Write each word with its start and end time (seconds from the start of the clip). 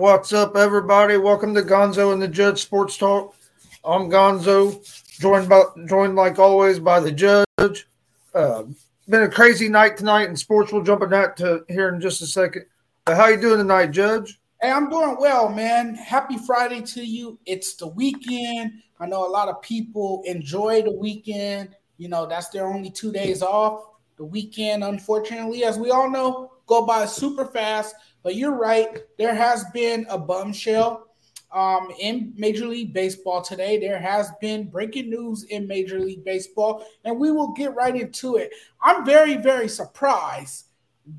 What's 0.00 0.32
up, 0.32 0.56
everybody? 0.56 1.18
Welcome 1.18 1.54
to 1.54 1.60
Gonzo 1.60 2.14
and 2.14 2.22
the 2.22 2.26
Judge 2.26 2.62
Sports 2.62 2.96
Talk. 2.96 3.36
I'm 3.84 4.08
Gonzo, 4.08 4.80
joined 5.20 5.46
by 5.46 5.62
joined 5.86 6.16
like 6.16 6.38
always 6.38 6.78
by 6.78 7.00
the 7.00 7.12
Judge. 7.12 7.86
Uh, 8.32 8.62
been 9.10 9.24
a 9.24 9.28
crazy 9.28 9.68
night 9.68 9.98
tonight 9.98 10.30
in 10.30 10.36
sports. 10.36 10.72
We'll 10.72 10.84
jump 10.84 11.02
on 11.02 11.10
that 11.10 11.36
to 11.36 11.66
here 11.68 11.90
in 11.90 12.00
just 12.00 12.22
a 12.22 12.26
second. 12.26 12.64
Uh, 13.06 13.14
how 13.14 13.26
you 13.28 13.38
doing 13.38 13.58
tonight, 13.58 13.88
Judge? 13.88 14.40
Hey, 14.62 14.70
I'm 14.70 14.88
doing 14.88 15.18
well, 15.20 15.50
man. 15.50 15.94
Happy 15.96 16.38
Friday 16.38 16.80
to 16.80 17.04
you. 17.04 17.38
It's 17.44 17.74
the 17.74 17.88
weekend. 17.88 18.72
I 19.00 19.06
know 19.06 19.26
a 19.26 19.28
lot 19.28 19.48
of 19.48 19.60
people 19.60 20.22
enjoy 20.24 20.80
the 20.80 20.92
weekend. 20.92 21.76
You 21.98 22.08
know, 22.08 22.24
that's 22.24 22.48
their 22.48 22.66
only 22.66 22.90
two 22.90 23.12
days 23.12 23.42
off. 23.42 23.84
The 24.16 24.24
weekend, 24.24 24.82
unfortunately, 24.82 25.64
as 25.64 25.78
we 25.78 25.90
all 25.90 26.08
know, 26.08 26.52
go 26.66 26.86
by 26.86 27.04
super 27.04 27.44
fast. 27.44 27.94
But 28.22 28.36
you're 28.36 28.56
right. 28.56 28.98
There 29.18 29.34
has 29.34 29.64
been 29.72 30.06
a 30.08 30.18
bombshell 30.18 31.06
um, 31.52 31.88
in 31.98 32.32
Major 32.36 32.66
League 32.66 32.92
Baseball 32.92 33.42
today. 33.42 33.78
There 33.78 33.98
has 33.98 34.30
been 34.40 34.68
breaking 34.68 35.10
news 35.10 35.44
in 35.44 35.66
Major 35.66 35.98
League 36.00 36.24
Baseball, 36.24 36.84
and 37.04 37.18
we 37.18 37.30
will 37.30 37.52
get 37.52 37.74
right 37.74 37.96
into 37.96 38.36
it. 38.36 38.52
I'm 38.82 39.04
very, 39.04 39.36
very 39.36 39.68
surprised 39.68 40.66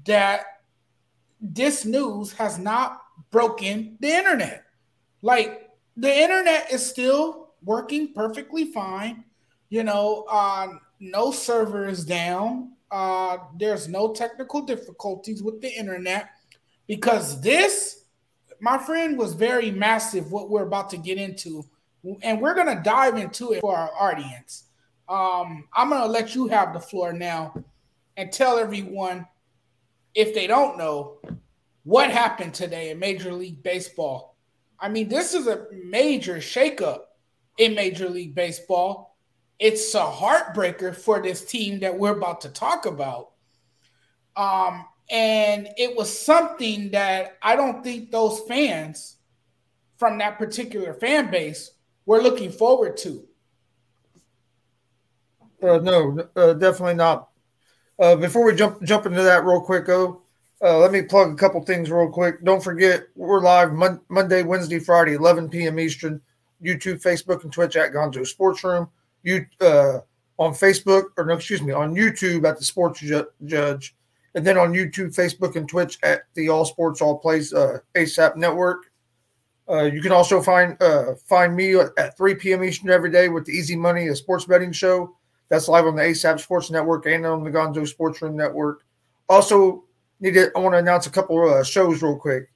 that 0.05 0.45
this 1.41 1.85
news 1.85 2.31
has 2.33 2.59
not 2.59 3.01
broken 3.31 3.97
the 3.99 4.09
internet. 4.09 4.65
Like 5.21 5.69
the 5.97 6.13
internet 6.13 6.71
is 6.71 6.85
still 6.85 7.53
working 7.63 8.13
perfectly 8.13 8.65
fine. 8.65 9.23
You 9.69 9.83
know, 9.83 10.25
uh, 10.29 10.67
no 10.99 11.31
server 11.31 11.87
is 11.87 12.05
down. 12.05 12.73
Uh, 12.91 13.37
there's 13.57 13.87
no 13.87 14.13
technical 14.13 14.61
difficulties 14.61 15.41
with 15.41 15.61
the 15.61 15.69
internet 15.69 16.29
because 16.87 17.41
this, 17.41 18.05
my 18.59 18.77
friend, 18.77 19.17
was 19.17 19.33
very 19.33 19.71
massive. 19.71 20.31
What 20.31 20.49
we're 20.49 20.63
about 20.63 20.89
to 20.91 20.97
get 20.97 21.17
into, 21.17 21.63
and 22.21 22.41
we're 22.41 22.55
gonna 22.55 22.81
dive 22.83 23.17
into 23.17 23.53
it 23.53 23.61
for 23.61 23.75
our 23.75 23.91
audience. 23.99 24.65
Um, 25.07 25.67
I'm 25.73 25.89
gonna 25.89 26.05
let 26.05 26.35
you 26.35 26.47
have 26.47 26.73
the 26.73 26.79
floor 26.79 27.13
now 27.13 27.53
and 28.17 28.31
tell 28.31 28.57
everyone 28.57 29.27
if 30.13 30.33
they 30.33 30.47
don't 30.47 30.77
know 30.77 31.19
what 31.83 32.11
happened 32.11 32.53
today 32.53 32.91
in 32.91 32.99
Major 32.99 33.33
League 33.33 33.63
Baseball. 33.63 34.35
I 34.79 34.89
mean, 34.89 35.09
this 35.09 35.33
is 35.33 35.47
a 35.47 35.67
major 35.71 36.37
shakeup 36.37 37.01
in 37.57 37.75
Major 37.75 38.09
League 38.09 38.35
Baseball. 38.35 39.17
It's 39.59 39.93
a 39.93 39.99
heartbreaker 39.99 40.95
for 40.95 41.21
this 41.21 41.45
team 41.45 41.79
that 41.79 41.97
we're 41.97 42.17
about 42.17 42.41
to 42.41 42.49
talk 42.49 42.85
about. 42.85 43.31
Um, 44.35 44.85
and 45.11 45.67
it 45.77 45.95
was 45.95 46.09
something 46.09 46.91
that 46.91 47.37
I 47.41 47.55
don't 47.55 47.83
think 47.83 48.09
those 48.09 48.39
fans 48.47 49.17
from 49.97 50.17
that 50.19 50.37
particular 50.37 50.93
fan 50.93 51.29
base 51.29 51.71
were 52.05 52.21
looking 52.21 52.51
forward 52.51 52.97
to. 52.97 53.23
Uh, 55.61 55.77
no, 55.77 56.27
uh, 56.35 56.53
definitely 56.53 56.95
not. 56.95 57.29
Uh, 57.99 58.15
before 58.15 58.45
we 58.45 58.55
jump 58.55 58.81
jump 58.81 59.05
into 59.05 59.21
that 59.21 59.45
real 59.45 59.61
quick, 59.61 59.87
oh, 59.89 60.23
let 60.61 60.91
me 60.91 61.03
plug 61.03 61.31
a 61.31 61.35
couple 61.35 61.61
things 61.61 61.91
real 61.91 62.09
quick. 62.09 62.43
Don't 62.43 62.63
forget, 62.63 63.03
we're 63.15 63.41
live 63.41 63.73
mon- 63.73 64.01
Monday, 64.09 64.41
Wednesday, 64.41 64.79
Friday, 64.79 65.13
11 65.13 65.49
p.m. 65.49 65.79
Eastern. 65.79 66.21
YouTube, 66.63 67.01
Facebook, 67.01 67.43
and 67.43 67.51
Twitch 67.51 67.75
at 67.75 67.91
Gonzo 67.91 68.25
Sports 68.25 68.63
Room. 68.63 68.89
You 69.23 69.45
uh, 69.59 69.99
on 70.37 70.53
Facebook, 70.53 71.05
or 71.17 71.25
no, 71.25 71.33
excuse 71.33 71.61
me, 71.61 71.73
on 71.73 71.95
YouTube 71.95 72.47
at 72.47 72.57
the 72.57 72.65
Sports 72.65 72.99
Ju- 72.99 73.27
Judge 73.45 73.95
and 74.35 74.45
then 74.45 74.57
on 74.57 74.73
YouTube, 74.73 75.15
Facebook, 75.15 75.55
and 75.55 75.67
Twitch 75.67 75.97
at 76.03 76.21
the 76.35 76.49
All 76.49 76.65
Sports 76.65 77.01
All 77.01 77.17
Plays 77.17 77.53
uh, 77.53 77.79
ASAP 77.95 78.35
Network. 78.35 78.91
Uh, 79.69 79.83
you 79.83 80.01
can 80.01 80.11
also 80.11 80.41
find 80.41 80.81
uh, 80.81 81.13
find 81.27 81.55
me 81.55 81.75
at 81.75 82.17
3 82.17 82.35
p.m. 82.35 82.63
Eastern 82.63 82.89
every 82.89 83.11
day 83.11 83.29
with 83.29 83.45
the 83.45 83.53
Easy 83.53 83.75
Money, 83.75 84.07
a 84.07 84.15
sports 84.15 84.45
betting 84.45 84.71
show. 84.71 85.15
That's 85.49 85.67
live 85.67 85.85
on 85.85 85.95
the 85.95 86.01
ASAP 86.01 86.39
Sports 86.39 86.71
Network 86.71 87.05
and 87.05 87.25
on 87.25 87.43
the 87.43 87.51
Gonzo 87.51 87.87
Sports 87.87 88.21
Room 88.21 88.35
Network. 88.35 88.83
Also, 89.29 89.83
need 90.19 90.33
to 90.33 90.51
I 90.55 90.59
want 90.59 90.73
to 90.73 90.79
announce 90.79 91.07
a 91.07 91.11
couple 91.11 91.47
uh, 91.49 91.63
shows 91.63 92.01
real 92.01 92.17
quick. 92.17 92.51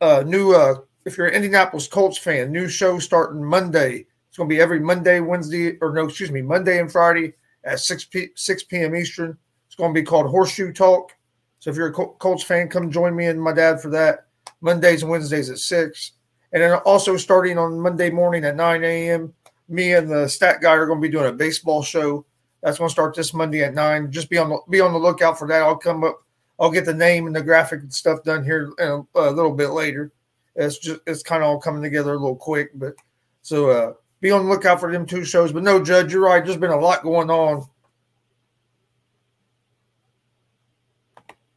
Uh, 0.00 0.22
new 0.26 0.52
uh, 0.52 0.76
if 1.04 1.16
you're 1.16 1.26
an 1.26 1.34
Indianapolis 1.34 1.88
Colts 1.88 2.18
fan, 2.18 2.52
new 2.52 2.68
show 2.68 2.98
starting 2.98 3.42
Monday. 3.44 4.06
It's 4.28 4.38
going 4.38 4.48
to 4.48 4.54
be 4.54 4.60
every 4.60 4.80
Monday, 4.80 5.20
Wednesday, 5.20 5.76
or 5.82 5.92
no, 5.92 6.06
excuse 6.06 6.30
me, 6.30 6.40
Monday 6.40 6.80
and 6.80 6.90
Friday 6.90 7.34
at 7.64 7.80
6 7.80 8.04
p- 8.06 8.30
6 8.34 8.64
p.m. 8.64 8.96
Eastern. 8.96 9.36
It's 9.72 9.76
going 9.78 9.94
to 9.94 9.98
be 9.98 10.04
called 10.04 10.26
Horseshoe 10.26 10.70
Talk. 10.70 11.16
So 11.58 11.70
if 11.70 11.76
you're 11.76 11.86
a 11.86 11.92
Colts 11.92 12.44
fan, 12.44 12.68
come 12.68 12.90
join 12.90 13.16
me 13.16 13.28
and 13.28 13.40
my 13.40 13.54
dad 13.54 13.80
for 13.80 13.88
that. 13.88 14.26
Mondays 14.60 15.00
and 15.00 15.10
Wednesdays 15.10 15.48
at 15.48 15.56
6. 15.56 16.12
And 16.52 16.62
then 16.62 16.74
also 16.80 17.16
starting 17.16 17.56
on 17.56 17.80
Monday 17.80 18.10
morning 18.10 18.44
at 18.44 18.54
9 18.54 18.84
a.m., 18.84 19.32
me 19.70 19.94
and 19.94 20.10
the 20.10 20.28
stat 20.28 20.60
guy 20.60 20.72
are 20.72 20.84
going 20.84 21.00
to 21.00 21.08
be 21.08 21.10
doing 21.10 21.30
a 21.30 21.32
baseball 21.32 21.82
show. 21.82 22.26
That's 22.62 22.76
going 22.76 22.90
to 22.90 22.92
start 22.92 23.16
this 23.16 23.32
Monday 23.32 23.64
at 23.64 23.72
9. 23.72 24.12
Just 24.12 24.28
be 24.28 24.36
on 24.36 24.50
the, 24.50 24.58
be 24.68 24.82
on 24.82 24.92
the 24.92 24.98
lookout 24.98 25.38
for 25.38 25.48
that. 25.48 25.62
I'll 25.62 25.78
come 25.78 26.04
up. 26.04 26.22
I'll 26.60 26.70
get 26.70 26.84
the 26.84 26.92
name 26.92 27.26
and 27.26 27.34
the 27.34 27.42
graphic 27.42 27.80
and 27.80 27.94
stuff 27.94 28.22
done 28.24 28.44
here 28.44 28.74
a, 28.78 29.00
a 29.14 29.30
little 29.30 29.54
bit 29.54 29.70
later. 29.70 30.12
It's 30.54 30.76
just 30.76 31.00
it's 31.06 31.22
kind 31.22 31.42
of 31.42 31.48
all 31.48 31.58
coming 31.58 31.82
together 31.82 32.12
a 32.12 32.18
little 32.18 32.36
quick, 32.36 32.72
but 32.74 32.92
so 33.40 33.70
uh, 33.70 33.94
be 34.20 34.32
on 34.32 34.44
the 34.44 34.50
lookout 34.50 34.80
for 34.80 34.92
them 34.92 35.06
two 35.06 35.24
shows. 35.24 35.50
But 35.50 35.62
no, 35.62 35.82
Judge, 35.82 36.12
you're 36.12 36.20
right. 36.20 36.44
There's 36.44 36.58
been 36.58 36.70
a 36.70 36.78
lot 36.78 37.02
going 37.02 37.30
on 37.30 37.66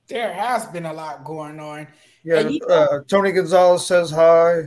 there 0.07 0.33
has 0.33 0.65
been 0.67 0.85
a 0.85 0.93
lot 0.93 1.23
going 1.23 1.59
on. 1.59 1.87
Yeah, 2.23 2.41
you 2.41 2.59
know, 2.67 2.73
uh, 2.73 2.99
Tony 3.07 3.31
Gonzalez 3.31 3.85
says 3.85 4.11
hi. 4.11 4.63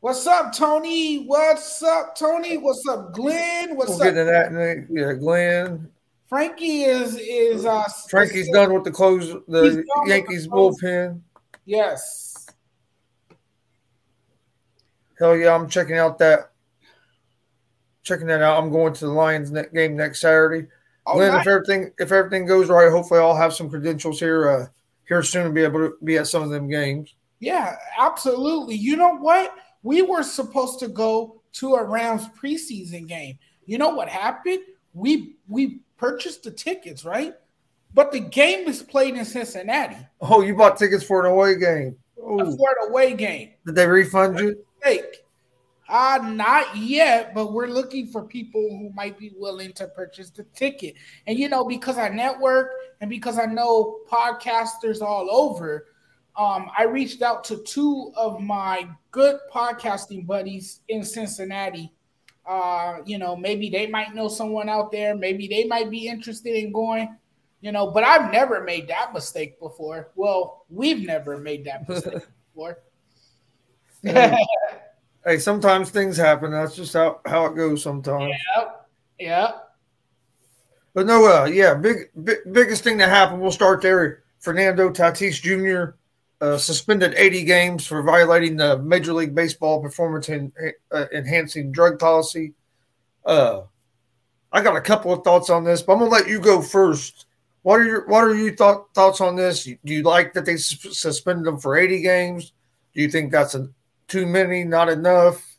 What's 0.00 0.26
up, 0.26 0.52
Tony? 0.52 1.24
What's 1.24 1.82
up, 1.82 2.16
Tony? 2.16 2.58
What's 2.58 2.86
up, 2.88 3.12
Glenn? 3.14 3.76
What's 3.76 3.90
we'll 3.90 4.02
up? 4.02 4.14
Get 4.14 4.24
that. 4.24 4.86
Yeah, 4.90 5.12
Glenn. 5.14 5.90
Frankie 6.28 6.84
is 6.84 7.18
is 7.18 7.66
uh 7.66 7.86
Frankie's 8.08 8.46
is, 8.46 8.52
done 8.54 8.72
with 8.72 8.84
the 8.84 8.90
close 8.90 9.36
the 9.48 9.84
Yankees 10.06 10.44
the 10.44 10.50
bullpen. 10.50 11.20
Yes. 11.66 12.46
Hell 15.18 15.36
yeah, 15.36 15.54
I'm 15.54 15.68
checking 15.68 15.98
out 15.98 16.18
that 16.20 16.52
checking 18.02 18.26
that 18.28 18.42
out. 18.42 18.62
I'm 18.62 18.70
going 18.70 18.94
to 18.94 19.06
the 19.06 19.12
Lions 19.12 19.52
game 19.74 19.94
next 19.94 20.22
Saturday. 20.22 20.68
Glenn, 21.04 21.38
if 21.38 21.46
everything 21.46 21.92
if 21.98 22.12
everything 22.12 22.46
goes 22.46 22.70
right, 22.70 22.90
hopefully 22.90 23.20
I'll 23.20 23.36
have 23.36 23.52
some 23.52 23.68
credentials 23.68 24.18
here. 24.18 24.50
Uh, 24.50 24.66
here 25.06 25.22
soon 25.22 25.46
and 25.46 25.54
be 25.54 25.62
able 25.62 25.80
to 25.80 25.96
be 26.04 26.18
at 26.18 26.26
some 26.26 26.42
of 26.42 26.50
them 26.50 26.68
games. 26.68 27.14
Yeah, 27.40 27.76
absolutely. 27.98 28.76
You 28.76 28.96
know 28.96 29.16
what? 29.16 29.54
We 29.82 30.02
were 30.02 30.22
supposed 30.22 30.78
to 30.80 30.88
go 30.88 31.42
to 31.54 31.74
a 31.74 31.84
Rams 31.84 32.28
preseason 32.40 33.08
game. 33.08 33.38
You 33.66 33.78
know 33.78 33.90
what 33.90 34.08
happened? 34.08 34.60
We 34.94 35.36
we 35.48 35.80
purchased 35.96 36.44
the 36.44 36.50
tickets, 36.50 37.04
right? 37.04 37.34
But 37.94 38.12
the 38.12 38.20
game 38.20 38.68
is 38.68 38.82
played 38.82 39.16
in 39.16 39.24
Cincinnati. 39.24 39.96
Oh, 40.20 40.40
you 40.40 40.54
bought 40.56 40.78
tickets 40.78 41.04
for 41.04 41.26
an 41.26 41.32
away 41.32 41.58
game. 41.58 41.96
Oh. 42.20 42.56
For 42.56 42.70
an 42.80 42.90
away 42.90 43.14
game. 43.14 43.50
Did 43.66 43.74
they 43.74 43.86
refund 43.86 44.38
you? 44.38 44.64
Fake. 44.82 45.24
Uh, 45.88 46.18
not 46.22 46.74
yet, 46.74 47.34
but 47.34 47.52
we're 47.52 47.66
looking 47.66 48.06
for 48.06 48.22
people 48.22 48.62
who 48.62 48.90
might 48.94 49.18
be 49.18 49.32
willing 49.36 49.72
to 49.74 49.86
purchase 49.88 50.30
the 50.30 50.44
ticket. 50.54 50.94
And 51.26 51.38
you 51.38 51.48
know, 51.48 51.64
because 51.64 51.98
our 51.98 52.08
network 52.08 52.70
and 53.02 53.10
because 53.10 53.36
I 53.36 53.46
know 53.46 53.98
podcasters 54.08 55.02
all 55.02 55.28
over, 55.28 55.88
um, 56.36 56.70
I 56.78 56.84
reached 56.84 57.20
out 57.20 57.42
to 57.44 57.56
two 57.64 58.12
of 58.16 58.40
my 58.40 58.88
good 59.10 59.40
podcasting 59.52 60.24
buddies 60.24 60.80
in 60.88 61.04
Cincinnati. 61.04 61.92
Uh, 62.46 62.98
you 63.04 63.18
know, 63.18 63.34
maybe 63.34 63.68
they 63.68 63.88
might 63.88 64.14
know 64.14 64.28
someone 64.28 64.68
out 64.68 64.92
there, 64.92 65.16
maybe 65.16 65.48
they 65.48 65.64
might 65.64 65.90
be 65.90 66.06
interested 66.06 66.54
in 66.54 66.72
going, 66.72 67.16
you 67.60 67.72
know, 67.72 67.90
but 67.90 68.04
I've 68.04 68.32
never 68.32 68.62
made 68.62 68.86
that 68.86 69.12
mistake 69.12 69.58
before. 69.58 70.12
Well, 70.14 70.64
we've 70.70 71.04
never 71.04 71.38
made 71.38 71.64
that 71.64 71.88
mistake 71.88 72.22
before. 72.54 72.78
hey, 74.04 75.38
sometimes 75.38 75.90
things 75.90 76.16
happen. 76.16 76.52
That's 76.52 76.76
just 76.76 76.94
how, 76.94 77.20
how 77.26 77.46
it 77.46 77.56
goes 77.56 77.82
sometimes. 77.82 78.32
Yeah. 78.56 78.70
Yeah. 79.18 79.52
But 80.94 81.06
no, 81.06 81.24
uh, 81.24 81.44
yeah, 81.46 81.74
big, 81.74 82.10
big 82.22 82.38
biggest 82.52 82.84
thing 82.84 82.98
that 82.98 83.08
happened. 83.08 83.40
We'll 83.40 83.52
start 83.52 83.82
there. 83.82 84.22
Fernando 84.40 84.90
Tatis 84.90 85.40
Jr. 85.40 85.96
Uh, 86.40 86.58
suspended 86.58 87.14
80 87.16 87.44
games 87.44 87.86
for 87.86 88.02
violating 88.02 88.56
the 88.56 88.76
Major 88.78 89.12
League 89.12 89.34
Baseball 89.34 89.80
performance 89.80 90.28
in, 90.28 90.52
uh, 90.90 91.06
enhancing 91.14 91.70
drug 91.70 92.00
policy. 92.00 92.52
Uh, 93.24 93.62
I 94.50 94.62
got 94.62 94.76
a 94.76 94.80
couple 94.80 95.12
of 95.12 95.22
thoughts 95.22 95.48
on 95.50 95.62
this, 95.62 95.82
but 95.82 95.92
I'm 95.92 96.00
gonna 96.00 96.10
let 96.10 96.28
you 96.28 96.40
go 96.40 96.60
first. 96.60 97.26
What 97.62 97.80
are 97.80 97.84
your 97.84 98.06
What 98.08 98.24
are 98.24 98.34
your 98.34 98.54
thought, 98.56 98.92
thoughts 98.92 99.20
on 99.20 99.36
this? 99.36 99.64
Do 99.64 99.94
you 99.94 100.02
like 100.02 100.32
that 100.34 100.44
they 100.44 100.56
suspended 100.56 101.46
them 101.46 101.58
for 101.58 101.76
80 101.76 102.02
games? 102.02 102.52
Do 102.92 103.00
you 103.00 103.08
think 103.08 103.30
that's 103.30 103.54
a 103.54 103.70
too 104.12 104.26
many, 104.26 104.62
not 104.62 104.90
enough. 104.90 105.56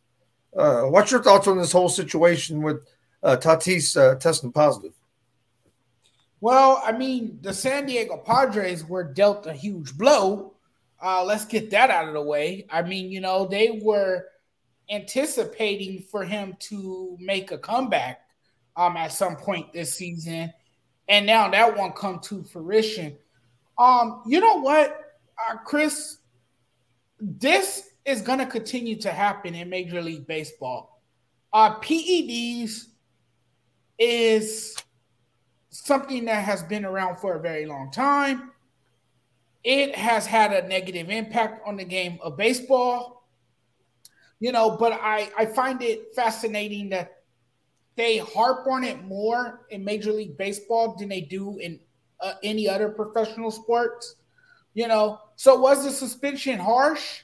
Uh, 0.56 0.84
what's 0.84 1.12
your 1.12 1.24
thoughts 1.24 1.48
on 1.48 1.58
this 1.58 1.72
whole 1.72 1.90
situation 1.90 2.62
with 2.62 2.86
uh, 3.24 3.36
Tatis 3.36 3.98
uh, 3.98 4.16
testing 4.20 4.52
positive? 4.52 4.94
Well, 6.44 6.82
I 6.84 6.92
mean, 6.92 7.40
the 7.42 7.54
San 7.54 7.86
Diego 7.86 8.18
Padres 8.18 8.84
were 8.84 9.06
dealt 9.06 9.48
a 9.48 9.54
huge 9.54 9.98
blow 9.98 10.56
Uh, 11.02 11.24
let's 11.24 11.46
get 11.46 11.70
that 11.72 11.90
out 11.90 12.10
of 12.10 12.14
the 12.14 12.22
way. 12.22 12.66
I 12.70 12.82
mean, 12.82 13.10
you 13.10 13.22
know, 13.22 13.46
they 13.46 13.80
were 13.82 14.26
anticipating 14.90 16.02
for 16.02 16.26
him 16.26 16.58
to 16.68 17.16
make 17.22 17.54
a 17.54 17.58
comeback 17.58 18.26
um, 18.76 18.98
at 18.98 19.14
some 19.14 19.38
point 19.38 19.72
this 19.72 19.96
season, 19.96 20.52
and 21.08 21.26
now 21.26 21.50
that 21.50 21.78
won't 21.78 21.96
come 21.96 22.20
to 22.24 22.44
fruition. 22.44 23.18
Um, 23.78 24.22
you 24.28 24.42
know 24.42 24.60
what, 24.60 25.16
uh, 25.40 25.56
Chris? 25.64 26.18
This 27.22 27.92
is 28.04 28.22
going 28.22 28.40
to 28.40 28.46
continue 28.46 28.98
to 28.98 29.14
happen 29.14 29.56
in 29.56 29.70
Major 29.70 30.02
League 30.02 30.28
Baseball. 30.28 31.02
Uh, 31.54 31.80
PEDs 31.80 32.88
is 33.98 34.76
something 35.74 36.26
that 36.26 36.44
has 36.44 36.62
been 36.64 36.86
around 36.86 37.18
for 37.18 37.34
a 37.34 37.40
very 37.40 37.66
long 37.66 37.92
time. 37.92 38.52
It 39.64 39.96
has 39.96 40.26
had 40.26 40.54
a 40.54 40.68
negative 40.68 41.10
impact 41.10 41.66
on 41.66 41.78
the 41.78 41.84
game 41.84 42.20
of 42.22 42.38
baseball. 42.38 43.28
You 44.40 44.52
know, 44.52 44.78
but 44.78 44.94
I, 44.94 45.32
I 45.38 45.46
find 45.46 45.82
it 45.82 46.14
fascinating 46.16 46.90
that 46.90 47.24
they 47.96 48.18
harp 48.18 48.68
on 48.68 48.84
it 48.84 49.04
more 49.04 49.66
in 49.70 49.84
Major 49.84 50.12
League 50.12 50.38
Baseball 50.38 50.96
than 50.96 51.10
they 51.10 51.22
do 51.22 51.58
in 51.58 51.80
uh, 52.20 52.34
any 52.44 52.68
other 52.68 52.90
professional 52.90 53.52
sports. 53.52 54.16
You 54.74 54.88
know, 54.88 55.20
so 55.38 55.60
was 55.60 55.84
the 55.84 55.92
suspension 55.92 56.60
harsh? 56.60 57.22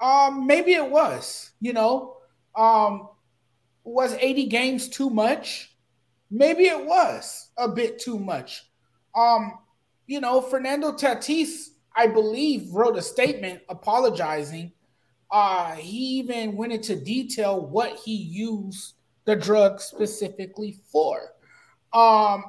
Um, 0.00 0.46
maybe 0.46 0.74
it 0.74 0.88
was. 0.88 1.52
You 1.60 1.72
know, 1.72 2.16
um, 2.54 3.08
was 3.84 4.12
80 4.14 4.46
games 4.46 4.88
too 4.88 5.10
much? 5.10 5.69
Maybe 6.30 6.64
it 6.64 6.84
was 6.84 7.50
a 7.56 7.68
bit 7.68 7.98
too 7.98 8.18
much. 8.18 8.64
Um, 9.14 9.58
you 10.06 10.20
know, 10.20 10.40
Fernando 10.40 10.92
Tatis, 10.92 11.70
I 11.96 12.06
believe, 12.06 12.72
wrote 12.72 12.96
a 12.96 13.02
statement 13.02 13.60
apologizing. 13.68 14.72
Uh, 15.30 15.74
he 15.76 16.18
even 16.18 16.56
went 16.56 16.72
into 16.72 16.96
detail 16.96 17.66
what 17.66 17.96
he 17.96 18.14
used 18.14 18.94
the 19.24 19.36
drug 19.36 19.80
specifically 19.80 20.80
for. 20.90 21.32
Um, 21.92 22.44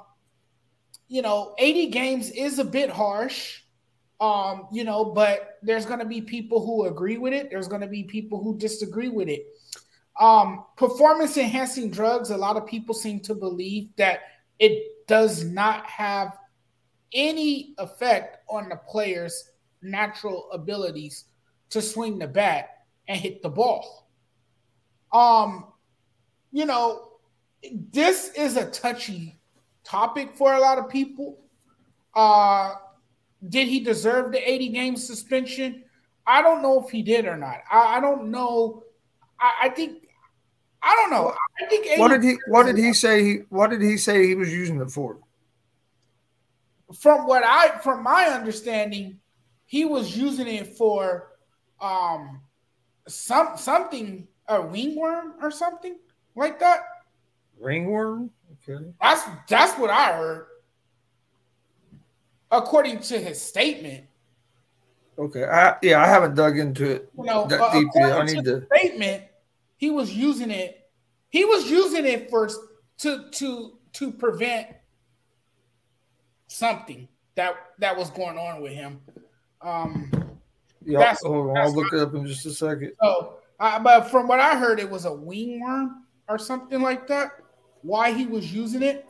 you 1.07 1.21
know, 1.21 1.55
80 1.59 1.87
games 1.87 2.31
is 2.31 2.59
a 2.59 2.63
bit 2.63 2.89
harsh. 2.89 3.61
Um, 4.19 4.67
you 4.71 4.83
know, 4.83 5.03
but 5.03 5.57
there's 5.63 5.85
going 5.85 5.99
to 5.99 6.05
be 6.05 6.21
people 6.21 6.63
who 6.63 6.85
agree 6.85 7.17
with 7.17 7.33
it. 7.33 7.49
There's 7.49 7.67
going 7.67 7.81
to 7.81 7.87
be 7.87 8.03
people 8.03 8.41
who 8.41 8.57
disagree 8.57 9.09
with 9.09 9.27
it. 9.27 9.45
Um, 10.19 10.65
performance 10.77 11.37
enhancing 11.37 11.89
drugs, 11.89 12.29
a 12.29 12.37
lot 12.37 12.57
of 12.57 12.67
people 12.67 12.93
seem 12.93 13.19
to 13.21 13.33
believe 13.33 13.89
that 13.95 14.21
it 14.59 15.07
does 15.07 15.43
not 15.43 15.85
have 15.85 16.37
any 17.13 17.73
effect 17.77 18.37
on 18.49 18.69
the 18.69 18.75
player's 18.75 19.51
natural 19.81 20.49
abilities 20.51 21.25
to 21.69 21.81
swing 21.81 22.19
the 22.19 22.27
bat 22.27 22.69
and 23.07 23.19
hit 23.19 23.41
the 23.41 23.49
ball. 23.49 24.07
Um, 25.11 25.65
you 26.51 26.65
know, 26.65 27.09
this 27.91 28.31
is 28.35 28.57
a 28.57 28.69
touchy 28.69 29.39
topic 29.83 30.35
for 30.35 30.53
a 30.53 30.59
lot 30.59 30.77
of 30.77 30.89
people. 30.89 31.39
Uh, 32.13 32.75
did 33.49 33.67
he 33.67 33.79
deserve 33.79 34.31
the 34.31 34.49
80 34.49 34.69
game 34.69 34.95
suspension? 34.95 35.83
I 36.27 36.41
don't 36.41 36.61
know 36.61 36.83
if 36.83 36.91
he 36.91 37.01
did 37.01 37.25
or 37.25 37.37
not. 37.37 37.57
I, 37.71 37.97
I 37.97 37.99
don't 37.99 38.29
know. 38.29 38.83
I, 39.41 39.53
I, 39.63 39.69
think 39.69 40.07
I 40.81 40.95
don't 40.95 41.09
know. 41.09 41.33
I 41.61 41.65
think 41.67 41.99
what 41.99 42.09
did 42.09 42.23
he 42.23 42.37
what 42.47 42.65
did 42.65 42.77
he 42.77 42.93
say 42.93 43.23
he 43.23 43.35
what 43.49 43.69
did 43.69 43.81
he 43.81 43.97
say 43.97 44.27
he 44.27 44.35
was 44.35 44.51
using 44.53 44.79
it 44.79 44.91
for? 44.91 45.17
From 46.93 47.25
what 47.25 47.43
I 47.43 47.79
from 47.79 48.03
my 48.03 48.25
understanding, 48.25 49.19
he 49.65 49.85
was 49.85 50.15
using 50.15 50.47
it 50.47 50.77
for 50.77 51.31
um 51.79 52.41
some 53.07 53.57
something 53.57 54.27
a 54.47 54.61
ringworm 54.61 55.33
or 55.41 55.51
something 55.51 55.97
like 56.35 56.59
that. 56.59 56.81
Ringworm? 57.59 58.31
Okay. 58.67 58.85
That's 59.01 59.23
that's 59.47 59.77
what 59.79 59.89
I 59.89 60.13
heard 60.13 60.47
according 62.51 62.99
to 62.99 63.17
his 63.17 63.41
statement. 63.41 64.05
Okay, 65.17 65.45
I, 65.45 65.75
yeah, 65.81 66.01
I 66.01 66.07
haven't 66.07 66.35
dug 66.35 66.57
into 66.57 66.89
it 66.89 67.09
you 67.17 67.25
know, 67.25 67.45
that 67.47 67.61
uh, 67.61 67.73
deeply. 67.73 68.03
I 68.03 68.25
need 68.25 68.43
to 68.45 68.65
statement. 68.75 69.23
He 69.81 69.89
was 69.89 70.13
using 70.13 70.51
it. 70.51 70.79
He 71.29 71.43
was 71.43 71.67
using 71.67 72.05
it 72.05 72.29
for 72.29 72.47
to 72.99 73.31
to 73.31 73.79
to 73.93 74.11
prevent 74.11 74.67
something 76.45 77.07
that 77.33 77.55
that 77.79 77.97
was 77.97 78.11
going 78.11 78.37
on 78.37 78.61
with 78.61 78.73
him. 78.73 79.01
Um, 79.59 80.11
yeah, 80.85 81.15
hold 81.23 81.49
on, 81.49 81.57
I'll 81.57 81.73
look 81.73 81.91
it 81.91 81.99
up 81.99 82.13
in 82.13 82.27
just 82.27 82.45
a 82.45 82.51
second. 82.51 82.91
So, 83.01 83.37
uh, 83.59 83.79
but 83.79 84.11
from 84.11 84.27
what 84.27 84.39
I 84.39 84.55
heard, 84.55 84.79
it 84.79 84.87
was 84.87 85.05
a 85.05 85.09
wingworm 85.09 85.95
or 86.29 86.37
something 86.37 86.79
like 86.79 87.07
that. 87.07 87.31
Why 87.81 88.11
he 88.11 88.27
was 88.27 88.53
using 88.53 88.83
it, 88.83 89.07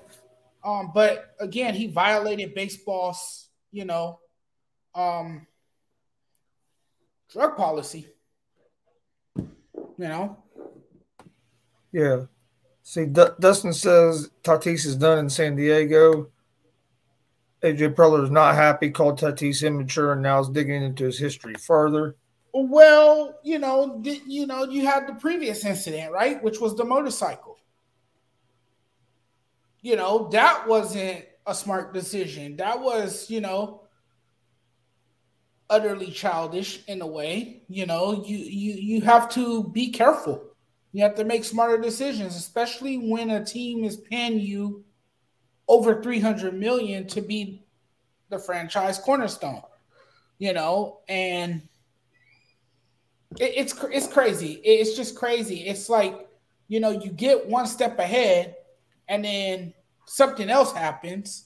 um, 0.64 0.92
but 0.94 1.36
again, 1.42 1.74
he 1.74 1.88
violated 1.88 2.56
baseball's, 2.56 3.50
you 3.74 3.84
know, 3.84 4.20
um, 4.96 5.48
drug 7.30 7.58
policy. 7.58 8.08
You 9.36 10.08
know. 10.08 10.38
Yeah. 11.92 12.24
See, 12.84 13.06
D- 13.06 13.26
Dustin 13.40 13.74
says 13.74 14.30
Tatis 14.44 14.86
is 14.86 14.96
done 14.96 15.20
in 15.20 15.30
San 15.30 15.56
Diego. 15.56 16.30
AJ 17.64 17.94
Preller 17.94 18.24
is 18.24 18.32
not 18.32 18.56
happy, 18.56 18.90
called 18.90 19.20
Tatis 19.20 19.66
immature, 19.66 20.14
and 20.14 20.22
now 20.24 20.40
is 20.40 20.50
digging 20.50 20.82
into 20.82 21.06
his 21.06 21.20
history 21.20 21.54
further. 21.56 22.16
Well, 22.54 23.40
you 23.44 23.60
know, 23.60 24.02
you 24.04 24.48
know, 24.48 24.66
you 24.66 24.86
had 24.86 25.08
the 25.08 25.14
previous 25.14 25.64
incident, 25.64 26.12
right, 26.12 26.42
which 26.44 26.60
was 26.60 26.76
the 26.76 26.84
motorcycle 26.84 27.52
you 29.82 29.96
know, 29.96 30.30
that 30.32 30.68
wasn't 30.68 31.26
a 31.46 31.56
smart 31.56 31.94
decision. 31.94 32.58
That 32.58 32.80
was, 32.80 33.30
you 33.30 33.42
know, 33.42 33.84
utterly 35.70 36.12
childish 36.12 36.84
in 36.88 37.02
a 37.02 37.08
way. 37.08 37.64
You 37.68 37.86
know, 37.88 38.24
you 38.24 38.38
you 38.38 38.74
you 38.74 39.02
have 39.02 39.30
to 39.30 39.64
be 39.70 39.90
careful. 39.90 40.44
You 40.92 41.04
have 41.04 41.16
to 41.16 41.24
make 41.24 41.44
smarter 41.44 41.78
decisions, 41.78 42.36
especially 42.36 42.98
when 42.98 43.30
a 43.30 43.44
team 43.44 43.84
is 43.84 43.98
paying 43.98 44.40
you 44.40 44.84
over 45.68 46.02
300 46.02 46.54
million 46.54 47.08
to 47.08 47.22
be 47.22 47.64
the 48.30 48.38
franchise 48.38 49.00
cornerstone. 49.00 49.62
You 50.38 50.54
know, 50.54 51.00
and 51.08 51.62
it, 53.40 53.54
it's 53.56 53.76
it's 53.92 54.08
crazy. 54.08 54.54
It's 54.64 54.96
just 54.96 55.16
crazy. 55.16 55.68
It's 55.68 55.88
like, 55.88 56.28
you 56.68 56.80
know, 56.80 56.90
you 56.90 57.12
get 57.12 57.48
one 57.48 57.68
step 57.68 58.00
ahead 58.00 58.56
and 59.08 59.24
then 59.24 59.74
something 60.06 60.50
else 60.50 60.74
happens 60.74 61.46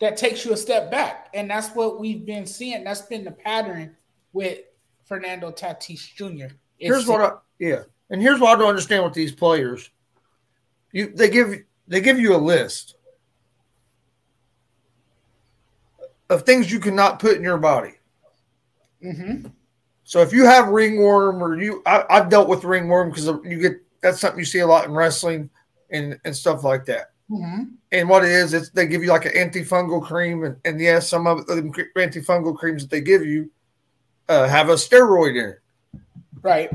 that 0.00 0.16
takes 0.16 0.44
you 0.44 0.52
a 0.52 0.56
step 0.56 0.90
back. 0.90 1.30
And 1.34 1.50
that's 1.50 1.70
what 1.70 1.98
we've 1.98 2.26
been 2.26 2.46
seeing. 2.46 2.84
That's 2.84 3.02
been 3.02 3.24
the 3.24 3.30
pattern 3.30 3.96
with 4.32 4.58
Fernando 5.04 5.50
Tatis 5.50 6.14
Jr. 6.14 6.54
It's 6.78 6.94
here's 6.94 7.06
what 7.06 7.20
I 7.20 7.32
yeah. 7.58 7.82
And 8.10 8.22
here's 8.22 8.40
what 8.40 8.56
I 8.56 8.58
don't 8.58 8.68
understand 8.68 9.04
with 9.04 9.14
these 9.14 9.34
players. 9.34 9.90
You 10.92 11.12
they 11.14 11.28
give 11.28 11.62
they 11.88 12.00
give 12.00 12.18
you 12.18 12.34
a 12.34 12.38
list 12.38 12.96
of 16.30 16.42
things 16.42 16.70
you 16.70 16.80
cannot 16.80 17.18
put 17.18 17.36
in 17.36 17.42
your 17.42 17.58
body. 17.58 17.94
Mm-hmm. 19.02 19.48
So 20.04 20.20
if 20.20 20.32
you 20.32 20.44
have 20.44 20.68
ringworm 20.68 21.42
or 21.42 21.60
you 21.60 21.82
I, 21.84 22.04
have 22.08 22.28
dealt 22.28 22.48
with 22.48 22.64
ringworm 22.64 23.10
because 23.10 23.26
you 23.44 23.60
get 23.60 23.82
that's 24.00 24.20
something 24.20 24.38
you 24.38 24.44
see 24.44 24.60
a 24.60 24.66
lot 24.66 24.84
in 24.84 24.92
wrestling 24.92 25.50
and, 25.90 26.18
and 26.24 26.34
stuff 26.34 26.64
like 26.64 26.84
that. 26.86 27.10
Mm-hmm. 27.30 27.64
And 27.92 28.08
what 28.08 28.24
it 28.24 28.30
is, 28.30 28.54
it's 28.54 28.70
they 28.70 28.86
give 28.86 29.02
you 29.02 29.08
like 29.08 29.24
an 29.24 29.32
antifungal 29.32 30.02
cream, 30.02 30.44
and, 30.44 30.56
and 30.64 30.80
yes, 30.80 31.08
some 31.08 31.26
of 31.26 31.46
the 31.46 31.62
antifungal 31.96 32.56
creams 32.56 32.82
that 32.82 32.90
they 32.90 33.00
give 33.00 33.24
you 33.24 33.50
uh, 34.28 34.46
have 34.46 34.68
a 34.68 34.74
steroid 34.74 35.30
in 35.30 35.50
it. 35.50 35.60
Right. 36.40 36.70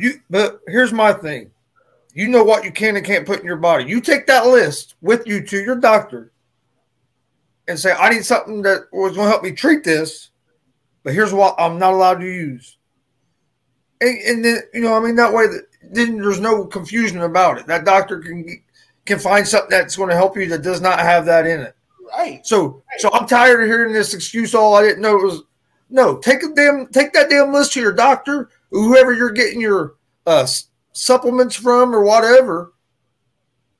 You, 0.00 0.20
but 0.30 0.60
here's 0.66 0.92
my 0.92 1.12
thing: 1.12 1.50
you 2.14 2.28
know 2.28 2.42
what 2.42 2.64
you 2.64 2.72
can 2.72 2.96
and 2.96 3.04
can't 3.04 3.26
put 3.26 3.40
in 3.40 3.46
your 3.46 3.56
body. 3.56 3.84
You 3.84 4.00
take 4.00 4.26
that 4.26 4.46
list 4.46 4.94
with 5.00 5.26
you 5.26 5.44
to 5.46 5.58
your 5.58 5.76
doctor 5.76 6.32
and 7.68 7.78
say, 7.78 7.92
"I 7.92 8.10
need 8.10 8.24
something 8.24 8.62
that 8.62 8.86
was 8.92 9.14
going 9.14 9.26
to 9.26 9.30
help 9.30 9.42
me 9.42 9.52
treat 9.52 9.84
this, 9.84 10.30
but 11.02 11.14
here's 11.14 11.32
what 11.32 11.54
I'm 11.58 11.78
not 11.78 11.92
allowed 11.92 12.20
to 12.20 12.26
use." 12.26 12.78
And, 14.00 14.18
and 14.18 14.44
then 14.44 14.60
you 14.72 14.80
know, 14.80 14.94
I 14.94 15.00
mean, 15.00 15.16
that 15.16 15.32
way, 15.32 15.46
that, 15.46 15.66
then 15.92 16.18
there's 16.18 16.40
no 16.40 16.64
confusion 16.64 17.20
about 17.22 17.58
it. 17.58 17.66
That 17.66 17.84
doctor 17.84 18.20
can 18.20 18.62
can 19.04 19.18
find 19.18 19.46
something 19.46 19.70
that's 19.70 19.96
going 19.96 20.08
to 20.08 20.16
help 20.16 20.36
you 20.36 20.46
that 20.48 20.62
does 20.62 20.80
not 20.80 21.00
have 21.00 21.26
that 21.26 21.46
in 21.46 21.60
it. 21.60 21.76
Right. 22.10 22.44
So 22.46 22.82
right. 22.90 23.00
so 23.00 23.10
I'm 23.12 23.26
tired 23.26 23.62
of 23.62 23.68
hearing 23.68 23.92
this 23.92 24.14
excuse. 24.14 24.54
All 24.54 24.74
I 24.74 24.82
didn't 24.82 25.02
know 25.02 25.18
it 25.18 25.24
was 25.24 25.42
no. 25.90 26.18
Take 26.18 26.42
a 26.42 26.48
damn 26.54 26.86
take 26.88 27.12
that 27.12 27.30
damn 27.30 27.52
list 27.52 27.72
to 27.74 27.80
your 27.80 27.92
doctor, 27.92 28.48
whoever 28.70 29.12
you're 29.12 29.30
getting 29.30 29.60
your 29.60 29.94
uh, 30.26 30.46
supplements 30.92 31.56
from 31.56 31.94
or 31.94 32.02
whatever, 32.02 32.72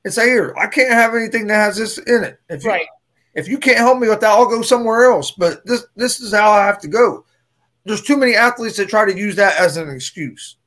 and 0.03 0.13
say 0.13 0.29
here 0.29 0.55
I 0.57 0.67
can't 0.67 0.93
have 0.93 1.15
anything 1.15 1.47
that 1.47 1.55
has 1.55 1.77
this 1.77 1.97
in 1.99 2.23
it. 2.23 2.39
If 2.49 2.63
you, 2.63 2.69
right. 2.69 2.87
If 3.33 3.47
you 3.47 3.57
can't 3.57 3.77
help 3.77 3.99
me 3.99 4.09
with 4.09 4.19
that, 4.21 4.31
I'll 4.31 4.45
go 4.45 4.61
somewhere 4.61 5.11
else. 5.11 5.31
But 5.31 5.65
this 5.65 5.85
this 5.95 6.19
is 6.19 6.33
how 6.33 6.51
I 6.51 6.65
have 6.65 6.79
to 6.81 6.87
go. 6.87 7.25
there's 7.85 8.01
too 8.01 8.17
many 8.17 8.35
athletes 8.35 8.77
that 8.77 8.89
try 8.89 9.05
to 9.05 9.17
use 9.17 9.35
that 9.37 9.59
as 9.59 9.77
an 9.77 9.89
excuse. 9.89 10.57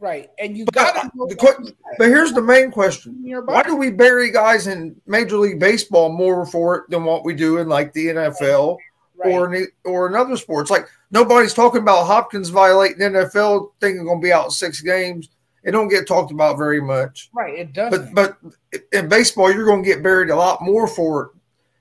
Right, 0.00 0.30
and 0.38 0.56
you 0.56 0.64
got 0.66 0.94
the 1.12 1.74
But 1.98 2.08
here's 2.08 2.32
the 2.32 2.42
main 2.42 2.70
question: 2.70 3.16
Why 3.46 3.64
do 3.64 3.74
we 3.74 3.90
bury 3.90 4.30
guys 4.30 4.68
in 4.68 4.94
Major 5.06 5.38
League 5.38 5.58
Baseball 5.58 6.10
more 6.10 6.46
for 6.46 6.76
it 6.76 6.90
than 6.90 7.04
what 7.04 7.24
we 7.24 7.34
do 7.34 7.58
in 7.58 7.68
like 7.68 7.92
the 7.92 8.06
NFL 8.06 8.76
or 9.24 9.52
in, 9.52 9.66
or 9.84 10.06
in 10.06 10.14
other 10.14 10.36
sports? 10.36 10.70
Like 10.70 10.88
nobody's 11.10 11.54
talking 11.54 11.82
about 11.82 12.06
Hopkins 12.06 12.48
violating 12.48 12.98
NFL 12.98 13.72
thing 13.80 14.04
going 14.04 14.20
to 14.20 14.24
be 14.24 14.32
out 14.32 14.52
six 14.52 14.80
games. 14.80 15.28
It 15.64 15.72
don't 15.72 15.88
get 15.88 16.06
talked 16.06 16.30
about 16.30 16.56
very 16.56 16.80
much. 16.80 17.30
right, 17.34 17.58
it 17.58 17.72
does. 17.72 17.90
But 17.90 18.14
but 18.14 18.82
in 18.92 19.08
baseball, 19.08 19.52
you're 19.52 19.66
going 19.66 19.82
to 19.82 19.88
get 19.88 20.02
buried 20.02 20.30
a 20.30 20.36
lot 20.36 20.62
more 20.62 20.86
for 20.86 21.24
it. 21.24 21.30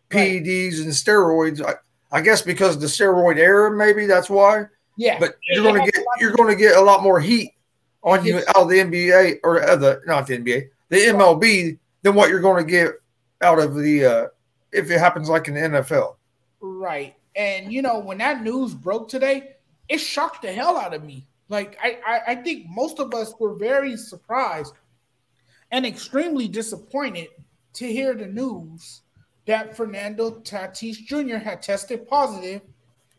PEDs 0.10 0.81
and 0.81 0.91
steroids. 0.91 1.63
I, 1.63 1.75
I 2.12 2.22
guess 2.22 2.41
because 2.41 2.75
of 2.75 2.81
the 2.81 2.88
steroid 2.88 3.38
era, 3.38 3.75
maybe 3.75 4.05
that's 4.05 4.29
why. 4.29 4.65
yeah, 4.96 5.19
But 5.19 5.36
you're 5.50 5.63
going 5.63 5.86
to 5.86 5.91
get 5.91 6.03
you're 6.19 6.34
going 6.34 6.50
to 6.50 6.55
get 6.55 6.77
a 6.77 6.81
lot 6.81 7.03
more 7.03 7.19
heat 7.19 7.51
on 8.03 8.25
you 8.25 8.38
out 8.38 8.63
of 8.63 8.69
the 8.69 8.79
NBA 8.79 9.39
or 9.43 9.62
uh, 9.62 9.75
the 9.75 10.01
not 10.05 10.27
the 10.27 10.38
NBA, 10.38 10.69
the 10.89 10.98
MLB 10.98 11.77
than 12.01 12.15
what 12.15 12.29
you're 12.29 12.39
going 12.39 12.65
to 12.65 12.69
get 12.69 12.93
out 13.41 13.60
of 13.60 13.75
the 13.75 14.05
uh, 14.05 14.27
if 14.72 14.89
it 14.89 15.00
happens 15.00 15.29
like 15.29 15.48
in 15.48 15.53
the 15.53 15.60
NFL. 15.60 16.15
Right. 16.60 17.15
And 17.38 17.72
you 17.72 17.82
know, 17.82 18.00
when 18.00 18.17
that 18.17 18.41
news 18.41 18.74
broke 18.74 19.08
today, 19.08 19.56
it 19.88 20.00
shocked 20.00 20.41
the 20.41 20.51
hell 20.51 20.75
out 20.75 20.94
of 20.94 21.03
me. 21.03 21.27
Like 21.50 21.77
I, 21.82 22.00
I, 22.06 22.32
I 22.32 22.36
think 22.36 22.65
most 22.67 23.00
of 23.00 23.13
us 23.13 23.34
were 23.39 23.53
very 23.53 23.96
surprised 23.96 24.74
and 25.72 25.86
extremely 25.86 26.48
disappointed 26.48 27.27
to 27.74 27.86
hear 27.86 28.13
the 28.15 28.25
news 28.25 29.01
that 29.46 29.77
Fernando 29.77 30.32
Tatis 30.41 30.98
Jr. 30.98 31.38
had 31.38 31.62
tested 31.62 32.08
positive 32.08 32.62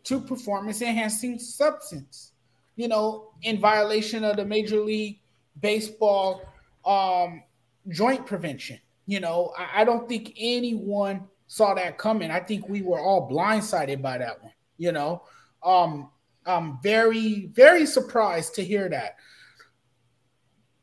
to 0.05 0.21
performance 0.21 0.83
enhancing 0.83 1.39
substance, 1.39 2.33
you 2.77 2.89
know, 2.89 3.31
in 3.43 3.59
violation 3.61 4.25
of 4.25 4.37
the 4.37 4.45
Major 4.45 4.81
League 4.81 5.21
Baseball 5.61 6.43
um, 6.85 7.43
joint 7.89 8.27
prevention. 8.27 8.79
You 9.07 9.21
know, 9.21 9.55
I, 9.57 9.83
I 9.83 9.85
don't 9.85 10.09
think 10.09 10.35
anyone 10.39 11.27
saw 11.49 11.75
that 11.75 11.99
coming. 11.99 12.31
I 12.31 12.41
think 12.41 12.69
we 12.69 12.83
were 12.83 13.01
all 13.01 13.29
blindsided 13.29 14.01
by 14.01 14.19
that 14.19 14.43
one. 14.43 14.53
You 14.77 14.93
know, 14.93 15.25
um, 15.65 16.11
I'm 16.47 16.79
very, 16.83 17.51
very 17.53 17.85
surprised 17.85 18.55
to 18.55 18.65
hear 18.65 18.89
that. 18.89 19.17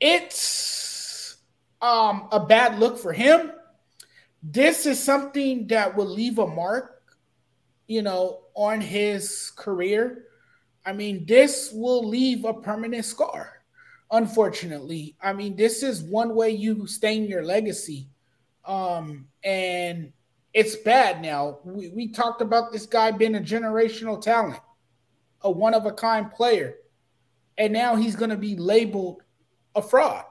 It's 0.01 1.37
um, 1.81 2.27
a 2.31 2.39
bad 2.39 2.79
look 2.79 2.97
for 2.97 3.13
him. 3.13 3.51
This 4.43 4.85
is 4.85 5.01
something 5.01 5.67
that 5.67 5.95
will 5.95 6.05
leave 6.05 6.39
a 6.39 6.47
mark, 6.47 7.01
you 7.87 8.01
know, 8.01 8.41
on 8.53 8.81
his 8.81 9.51
career. 9.55 10.25
I 10.85 10.93
mean, 10.93 11.25
this 11.25 11.71
will 11.73 12.07
leave 12.07 12.45
a 12.45 12.53
permanent 12.53 13.05
scar. 13.05 13.61
Unfortunately, 14.11 15.15
I 15.21 15.33
mean, 15.33 15.55
this 15.55 15.81
is 15.81 16.03
one 16.03 16.35
way 16.35 16.51
you 16.51 16.85
stain 16.85 17.25
your 17.25 17.43
legacy, 17.43 18.07
um, 18.65 19.27
and 19.43 20.13
it's 20.55 20.77
bad 20.77 21.21
now. 21.21 21.59
We, 21.65 21.89
we 21.89 22.07
talked 22.07 22.41
about 22.41 22.71
this 22.71 22.85
guy 22.85 23.11
being 23.11 23.35
a 23.35 23.41
generational 23.41 24.19
talent, 24.19 24.61
a 25.41 25.51
one 25.51 25.73
of 25.73 25.85
a 25.85 25.91
kind 25.91 26.31
player, 26.31 26.75
and 27.57 27.73
now 27.73 27.97
he's 27.97 28.15
going 28.15 28.29
to 28.29 28.37
be 28.37 28.55
labeled 28.55 29.21
a 29.75 29.81
fraud 29.81 30.23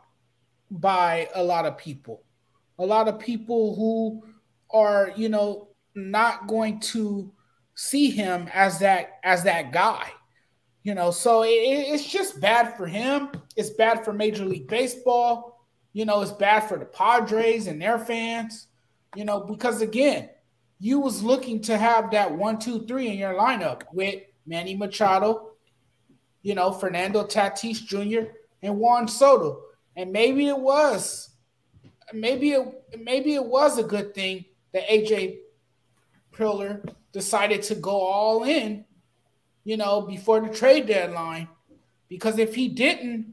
by 0.70 1.28
a 1.34 1.44
lot 1.44 1.66
of 1.66 1.76
people. 1.76 2.22
A 2.78 2.86
lot 2.86 3.06
of 3.06 3.18
people 3.18 3.76
who 3.76 4.24
are, 4.70 5.12
you 5.14 5.28
know, 5.28 5.68
not 5.94 6.48
going 6.48 6.80
to 6.80 7.30
see 7.74 8.10
him 8.10 8.48
as 8.52 8.78
that 8.78 9.18
as 9.22 9.44
that 9.44 9.72
guy. 9.72 10.10
You 10.82 10.94
know, 10.94 11.10
so 11.10 11.42
it, 11.42 11.48
it's 11.48 12.10
just 12.10 12.40
bad 12.40 12.76
for 12.78 12.86
him. 12.86 13.28
It's 13.56 13.70
bad 13.70 14.04
for 14.04 14.14
Major 14.14 14.46
League 14.46 14.68
Baseball. 14.68 15.66
You 15.92 16.06
know, 16.06 16.22
it's 16.22 16.32
bad 16.32 16.60
for 16.60 16.78
the 16.78 16.86
Padres 16.86 17.66
and 17.66 17.80
their 17.80 17.98
fans. 17.98 18.68
You 19.14 19.24
know, 19.24 19.40
because 19.40 19.80
again, 19.80 20.28
you 20.80 21.00
was 21.00 21.22
looking 21.22 21.60
to 21.62 21.78
have 21.78 22.10
that 22.10 22.32
one, 22.32 22.58
two, 22.58 22.86
three 22.86 23.08
in 23.08 23.18
your 23.18 23.34
lineup 23.34 23.82
with 23.92 24.22
Manny 24.46 24.74
Machado, 24.76 25.50
you 26.42 26.54
know, 26.54 26.72
Fernando 26.72 27.24
Tatis 27.24 27.84
Jr. 27.84 28.30
and 28.62 28.78
Juan 28.78 29.08
Soto, 29.08 29.62
and 29.96 30.12
maybe 30.12 30.48
it 30.48 30.58
was, 30.58 31.30
maybe 32.12 32.52
it, 32.52 32.84
maybe 33.00 33.34
it 33.34 33.44
was 33.44 33.78
a 33.78 33.82
good 33.82 34.14
thing 34.14 34.44
that 34.72 34.86
AJ 34.88 35.38
Preller 36.32 36.86
decided 37.12 37.62
to 37.62 37.76
go 37.76 37.92
all 37.92 38.44
in, 38.44 38.84
you 39.62 39.76
know, 39.76 40.02
before 40.02 40.40
the 40.40 40.52
trade 40.52 40.86
deadline, 40.86 41.48
because 42.08 42.38
if 42.38 42.54
he 42.54 42.68
didn't, 42.68 43.32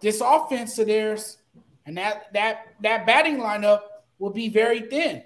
this 0.00 0.20
offense 0.20 0.78
of 0.78 0.86
theirs 0.86 1.38
and 1.86 1.96
that 1.96 2.32
that 2.32 2.74
that 2.82 3.06
batting 3.06 3.38
lineup 3.38 3.80
will 4.18 4.30
be 4.30 4.48
very 4.48 4.80
thin. 4.80 5.22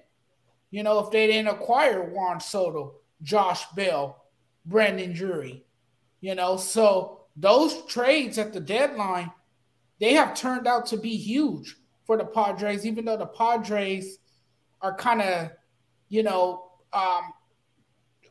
You 0.71 0.83
know, 0.83 0.99
if 1.01 1.11
they 1.11 1.27
didn't 1.27 1.49
acquire 1.49 2.11
Juan 2.11 2.41
Soto, 2.41 2.95
Josh 3.23 3.67
Bell, 3.71 4.25
Brandon 4.67 5.13
Drury, 5.13 5.65
you 6.21 6.35
know, 6.35 6.57
so 6.57 7.23
those 7.37 7.85
trades 7.87 8.39
at 8.39 8.53
the 8.53 8.61
deadline, 8.61 9.33
they 10.01 10.15
have 10.15 10.35
turned 10.35 10.67
out 10.67 10.87
to 10.87 10.97
be 10.97 11.17
huge 11.17 11.77
for 12.05 12.17
the 12.17 12.25
Padres, 12.25 12.87
even 12.87 13.05
though 13.05 13.17
the 13.17 13.27
Padres 13.27 14.19
are 14.81 14.95
kind 14.95 15.23
of, 15.23 15.51
you 16.09 16.23
know, 16.23 16.71
um, 16.93 17.33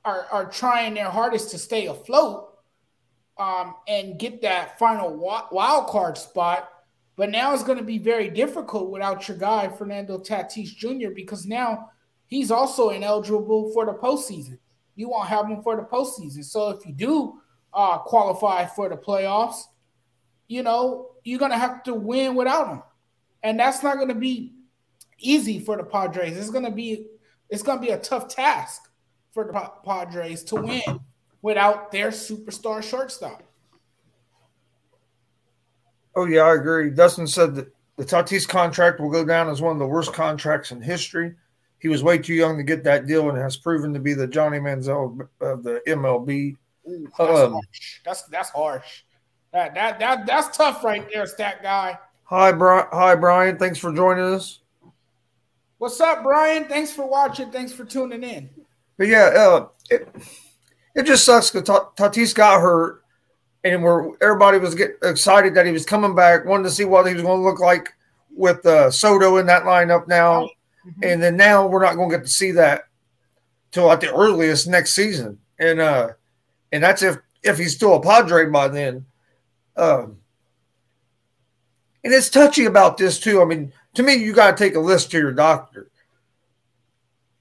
are, 0.06 0.28
are 0.32 0.50
trying 0.50 0.94
their 0.94 1.10
hardest 1.10 1.52
to 1.52 1.58
stay 1.58 1.88
afloat 1.88 2.50
um, 3.38 3.76
and 3.88 4.20
get 4.20 4.42
that 4.42 4.78
final 4.80 5.16
wild 5.52 5.88
card 5.88 6.18
spot. 6.18 6.70
But 7.20 7.32
now 7.32 7.54
it's 7.54 7.64
going 7.64 7.78
to 7.78 7.84
be 7.84 7.98
very 7.98 8.30
difficult 8.30 8.92
without 8.92 9.28
your 9.28 9.36
guy, 9.36 9.68
Fernando 9.68 10.20
Tatis 10.20 10.74
Jr., 10.74 11.10
because 11.14 11.46
now 11.46 11.90
he's 12.28 12.50
also 12.50 12.92
ineligible 12.92 13.74
for 13.74 13.86
the 13.86 13.92
postseason. 13.92 14.58
You 14.96 15.10
won't 15.10 15.28
have 15.28 15.48
him 15.48 15.62
for 15.62 15.76
the 15.76 15.82
postseason. 15.82 16.46
So 16.46 16.70
if 16.70 16.86
you 16.86 16.94
do 16.94 17.42
uh, 17.74 17.98
qualify 17.98 18.68
for 18.68 18.88
the 18.88 18.96
playoffs, 18.96 19.64
you 20.48 20.64
know, 20.64 21.10
you're 21.26 21.40
going 21.40 21.52
to 21.52 21.58
have 21.58 21.84
to 21.84 21.94
win 21.94 22.36
without 22.36 22.70
him. 22.70 22.84
And 23.44 23.60
that's 23.60 23.84
not 23.84 23.98
going 23.98 24.08
to 24.08 24.16
be 24.16 24.54
easy 25.20 25.60
for 25.60 25.76
the 25.76 25.84
Padres. 25.84 26.38
It's 26.38 26.50
going 26.50 26.64
to 26.64 26.72
be 26.72 27.08
it's 27.50 27.64
going 27.64 27.80
to 27.80 27.86
be 27.86 27.92
a 27.92 28.00
tough 28.00 28.30
task 28.30 28.90
for 29.34 29.44
the 29.44 29.72
Padres 29.84 30.46
to 30.46 30.56
win 30.56 31.02
without 31.42 31.92
their 31.92 32.12
superstar 32.12 32.82
shortstop. 32.82 33.44
Oh 36.16 36.26
yeah, 36.26 36.42
I 36.42 36.56
agree. 36.56 36.90
Dustin 36.90 37.28
said 37.28 37.56
that 37.56 37.74
the 37.98 38.06
Tatis 38.06 38.48
contract 38.48 39.00
will 39.00 39.10
go 39.12 39.26
down 39.26 39.50
as 39.50 39.62
one 39.62 39.74
of 39.74 39.80
the 39.80 39.88
worst 39.88 40.14
contracts 40.14 40.72
in 40.72 40.82
history. 40.82 41.36
He 41.80 41.88
was 41.88 42.04
way 42.04 42.18
too 42.18 42.34
young 42.34 42.58
to 42.58 42.64
get 42.64 42.84
that 42.84 43.08
deal 43.08 43.30
and 43.30 43.38
has 43.38 43.56
proven 43.56 43.94
to 43.94 44.00
be 44.00 44.14
the 44.14 44.28
Johnny 44.28 44.60
Manziel 44.60 45.28
of 45.40 45.64
the 45.64 45.82
MLB. 45.88 46.56
Ooh, 46.90 47.08
that's 47.18 47.40
Um, 47.40 47.54
harsh. 47.54 48.00
That's 48.04 48.24
that's 48.24 48.50
harsh. 48.50 49.04
That 49.54 49.74
that 49.76 50.00
that 50.00 50.26
that's 50.26 50.56
tough 50.56 50.84
right 50.84 51.08
there, 51.14 51.26
stat 51.26 51.62
guy. 51.64 51.98
Hi, 52.26 52.52
Brian. 52.52 52.86
Hi, 52.92 53.16
Brian. 53.16 53.58
Thanks 53.58 53.80
for 53.80 53.94
joining 53.94 54.24
us. 54.24 54.60
What's 55.78 56.00
up, 56.02 56.24
Brian? 56.24 56.66
Thanks 56.66 56.92
for 56.92 57.08
watching. 57.08 57.52
Thanks 57.52 57.72
for 57.72 57.86
tuning 57.86 58.24
in. 58.24 58.50
But 58.98 59.08
yeah, 59.08 59.26
uh, 59.36 59.68
it, 59.90 60.10
it 60.94 61.04
just 61.04 61.24
sucks 61.24 61.50
because 61.50 61.70
Tatis 61.96 62.36
got 62.36 62.60
hurt, 62.62 63.04
and 63.64 63.84
we're 63.84 64.16
everybody 64.22 64.58
was 64.58 64.76
getting 64.76 64.96
excited 65.04 65.54
that 65.56 65.66
he 65.66 65.72
was 65.72 65.86
coming 65.86 66.16
back, 66.16 66.46
wanted 66.46 66.64
to 66.64 66.72
see 66.72 66.86
what 66.86 67.06
he 67.08 67.14
was 67.14 67.24
going 67.24 67.40
to 67.40 67.44
look 67.46 67.60
like 67.60 67.94
with 68.36 68.66
uh, 68.66 68.90
Soto 68.92 69.38
in 69.38 69.46
that 69.48 69.64
lineup 69.64 70.08
now, 70.08 70.50
Mhm. 70.86 71.12
and 71.12 71.22
then 71.24 71.36
now 71.36 71.68
we're 71.68 71.84
not 71.84 71.96
going 71.96 72.10
to 72.10 72.18
get 72.18 72.26
to 72.26 72.32
see 72.32 72.52
that 72.52 72.84
till 73.72 73.92
at 73.92 74.00
the 74.02 74.14
earliest 74.14 74.68
next 74.68 74.96
season, 74.96 75.40
and 75.60 75.80
uh, 75.82 76.10
and 76.72 76.84
that's 76.84 77.02
if 77.02 77.18
if 77.44 77.58
he's 77.58 77.76
still 77.76 77.96
a 77.96 78.02
Padre 78.02 78.46
by 78.46 78.68
then. 78.70 79.06
Um, 79.76 80.18
and 82.04 82.14
it's 82.14 82.30
touchy 82.30 82.66
about 82.66 82.98
this 82.98 83.20
too. 83.20 83.42
I 83.42 83.46
mean, 83.46 83.74
to 83.96 84.04
me, 84.04 84.14
you 84.16 84.34
got 84.34 84.56
to 84.58 84.64
take 84.64 84.76
a 84.76 84.80
list 84.80 85.12
to 85.12 85.18
your 85.18 85.32
doctor. 85.34 85.90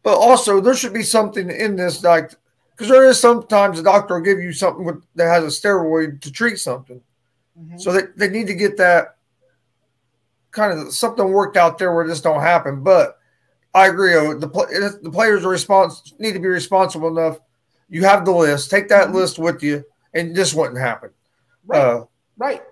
But 0.02 0.16
also, 0.16 0.60
there 0.60 0.74
should 0.74 0.92
be 0.92 1.02
something 1.02 1.50
in 1.50 1.76
this, 1.76 2.02
like, 2.02 2.32
because 2.78 2.92
there 2.92 3.04
is 3.08 3.18
sometimes 3.18 3.80
a 3.80 3.82
doctor 3.82 4.14
will 4.14 4.20
give 4.22 4.38
you 4.38 4.52
something 4.52 4.84
with, 4.84 5.02
that 5.16 5.26
has 5.26 5.42
a 5.42 5.48
steroid 5.48 6.20
to 6.20 6.30
treat 6.30 6.58
something. 6.60 7.00
Mhm. 7.60 7.80
So 7.80 7.90
they, 7.92 8.02
they 8.16 8.28
need 8.28 8.46
to 8.46 8.54
get 8.54 8.76
that 8.76 9.16
kind 10.52 10.78
of 10.78 10.92
something 10.94 11.28
worked 11.28 11.56
out 11.56 11.76
there 11.78 11.92
where 11.92 12.06
this 12.06 12.20
don't 12.20 12.40
happen. 12.40 12.84
But 12.84 13.18
I 13.74 13.88
agree. 13.88 14.14
oh, 14.14 14.32
The 14.34 14.46
the 15.02 15.10
players 15.10 15.44
are 15.44 15.48
respons- 15.52 16.18
need 16.20 16.34
to 16.34 16.38
be 16.38 16.46
responsible 16.46 17.08
enough. 17.08 17.40
You 17.88 18.04
have 18.04 18.24
the 18.24 18.30
list. 18.32 18.70
Take 18.70 18.88
that 18.90 19.08
Mhm. 19.08 19.14
list 19.14 19.38
with 19.40 19.60
you, 19.62 19.84
and 20.14 20.36
this 20.36 20.54
wouldn't 20.54 20.78
happen. 20.78 21.10
Right, 21.66 21.80
Uh, 21.80 22.04
right. 22.36 22.62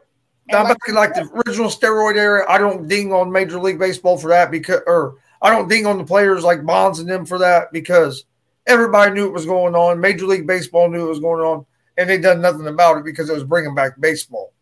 now, 0.47 0.63
like 0.63 0.79
back 0.79 0.89
in 0.89 0.95
like 0.95 1.15
the 1.15 1.29
original 1.47 1.69
steroid 1.69 2.17
era, 2.17 2.45
I 2.49 2.59
don't 2.59 2.87
ding 2.87 3.13
on 3.13 3.33
Major 3.33 3.59
League 3.59 3.79
Baseball 3.81 4.17
for 4.19 4.29
that 4.29 4.53
because, 4.53 4.81
or 4.87 5.17
I 5.43 5.51
don't 5.51 5.69
ding 5.69 5.85
on 5.85 5.99
the 5.99 6.05
players 6.05 6.45
like 6.45 6.65
Bonds 6.65 7.01
and 7.01 7.09
them 7.09 7.27
for 7.27 7.39
that 7.39 7.73
because 7.73 8.25
everybody 8.66 9.12
knew 9.12 9.26
it 9.26 9.32
was 9.32 9.46
going 9.46 9.75
on. 9.75 10.00
Major 10.00 10.26
League 10.26 10.46
Baseball 10.46 10.88
knew 10.88 11.06
it 11.06 11.11
was 11.11 11.20
going 11.20 11.42
on, 11.42 11.66
and 11.96 12.08
they 12.08 12.18
done 12.18 12.40
nothing 12.40 12.66
about 12.66 12.99
it 12.99 13.04
because 13.04 13.30
it 13.30 13.35
was 13.35 13.44
bringing 13.44 13.75
back 13.75 14.00
baseball. 14.00 14.52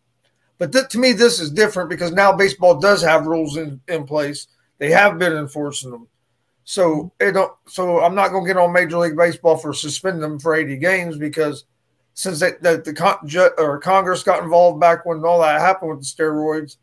But 0.57 0.71
th- 0.71 0.89
to 0.89 0.99
me, 0.99 1.11
this 1.11 1.39
is 1.39 1.51
different 1.51 1.89
because 1.89 2.11
now 2.11 2.31
baseball 2.31 2.79
does 2.79 3.01
have 3.01 3.27
rules 3.27 3.57
in, 3.57 3.81
in 3.87 4.05
place. 4.05 4.47
They 4.77 4.91
have 4.91 5.17
been 5.17 5.33
enforcing 5.33 5.91
them. 5.91 6.07
So 6.63 7.11
it 7.19 7.33
don't. 7.33 7.53
So 7.67 7.99
I'm 7.99 8.15
not 8.15 8.29
going 8.29 8.43
to 8.43 8.47
get 8.47 8.57
on 8.57 8.73
Major 8.73 8.97
League 8.97 9.17
Baseball 9.17 9.57
for 9.57 9.73
suspending 9.73 10.21
them 10.21 10.39
for 10.39 10.55
80 10.55 10.77
games 10.77 11.17
because 11.17 11.65
since 12.15 12.39
they, 12.39 12.51
the, 12.61 12.81
the 12.83 12.93
con, 12.93 13.17
or 13.57 13.79
Congress 13.79 14.23
got 14.23 14.43
involved 14.43 14.79
back 14.79 15.05
when 15.05 15.23
all 15.23 15.41
that 15.41 15.61
happened 15.61 15.91
with 15.91 15.99
the 15.99 16.05
steroids, 16.05 16.77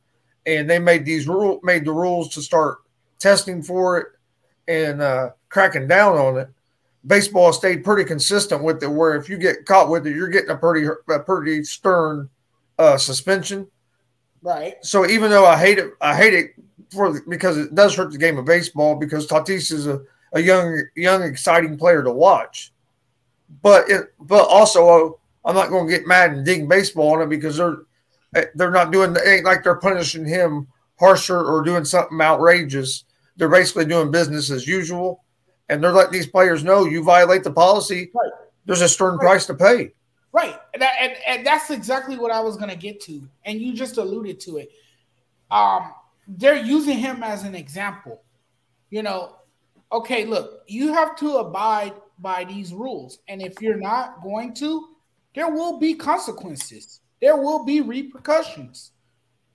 and 0.47 0.69
they 0.69 0.79
made 0.79 1.05
these 1.05 1.27
rule 1.27 1.59
made 1.63 1.85
the 1.85 1.93
rules 1.93 2.29
to 2.35 2.43
start 2.43 2.79
testing 3.19 3.63
for 3.63 3.99
it 3.99 4.07
and 4.69 5.01
uh, 5.01 5.31
cracking 5.49 5.89
down 5.89 6.17
on 6.17 6.39
it. 6.39 6.49
Baseball 7.07 7.53
stayed 7.53 7.85
pretty 7.85 8.05
consistent 8.05 8.63
with 8.63 8.83
it, 8.83 8.89
where 8.89 9.17
if 9.17 9.29
you 9.29 9.37
get 9.37 9.67
caught 9.67 9.89
with 9.89 10.07
it, 10.07 10.15
you're 10.15 10.29
getting 10.29 10.51
a 10.51 10.57
pretty 10.57 10.87
a 11.09 11.19
pretty 11.19 11.65
stern 11.65 12.29
uh, 12.79 12.97
suspension. 12.97 13.67
Right. 14.43 14.75
So 14.83 15.07
even 15.07 15.31
though 15.31 15.47
I 15.47 15.57
hate 15.57 15.79
it, 15.79 15.93
I 16.01 16.17
hate 16.17 16.35
it 16.35 16.51
for 16.91 17.21
because 17.29 17.57
it 17.57 17.75
does 17.75 17.95
hurt 17.95 18.13
the 18.13 18.19
game 18.19 18.39
of 18.39 18.45
baseball 18.45 18.97
because 18.97 19.27
Tatis 19.27 19.73
is 19.73 19.87
a, 19.87 20.01
a 20.33 20.41
young 20.41 20.85
young 20.97 21.23
exciting 21.23 21.77
player 21.77 22.03
to 22.03 22.13
watch. 22.13 22.73
But 23.63 23.89
it 23.91 24.15
but 24.21 24.47
also 24.49 24.89
uh, 24.89 25.11
I'm 25.45 25.55
not 25.55 25.71
going 25.71 25.87
to 25.87 25.93
get 25.93 26.07
mad 26.07 26.33
and 26.33 26.45
dig 26.45 26.69
baseball 26.69 27.15
on 27.15 27.23
it 27.23 27.29
because 27.29 27.57
they're 27.57 27.79
they're 28.55 28.71
not 28.71 28.93
doing 28.93 29.15
it 29.15 29.27
ain't 29.27 29.45
like 29.45 29.63
they're 29.63 29.77
punishing 29.77 30.25
him 30.25 30.69
harsher 30.99 31.39
or 31.39 31.63
doing 31.63 31.85
something 31.85 32.21
outrageous. 32.21 33.05
They're 33.37 33.49
basically 33.49 33.87
doing 33.87 34.11
business 34.11 34.51
as 34.51 34.67
usual, 34.67 35.25
and 35.73 35.83
they're 35.83 35.93
letting 35.93 36.13
these 36.13 36.27
players 36.27 36.63
know 36.63 36.85
you 36.85 37.03
violate 37.03 37.45
the 37.45 37.51
policy. 37.51 38.11
Right. 38.15 38.31
There's 38.67 38.83
a 38.83 38.89
stern 38.89 39.17
right. 39.17 39.21
price 39.21 39.47
to 39.47 39.55
pay. 39.55 39.93
Right, 40.33 40.59
and, 40.73 40.83
and 40.83 41.13
and 41.27 41.47
that's 41.47 41.71
exactly 41.71 42.17
what 42.17 42.31
I 42.31 42.41
was 42.41 42.57
going 42.57 42.71
to 42.71 42.77
get 42.77 43.01
to, 43.03 43.29
and 43.45 43.61
you 43.61 43.75
just 43.75 43.99
alluded 43.99 44.41
to 44.41 44.59
it. 44.59 44.71
Um, 45.51 45.93
they're 46.27 46.57
using 46.57 46.97
him 46.97 47.23
as 47.23 47.45
an 47.45 47.55
example. 47.55 48.23
You 48.89 49.03
know, 49.03 49.37
okay, 49.91 50.25
look, 50.25 50.63
you 50.67 50.95
have 50.95 51.17
to 51.17 51.37
abide 51.37 51.93
by 52.19 52.45
these 52.45 52.73
rules, 52.73 53.19
and 53.29 53.43
if 53.43 53.61
you're 53.61 53.77
not 53.77 54.23
going 54.23 54.55
to, 54.55 54.89
there 55.35 55.51
will 55.51 55.79
be 55.79 55.95
consequences. 55.95 57.01
There 57.21 57.37
will 57.37 57.65
be 57.65 57.83
repercussions. 57.83 58.93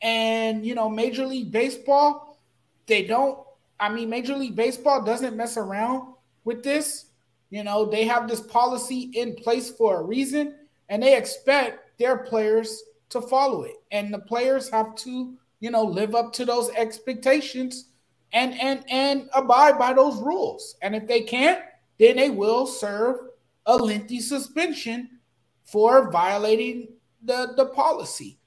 And 0.03 0.63
you 0.63 0.75
know, 0.75 0.89
Major 0.89 1.25
League 1.25 1.51
Baseball, 1.51 2.39
they 2.85 3.03
don't. 3.03 3.39
I 3.79 3.89
mean, 3.89 4.09
Major 4.09 4.35
League 4.35 4.55
Baseball 4.55 5.03
doesn't 5.03 5.35
mess 5.35 5.57
around 5.57 6.13
with 6.43 6.63
this. 6.63 7.05
You 7.49 7.63
know, 7.63 7.85
they 7.85 8.05
have 8.05 8.27
this 8.27 8.41
policy 8.41 9.11
in 9.13 9.35
place 9.35 9.69
for 9.69 9.99
a 9.99 10.03
reason, 10.03 10.55
and 10.89 11.01
they 11.01 11.15
expect 11.15 11.97
their 11.97 12.17
players 12.17 12.83
to 13.09 13.21
follow 13.21 13.63
it. 13.63 13.75
And 13.91 14.13
the 14.13 14.19
players 14.19 14.69
have 14.69 14.95
to, 14.95 15.35
you 15.59 15.71
know, 15.71 15.83
live 15.83 16.15
up 16.15 16.33
to 16.33 16.45
those 16.45 16.69
expectations 16.71 17.89
and 18.33 18.59
and 18.59 18.83
and 18.89 19.29
abide 19.33 19.77
by 19.77 19.93
those 19.93 20.17
rules. 20.21 20.75
And 20.81 20.95
if 20.95 21.07
they 21.07 21.21
can't, 21.21 21.61
then 21.99 22.17
they 22.17 22.29
will 22.29 22.67
serve 22.67 23.17
a 23.65 23.75
lengthy 23.75 24.19
suspension 24.19 25.19
for 25.63 26.11
violating 26.11 26.89
the 27.23 27.53
the 27.55 27.65
policy 27.65 28.39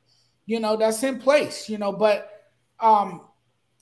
you 0.46 0.59
know 0.59 0.76
that's 0.76 1.02
in 1.02 1.18
place 1.18 1.68
you 1.68 1.78
know 1.78 1.92
but 1.92 2.50
um 2.81 3.22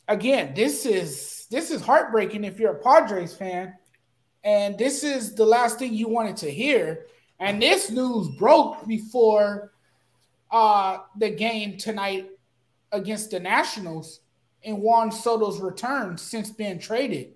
again 0.08 0.52
this 0.54 0.86
is 0.86 1.46
this 1.50 1.70
is 1.70 1.82
heartbreaking 1.82 2.44
if 2.44 2.58
you're 2.58 2.72
a 2.72 2.82
padres 2.82 3.34
fan 3.34 3.74
and 4.44 4.78
this 4.78 5.04
is 5.04 5.34
the 5.34 5.44
last 5.44 5.78
thing 5.78 5.92
you 5.92 6.08
wanted 6.08 6.36
to 6.36 6.50
hear 6.50 7.06
and 7.40 7.62
this 7.62 7.90
news 7.90 8.28
broke 8.36 8.86
before 8.86 9.72
uh 10.50 10.98
the 11.18 11.30
game 11.30 11.76
tonight 11.76 12.28
against 12.92 13.30
the 13.30 13.40
nationals 13.40 14.20
and 14.64 14.78
juan 14.78 15.12
soto's 15.12 15.60
return 15.60 16.16
since 16.16 16.50
being 16.50 16.78
traded 16.78 17.34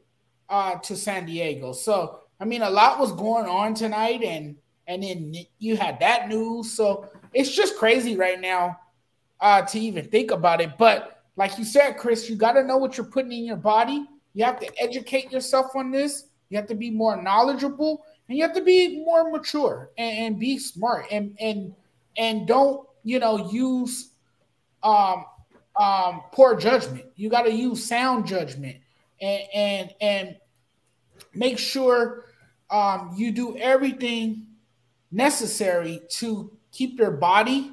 uh 0.48 0.76
to 0.76 0.96
san 0.96 1.26
diego 1.26 1.72
so 1.72 2.20
i 2.40 2.44
mean 2.44 2.62
a 2.62 2.70
lot 2.70 2.98
was 2.98 3.12
going 3.12 3.46
on 3.46 3.74
tonight 3.74 4.22
and 4.22 4.56
and 4.86 5.02
then 5.02 5.34
you 5.58 5.76
had 5.76 6.00
that 6.00 6.28
news. 6.28 6.72
So 6.72 7.08
it's 7.32 7.54
just 7.54 7.76
crazy 7.76 8.16
right 8.16 8.40
now 8.40 8.78
uh, 9.40 9.62
to 9.62 9.78
even 9.78 10.06
think 10.06 10.30
about 10.30 10.60
it. 10.60 10.76
But 10.78 11.11
like 11.36 11.58
you 11.58 11.64
said, 11.64 11.96
Chris, 11.96 12.28
you 12.28 12.36
got 12.36 12.52
to 12.52 12.62
know 12.62 12.76
what 12.76 12.96
you're 12.96 13.06
putting 13.06 13.32
in 13.32 13.44
your 13.44 13.56
body. 13.56 14.06
You 14.34 14.44
have 14.44 14.60
to 14.60 14.70
educate 14.80 15.30
yourself 15.32 15.74
on 15.74 15.90
this. 15.90 16.24
You 16.50 16.58
have 16.58 16.66
to 16.68 16.74
be 16.74 16.90
more 16.90 17.20
knowledgeable, 17.20 18.04
and 18.28 18.36
you 18.36 18.44
have 18.44 18.54
to 18.54 18.62
be 18.62 19.02
more 19.04 19.30
mature 19.30 19.90
and, 19.96 20.18
and 20.18 20.38
be 20.38 20.58
smart 20.58 21.06
and 21.10 21.36
and 21.40 21.74
and 22.18 22.46
don't 22.46 22.86
you 23.04 23.18
know 23.18 23.50
use 23.50 24.10
um 24.82 25.24
um 25.80 26.22
poor 26.32 26.54
judgment. 26.54 27.06
You 27.16 27.30
got 27.30 27.42
to 27.42 27.52
use 27.52 27.84
sound 27.84 28.26
judgment 28.26 28.76
and 29.20 29.42
and 29.54 29.94
and 30.00 30.36
make 31.34 31.58
sure 31.58 32.26
um 32.70 33.14
you 33.16 33.32
do 33.32 33.56
everything 33.56 34.46
necessary 35.10 36.02
to 36.10 36.50
keep 36.70 36.98
your 36.98 37.12
body 37.12 37.72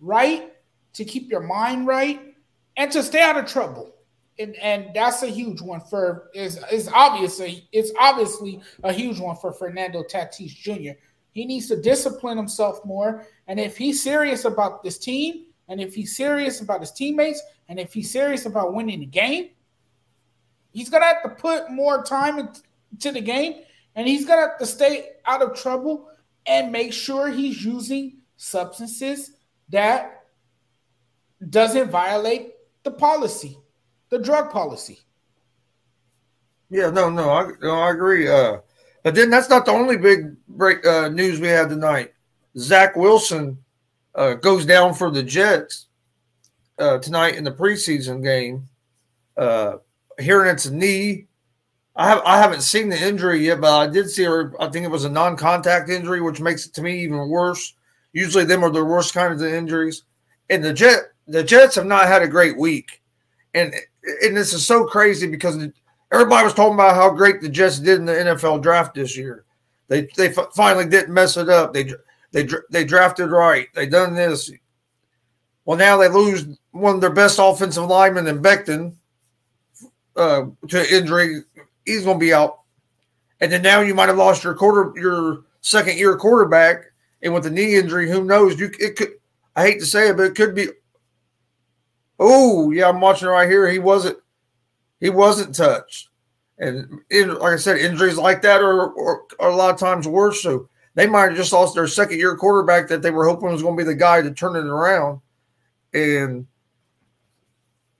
right, 0.00 0.52
to 0.92 1.04
keep 1.04 1.30
your 1.30 1.40
mind 1.40 1.86
right, 1.86 2.29
and 2.80 2.90
to 2.90 3.02
stay 3.02 3.20
out 3.20 3.36
of 3.36 3.44
trouble. 3.44 3.94
And, 4.38 4.56
and 4.56 4.88
that's 4.94 5.22
a 5.22 5.26
huge 5.26 5.60
one 5.60 5.82
for 5.82 6.30
is 6.34 6.58
is 6.72 6.88
obviously 6.94 7.68
it's 7.72 7.92
obviously 7.98 8.62
a 8.82 8.90
huge 8.90 9.20
one 9.20 9.36
for 9.36 9.52
Fernando 9.52 10.02
Tatis 10.02 10.56
Jr. 10.56 10.98
He 11.32 11.44
needs 11.44 11.68
to 11.68 11.80
discipline 11.80 12.38
himself 12.38 12.82
more, 12.86 13.26
and 13.48 13.60
if 13.60 13.76
he's 13.76 14.02
serious 14.02 14.46
about 14.46 14.82
this 14.82 14.96
team, 14.96 15.44
and 15.68 15.78
if 15.78 15.94
he's 15.94 16.16
serious 16.16 16.62
about 16.62 16.80
his 16.80 16.90
teammates, 16.90 17.42
and 17.68 17.78
if 17.78 17.92
he's 17.92 18.10
serious 18.10 18.46
about 18.46 18.72
winning 18.72 19.00
the 19.00 19.06
game, 19.06 19.50
he's 20.72 20.88
gonna 20.88 21.04
have 21.04 21.22
to 21.22 21.28
put 21.28 21.70
more 21.70 22.02
time 22.02 22.38
into 22.38 23.12
the 23.12 23.20
game, 23.20 23.56
and 23.94 24.08
he's 24.08 24.24
gonna 24.24 24.40
have 24.40 24.58
to 24.58 24.64
stay 24.64 25.10
out 25.26 25.42
of 25.42 25.54
trouble 25.54 26.08
and 26.46 26.72
make 26.72 26.94
sure 26.94 27.28
he's 27.28 27.62
using 27.62 28.16
substances 28.38 29.32
that 29.68 30.24
doesn't 31.50 31.90
violate 31.90 32.54
the 32.82 32.90
policy, 32.90 33.58
the 34.10 34.18
drug 34.18 34.50
policy. 34.50 35.00
Yeah, 36.70 36.90
no, 36.90 37.10
no, 37.10 37.30
I, 37.30 37.50
no, 37.60 37.80
I 37.80 37.90
agree. 37.90 38.28
Uh, 38.28 38.58
but 39.02 39.14
then 39.14 39.30
that's 39.30 39.48
not 39.48 39.66
the 39.66 39.72
only 39.72 39.96
big 39.96 40.36
break 40.48 40.86
uh, 40.86 41.08
news 41.08 41.40
we 41.40 41.48
had 41.48 41.68
tonight. 41.68 42.12
Zach 42.56 42.96
Wilson 42.96 43.58
uh, 44.14 44.34
goes 44.34 44.66
down 44.66 44.94
for 44.94 45.10
the 45.10 45.22
Jets 45.22 45.86
uh, 46.78 46.98
tonight 46.98 47.36
in 47.36 47.44
the 47.44 47.52
preseason 47.52 48.22
game. 48.22 48.68
Uh, 49.36 49.76
hearing 50.18 50.50
it's 50.50 50.66
a 50.66 50.74
knee, 50.74 51.26
I 51.96 52.08
have 52.08 52.22
I 52.24 52.38
haven't 52.38 52.62
seen 52.62 52.88
the 52.88 53.00
injury 53.00 53.46
yet, 53.46 53.60
but 53.60 53.76
I 53.76 53.86
did 53.86 54.08
see 54.08 54.24
her. 54.24 54.54
I 54.60 54.68
think 54.68 54.84
it 54.84 54.90
was 54.90 55.04
a 55.04 55.10
non-contact 55.10 55.90
injury, 55.90 56.20
which 56.20 56.40
makes 56.40 56.66
it 56.66 56.74
to 56.74 56.82
me 56.82 57.02
even 57.02 57.28
worse. 57.28 57.74
Usually, 58.12 58.44
them 58.44 58.64
are 58.64 58.70
the 58.70 58.84
worst 58.84 59.12
kinds 59.12 59.42
of 59.42 59.52
injuries. 59.52 60.04
And 60.48 60.64
the 60.64 60.72
Jet 60.72 61.12
the 61.30 61.44
Jets 61.44 61.74
have 61.76 61.86
not 61.86 62.08
had 62.08 62.22
a 62.22 62.28
great 62.28 62.56
week, 62.56 63.02
and 63.54 63.74
and 64.22 64.36
this 64.36 64.52
is 64.52 64.66
so 64.66 64.84
crazy 64.84 65.26
because 65.26 65.56
everybody 66.12 66.44
was 66.44 66.54
talking 66.54 66.74
about 66.74 66.94
how 66.94 67.10
great 67.10 67.40
the 67.40 67.48
Jets 67.48 67.78
did 67.78 67.98
in 67.98 68.04
the 68.04 68.12
NFL 68.12 68.62
draft 68.62 68.94
this 68.94 69.16
year. 69.16 69.44
They 69.88 70.08
they 70.16 70.32
finally 70.54 70.86
didn't 70.86 71.14
mess 71.14 71.36
it 71.36 71.48
up. 71.48 71.72
They 71.72 71.90
they 72.32 72.46
they 72.70 72.84
drafted 72.84 73.30
right. 73.30 73.68
They 73.74 73.86
done 73.86 74.14
this. 74.14 74.50
Well, 75.64 75.78
now 75.78 75.96
they 75.96 76.08
lose 76.08 76.46
one 76.72 76.96
of 76.96 77.00
their 77.00 77.10
best 77.10 77.38
offensive 77.40 77.84
linemen 77.84 78.26
in 78.26 78.42
Becton 78.42 78.94
uh, 80.16 80.46
to 80.68 80.96
injury 80.96 81.42
he's 81.84 82.04
going 82.04 82.18
to 82.18 82.24
be 82.24 82.32
out. 82.32 82.60
And 83.40 83.50
then 83.50 83.62
now 83.62 83.80
you 83.80 83.94
might 83.94 84.08
have 84.08 84.18
lost 84.18 84.44
your 84.44 84.54
quarter, 84.54 84.92
your 85.00 85.44
second 85.60 85.96
year 85.96 86.16
quarterback, 86.16 86.92
and 87.22 87.32
with 87.32 87.44
the 87.44 87.50
knee 87.50 87.76
injury, 87.76 88.10
who 88.10 88.24
knows? 88.24 88.58
You 88.58 88.70
it 88.78 88.96
could. 88.96 89.12
I 89.56 89.62
hate 89.62 89.80
to 89.80 89.86
say 89.86 90.08
it, 90.08 90.16
but 90.16 90.24
it 90.24 90.34
could 90.34 90.54
be. 90.54 90.68
Oh 92.20 92.70
yeah, 92.70 92.88
I'm 92.88 93.00
watching 93.00 93.28
right 93.28 93.48
here. 93.48 93.68
He 93.68 93.78
wasn't. 93.78 94.18
He 95.00 95.08
wasn't 95.08 95.54
touched, 95.54 96.10
and 96.58 97.00
like 97.10 97.54
I 97.54 97.56
said, 97.56 97.78
injuries 97.78 98.18
like 98.18 98.42
that 98.42 98.60
are, 98.60 98.90
are, 98.90 99.22
are 99.38 99.48
a 99.48 99.56
lot 99.56 99.72
of 99.72 99.80
times 99.80 100.06
worse. 100.06 100.42
So 100.42 100.68
they 100.94 101.06
might 101.06 101.28
have 101.28 101.36
just 101.36 101.54
lost 101.54 101.74
their 101.74 101.86
second 101.86 102.18
year 102.18 102.36
quarterback 102.36 102.88
that 102.88 103.00
they 103.00 103.10
were 103.10 103.26
hoping 103.26 103.48
was 103.48 103.62
going 103.62 103.78
to 103.78 103.82
be 103.82 103.86
the 103.86 103.94
guy 103.94 104.20
to 104.20 104.30
turn 104.30 104.56
it 104.56 104.66
around, 104.68 105.20
and 105.94 106.46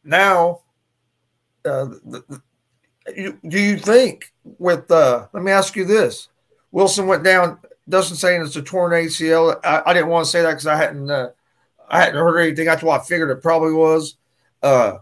now 0.04 0.60
uh, 1.64 1.86
the, 2.04 2.42
do 3.16 3.58
you 3.58 3.76
think 3.76 4.32
with 4.58 4.90
uh 4.90 5.26
let 5.32 5.42
me 5.42 5.50
ask 5.50 5.76
you 5.76 5.84
this 5.84 6.28
wilson 6.70 7.06
went 7.06 7.24
down 7.24 7.58
doesn't 7.88 8.16
say 8.16 8.36
it's 8.38 8.56
a 8.56 8.62
torn 8.62 8.92
acl 8.92 9.58
i, 9.64 9.82
I 9.86 9.94
didn't 9.94 10.08
want 10.08 10.24
to 10.24 10.30
say 10.30 10.42
that 10.42 10.50
because 10.50 10.66
i 10.66 10.76
hadn't 10.76 11.10
uh, 11.10 11.30
i 11.90 12.00
hadn't 12.00 12.16
heard 12.16 12.40
anything 12.40 12.66
that's 12.66 12.82
what 12.82 13.00
i 13.00 13.04
figured 13.04 13.30
it 13.30 13.42
probably 13.42 13.72
was 13.72 14.16
uh 14.62 14.98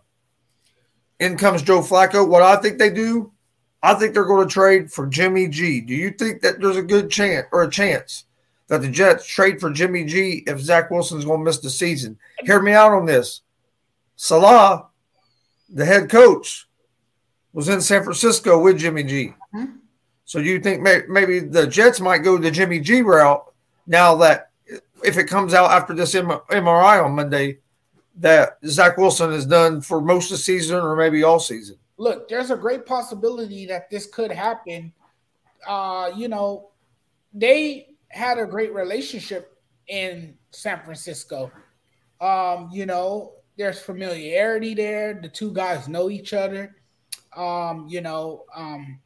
in 1.20 1.36
comes 1.36 1.62
joe 1.62 1.80
flacco 1.80 2.26
what 2.26 2.42
i 2.42 2.56
think 2.56 2.78
they 2.78 2.90
do 2.90 3.32
i 3.82 3.94
think 3.94 4.14
they're 4.14 4.24
going 4.24 4.46
to 4.46 4.52
trade 4.52 4.90
for 4.90 5.06
jimmy 5.06 5.46
g 5.48 5.80
do 5.80 5.94
you 5.94 6.10
think 6.10 6.40
that 6.40 6.60
there's 6.60 6.76
a 6.76 6.82
good 6.82 7.10
chance 7.10 7.46
or 7.52 7.62
a 7.62 7.70
chance 7.70 8.24
that 8.68 8.82
the 8.82 8.88
Jets 8.88 9.26
trade 9.26 9.60
for 9.60 9.70
Jimmy 9.70 10.04
G 10.04 10.44
if 10.46 10.60
Zach 10.60 10.90
Wilson's 10.90 11.24
going 11.24 11.40
to 11.40 11.44
miss 11.44 11.58
the 11.58 11.70
season. 11.70 12.18
Hear 12.44 12.62
me 12.62 12.72
out 12.72 12.92
on 12.92 13.06
this. 13.06 13.40
Saleh, 14.16 14.84
the 15.70 15.84
head 15.84 16.08
coach, 16.08 16.68
was 17.52 17.68
in 17.68 17.80
San 17.80 18.04
Francisco 18.04 18.60
with 18.60 18.78
Jimmy 18.78 19.02
G. 19.02 19.34
Mm-hmm. 19.54 19.76
So 20.24 20.38
you 20.38 20.60
think 20.60 20.82
may, 20.82 21.02
maybe 21.08 21.40
the 21.40 21.66
Jets 21.66 22.00
might 22.00 22.18
go 22.18 22.36
the 22.36 22.50
Jimmy 22.50 22.80
G 22.80 23.00
route 23.00 23.42
now 23.86 24.14
that 24.16 24.47
if 25.04 25.16
it 25.16 25.24
comes 25.24 25.54
out 25.54 25.70
after 25.70 25.94
this 25.94 26.14
MRI 26.14 27.04
on 27.04 27.12
Monday 27.12 27.58
that 28.16 28.58
Zach 28.66 28.96
Wilson 28.96 29.32
is 29.32 29.46
done 29.46 29.80
for 29.80 30.00
most 30.00 30.26
of 30.26 30.38
the 30.38 30.42
season 30.42 30.78
or 30.78 30.96
maybe 30.96 31.22
all 31.22 31.38
season? 31.38 31.76
Look, 31.96 32.28
there's 32.28 32.50
a 32.50 32.56
great 32.56 32.86
possibility 32.86 33.66
that 33.66 33.90
this 33.90 34.06
could 34.06 34.30
happen. 34.30 34.92
Uh, 35.66 36.10
you 36.16 36.28
know, 36.28 36.70
they 37.32 37.88
had 38.08 38.38
a 38.38 38.46
great 38.46 38.72
relationship 38.72 39.56
in 39.88 40.34
San 40.50 40.80
Francisco. 40.84 41.50
Um, 42.20 42.70
you 42.72 42.86
know, 42.86 43.34
there's 43.56 43.80
familiarity 43.80 44.74
there. 44.74 45.18
The 45.20 45.28
two 45.28 45.52
guys 45.52 45.88
know 45.88 46.10
each 46.10 46.32
other. 46.32 46.76
Um, 47.36 47.86
you 47.88 48.00
know, 48.00 48.44
um, 48.54 49.00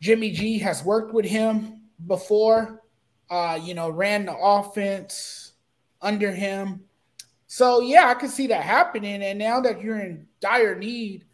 Jimmy 0.00 0.30
G 0.32 0.58
has 0.58 0.84
worked 0.84 1.12
with 1.12 1.24
him 1.24 1.82
before. 2.06 2.81
Uh, 3.32 3.58
you 3.62 3.72
know, 3.72 3.88
ran 3.88 4.26
the 4.26 4.36
offense 4.36 5.52
under 6.02 6.30
him. 6.30 6.82
So 7.46 7.80
yeah, 7.80 8.08
I 8.08 8.14
can 8.14 8.28
see 8.28 8.46
that 8.48 8.62
happening. 8.62 9.22
And 9.22 9.38
now 9.38 9.58
that 9.60 9.80
you're 9.80 10.00
in 10.00 10.26
dire 10.40 10.78
need 10.78 11.24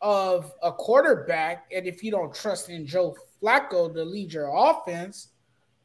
of 0.00 0.52
a 0.62 0.70
quarterback, 0.70 1.68
and 1.74 1.84
if 1.84 2.04
you 2.04 2.12
don't 2.12 2.32
trust 2.32 2.68
in 2.68 2.86
Joe 2.86 3.16
Flacco 3.42 3.92
to 3.92 4.04
lead 4.04 4.32
your 4.32 4.52
offense, 4.54 5.30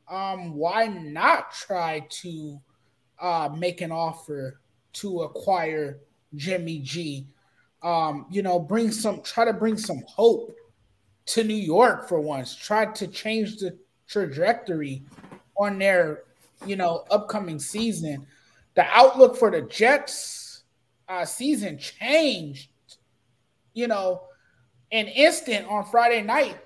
um, 0.07 0.53
why 0.53 0.86
not 0.86 1.51
try 1.51 2.05
to 2.21 2.62
uh, 3.19 3.49
make 3.57 3.81
an 3.81 3.91
offer 3.91 4.62
to 4.93 5.21
acquire 5.21 6.01
Jimmy 6.36 6.81
G? 6.81 7.25
Um, 7.81 8.27
you 8.29 8.43
know, 8.43 8.59
bring 8.59 8.91
some, 8.91 9.23
try 9.23 9.43
to 9.45 9.53
bring 9.53 9.77
some 9.77 10.03
hope 10.05 10.55
to 11.25 11.43
New 11.43 11.55
York 11.55 12.07
for 12.07 12.19
once. 12.19 12.55
Try 12.55 12.86
to 12.93 13.07
change 13.07 13.57
the 13.57 13.75
trajectory 14.07 15.01
on 15.55 15.77
their, 15.79 16.23
you 16.65 16.75
know, 16.75 17.05
upcoming 17.11 17.59
season. 17.59 18.25
The 18.75 18.85
outlook 18.85 19.37
for 19.37 19.51
the 19.51 19.61
Jets 19.61 20.63
uh, 21.07 21.25
season 21.25 21.77
changed, 21.77 22.69
you 23.73 23.87
know, 23.87 24.23
an 24.91 25.07
instant 25.07 25.67
on 25.67 25.85
Friday 25.85 26.21
night 26.21 26.57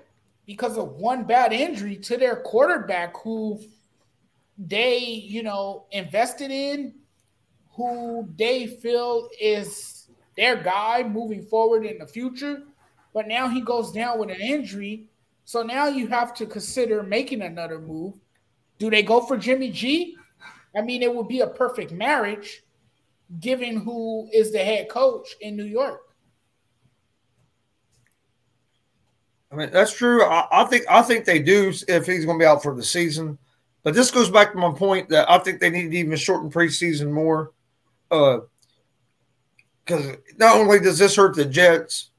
because 0.46 0.78
of 0.78 0.92
one 0.92 1.24
bad 1.24 1.52
injury 1.52 1.96
to 1.96 2.16
their 2.16 2.36
quarterback 2.36 3.14
who 3.22 3.60
they, 4.56 4.98
you 4.98 5.42
know, 5.42 5.84
invested 5.92 6.50
in, 6.50 6.94
who 7.72 8.28
they 8.36 8.66
feel 8.66 9.28
is 9.40 10.08
their 10.36 10.56
guy 10.56 11.02
moving 11.02 11.42
forward 11.42 11.84
in 11.84 11.98
the 11.98 12.06
future. 12.06 12.62
But 13.14 13.28
now 13.28 13.48
he 13.48 13.60
goes 13.60 13.92
down 13.92 14.18
with 14.18 14.30
an 14.30 14.40
injury. 14.40 15.06
So 15.44 15.62
now 15.62 15.86
you 15.86 16.08
have 16.08 16.34
to 16.34 16.46
consider 16.46 17.02
making 17.02 17.42
another 17.42 17.78
move. 17.78 18.14
Do 18.78 18.90
they 18.90 19.02
go 19.02 19.20
for 19.20 19.36
Jimmy 19.36 19.70
G? 19.70 20.16
I 20.76 20.82
mean, 20.82 21.02
it 21.02 21.14
would 21.14 21.28
be 21.28 21.40
a 21.40 21.46
perfect 21.46 21.92
marriage 21.92 22.62
given 23.40 23.78
who 23.78 24.28
is 24.32 24.52
the 24.52 24.58
head 24.58 24.88
coach 24.88 25.34
in 25.40 25.56
New 25.56 25.64
York. 25.64 26.00
I 29.50 29.56
mean, 29.56 29.70
that's 29.70 29.94
true. 29.94 30.24
I, 30.24 30.46
I, 30.52 30.64
think 30.64 30.84
I 30.90 31.02
think 31.02 31.24
they 31.24 31.38
do 31.38 31.72
if 31.88 32.06
he's 32.06 32.24
going 32.24 32.38
to 32.38 32.42
be 32.42 32.46
out 32.46 32.62
for 32.62 32.74
the 32.74 32.82
season. 32.82 33.38
But 33.82 33.94
this 33.94 34.10
goes 34.10 34.30
back 34.30 34.52
to 34.52 34.58
my 34.58 34.72
point 34.72 35.08
that 35.08 35.30
I 35.30 35.38
think 35.38 35.60
they 35.60 35.70
need 35.70 35.90
to 35.90 35.96
even 35.96 36.16
shorten 36.16 36.50
preseason 36.50 37.10
more. 37.10 37.52
Because 38.10 38.42
uh, 39.90 40.16
not 40.36 40.56
only 40.56 40.80
does 40.80 40.98
this 40.98 41.16
hurt 41.16 41.36
the 41.36 41.44
Jets, 41.44 42.10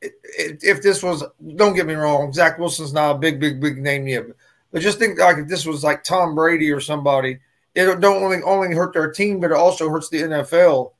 if 0.00 0.82
this 0.82 1.02
was, 1.02 1.24
don't 1.56 1.74
get 1.74 1.86
me 1.86 1.94
wrong, 1.94 2.32
Zach 2.32 2.58
Wilson's 2.58 2.92
not 2.92 3.16
a 3.16 3.18
big, 3.18 3.40
big, 3.40 3.60
big 3.60 3.78
name 3.78 4.06
yet. 4.06 4.26
But 4.74 4.82
just 4.82 4.98
think 4.98 5.20
like 5.20 5.38
if 5.38 5.46
this 5.46 5.64
was 5.64 5.84
like 5.84 6.02
Tom 6.02 6.34
Brady 6.34 6.72
or 6.72 6.80
somebody, 6.80 7.38
it 7.76 8.00
don't 8.00 8.24
only 8.24 8.42
only 8.42 8.74
hurt 8.74 8.92
their 8.92 9.12
team, 9.12 9.38
but 9.38 9.52
it 9.52 9.56
also 9.56 9.88
hurts 9.88 10.08
the 10.08 10.22
NFL 10.22 10.90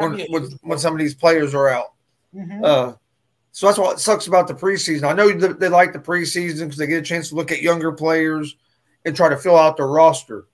when, 0.00 0.18
when, 0.30 0.50
when 0.62 0.78
some 0.80 0.94
of 0.94 0.98
these 0.98 1.14
players 1.14 1.54
are 1.54 1.68
out. 1.68 1.92
Mm-hmm. 2.34 2.64
Uh, 2.64 2.92
so 3.52 3.66
that's 3.66 3.78
what 3.78 4.00
sucks 4.00 4.26
about 4.26 4.48
the 4.48 4.54
preseason. 4.54 5.04
I 5.04 5.12
know 5.12 5.30
they 5.30 5.68
like 5.68 5.92
the 5.92 6.00
preseason 6.00 6.64
because 6.64 6.76
they 6.76 6.88
get 6.88 6.98
a 6.98 7.02
chance 7.02 7.28
to 7.28 7.36
look 7.36 7.52
at 7.52 7.62
younger 7.62 7.92
players 7.92 8.56
and 9.04 9.14
try 9.14 9.28
to 9.28 9.36
fill 9.36 9.56
out 9.56 9.76
their 9.76 9.86
roster. 9.86 10.46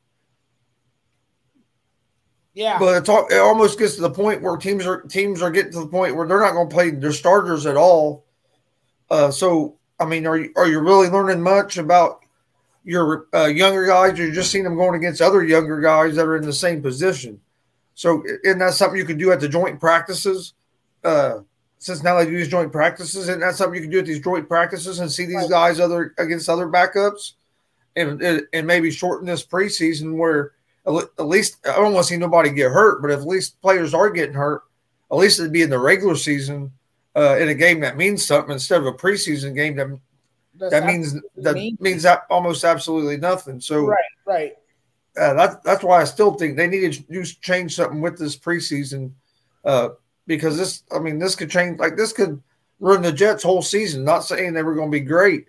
Yeah, 2.53 2.79
but 2.79 3.09
all, 3.09 3.27
it 3.29 3.39
almost 3.39 3.79
gets 3.79 3.95
to 3.95 4.03
the 4.03 4.11
point 4.11 4.43
where 4.43 4.59
teams 4.59 4.85
are 4.85 5.01
teams 5.01 5.41
are 5.41 5.51
getting 5.51 5.73
to 5.73 5.81
the 5.81 5.87
point 5.87 6.15
where 6.15 6.29
they're 6.29 6.41
not 6.41 6.53
going 6.53 6.69
to 6.69 6.75
play 6.75 6.91
their 6.91 7.13
starters 7.13 7.65
at 7.65 7.79
all. 7.79 8.27
Uh, 9.09 9.31
so, 9.31 9.79
I 9.99 10.05
mean, 10.05 10.27
are 10.27 10.37
you 10.37 10.53
are 10.57 10.69
you 10.69 10.81
really 10.81 11.09
learning 11.09 11.41
much 11.41 11.79
about 11.79 12.26
your 12.87 13.27
uh, 13.35 13.47
younger 13.47 13.85
guys? 13.85 14.19
You're 14.19 14.31
just 14.31 14.51
seeing 14.51 14.65
them 14.65 14.77
going 14.77 14.95
against 14.95 15.21
other 15.21 15.45
younger 15.45 15.81
guys 15.81 16.17
that 16.17 16.25
are 16.25 16.37
in 16.37 16.47
the 16.47 16.53
same 16.53 16.81
position. 16.81 17.41
So, 17.95 18.23
isn't 18.45 18.59
that 18.61 18.75
something 18.75 18.99
you 18.99 19.05
can 19.05 19.19
do 19.19 19.33
at 19.33 19.41
the 19.41 19.49
joint 19.49 19.81
practices? 19.81 20.55
Uh, 21.05 21.41
since 21.79 22.03
now 22.03 22.17
they 22.17 22.25
do 22.25 22.37
these 22.37 22.49
joint 22.49 22.73
practices, 22.73 23.29
and 23.29 23.43
that's 23.43 23.59
something 23.59 23.75
you 23.75 23.83
can 23.83 23.91
do 23.91 23.99
at 23.99 24.07
these 24.07 24.21
joint 24.21 24.49
practices 24.49 25.01
and 25.01 25.13
see 25.13 25.27
these 25.27 25.49
guys 25.49 25.79
other 25.81 26.15
against 26.17 26.49
other 26.49 26.69
backups, 26.69 27.33
and 27.97 28.23
and 28.23 28.67
maybe 28.67 28.91
shorten 28.91 29.27
this 29.27 29.45
preseason 29.45 30.17
where 30.17 30.53
at 30.87 31.27
least 31.27 31.59
I 31.67 31.77
don't 31.77 31.93
want 31.93 32.07
to 32.07 32.13
see 32.13 32.17
nobody 32.17 32.51
get 32.51 32.71
hurt, 32.71 33.03
but 33.03 33.11
if 33.11 33.21
at 33.21 33.27
least 33.27 33.61
players 33.61 33.93
are 33.93 34.11
getting 34.11 34.35
hurt, 34.35 34.63
at 35.11 35.17
least 35.17 35.41
it'd 35.41 35.53
be 35.53 35.63
in 35.63 35.71
the 35.71 35.79
regular 35.79 36.15
season 36.15 36.73
uh, 37.17 37.37
in 37.39 37.49
a 37.49 37.55
game 37.55 37.81
that 37.81 37.97
means 37.97 38.25
something 38.25 38.53
instead 38.53 38.81
of 38.81 38.87
a 38.87 38.93
preseason 38.93 39.55
game 39.55 39.77
that 39.77 39.99
That's 40.59 40.73
that 40.73 40.87
means 40.87 41.15
that 41.37 41.55
mean. 41.55 41.77
means 41.81 42.03
that 42.03 42.23
almost 42.31 42.65
absolutely 42.65 43.17
nothing. 43.17 43.61
So 43.61 43.87
right, 43.87 43.99
right. 44.27 44.53
Uh, 45.19 45.35
that's 45.35 45.57
that's 45.65 45.85
why 45.85 46.01
I 46.01 46.05
still 46.05 46.35
think 46.35 46.57
they 46.57 46.67
need 46.67 46.93
to 46.93 47.25
change 47.41 47.77
something 47.77 48.01
with 48.01 48.19
this 48.19 48.37
preseason. 48.37 49.13
Uh, 49.65 49.91
because 50.27 50.57
this, 50.57 50.83
I 50.95 50.99
mean, 50.99 51.19
this 51.19 51.35
could 51.35 51.51
change. 51.51 51.79
Like 51.79 51.97
this 51.97 52.13
could 52.13 52.43
ruin 52.81 53.03
the 53.03 53.13
Jets' 53.13 53.43
whole 53.43 53.63
season. 53.63 54.05
Not 54.05 54.25
saying 54.25 54.53
they 54.53 54.63
were 54.63 54.75
going 54.75 54.91
to 54.91 54.99
be 54.99 55.05
great, 55.05 55.49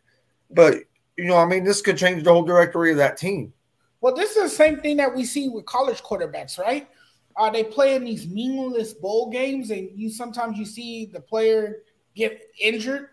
but 0.52 0.76
you 1.18 1.26
know, 1.26 1.38
I 1.38 1.46
mean, 1.46 1.64
this 1.64 1.82
could 1.82 1.98
change 1.98 2.24
the 2.24 2.32
whole 2.32 2.44
directory 2.44 2.92
of 2.92 2.98
that 2.98 3.18
team. 3.18 3.54
Well, 4.02 4.16
this 4.16 4.36
is 4.36 4.52
the 4.52 4.56
same 4.56 4.80
thing 4.80 4.98
that 4.98 5.14
we 5.14 5.26
see 5.26 5.50
with 5.50 5.66
college 5.66 6.04
quarterbacks, 6.04 6.60
right? 6.60 6.88
Uh, 7.36 7.50
they 7.50 7.64
play 7.64 7.96
in 7.96 8.04
these 8.04 8.28
meaningless 8.28 8.94
bowl 8.94 9.30
games, 9.30 9.72
and 9.72 9.90
you 9.96 10.10
sometimes 10.10 10.58
you 10.58 10.66
see 10.66 11.06
the 11.06 11.20
player 11.20 11.84
get 12.16 12.42
injured, 12.60 13.10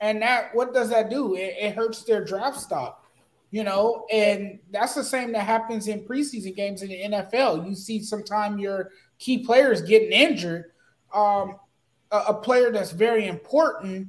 and 0.00 0.22
that 0.22 0.54
what 0.54 0.72
does 0.72 0.90
that 0.90 1.10
do? 1.10 1.34
It, 1.34 1.54
it 1.58 1.74
hurts 1.74 2.04
their 2.04 2.24
draft 2.24 2.60
stock, 2.60 3.04
you 3.50 3.64
know. 3.64 4.06
And 4.12 4.58
that's 4.70 4.94
the 4.94 5.04
same 5.04 5.32
that 5.32 5.42
happens 5.42 5.88
in 5.88 6.04
preseason 6.04 6.54
games 6.56 6.82
in 6.82 6.88
the 6.88 7.02
NFL. 7.16 7.68
You 7.68 7.74
see, 7.74 8.02
sometimes 8.02 8.60
your 8.60 8.90
key 9.18 9.44
players 9.44 9.82
getting 9.82 10.12
injured, 10.12 10.72
um, 11.14 11.56
a, 12.10 12.18
a, 12.28 12.34
player 12.34 12.72
that's 12.72 12.92
very 12.92 13.28
important 13.28 14.08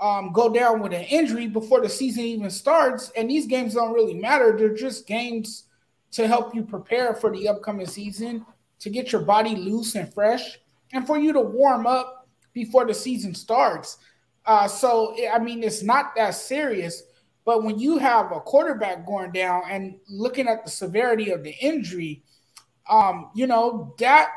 um, 0.00 0.32
go 0.32 0.52
down 0.52 0.80
with 0.80 0.92
an 0.92 1.04
injury 1.04 1.46
before 1.46 1.80
the 1.80 1.88
season 1.88 2.24
even 2.24 2.50
starts. 2.50 3.10
And 3.16 3.28
these 3.28 3.46
games 3.46 3.74
don't 3.74 3.92
really 3.92 4.14
matter. 4.14 4.56
They're 4.56 4.74
just 4.74 5.06
games 5.06 5.64
to 6.12 6.26
help 6.26 6.54
you 6.54 6.62
prepare 6.62 7.14
for 7.14 7.30
the 7.30 7.48
upcoming 7.48 7.86
season, 7.86 8.46
to 8.80 8.90
get 8.90 9.12
your 9.12 9.22
body 9.22 9.56
loose 9.56 9.94
and 9.94 10.12
fresh, 10.12 10.58
and 10.92 11.06
for 11.06 11.18
you 11.18 11.32
to 11.32 11.40
warm 11.40 11.86
up 11.86 12.28
before 12.52 12.86
the 12.86 12.94
season 12.94 13.34
starts. 13.34 13.98
Uh, 14.48 14.66
so, 14.66 15.14
I 15.30 15.38
mean, 15.38 15.62
it's 15.62 15.82
not 15.82 16.16
that 16.16 16.30
serious. 16.34 17.04
But 17.44 17.62
when 17.62 17.78
you 17.78 17.98
have 17.98 18.32
a 18.32 18.40
quarterback 18.40 19.06
going 19.06 19.30
down 19.30 19.62
and 19.70 19.98
looking 20.08 20.48
at 20.48 20.64
the 20.64 20.70
severity 20.70 21.30
of 21.30 21.44
the 21.44 21.54
injury, 21.60 22.22
um, 22.90 23.30
you 23.34 23.46
know, 23.46 23.94
that 23.98 24.30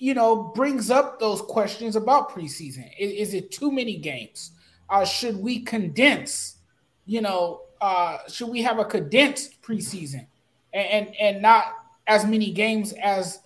you 0.00 0.14
know, 0.14 0.44
brings 0.54 0.90
up 0.90 1.20
those 1.20 1.42
questions 1.42 1.94
about 1.94 2.30
preseason. 2.30 2.90
Is, 2.98 3.28
is 3.28 3.34
it 3.34 3.52
too 3.52 3.70
many 3.70 3.98
games? 3.98 4.52
Uh, 4.88 5.04
should 5.04 5.36
we 5.36 5.60
condense? 5.60 6.56
You 7.04 7.20
know, 7.20 7.62
uh, 7.82 8.18
should 8.26 8.48
we 8.48 8.62
have 8.62 8.78
a 8.78 8.84
condensed 8.84 9.60
preseason 9.60 10.26
and, 10.72 10.88
and, 10.88 11.16
and 11.20 11.42
not 11.42 11.66
as 12.06 12.24
many 12.24 12.50
games 12.50 12.94
as 12.94 13.40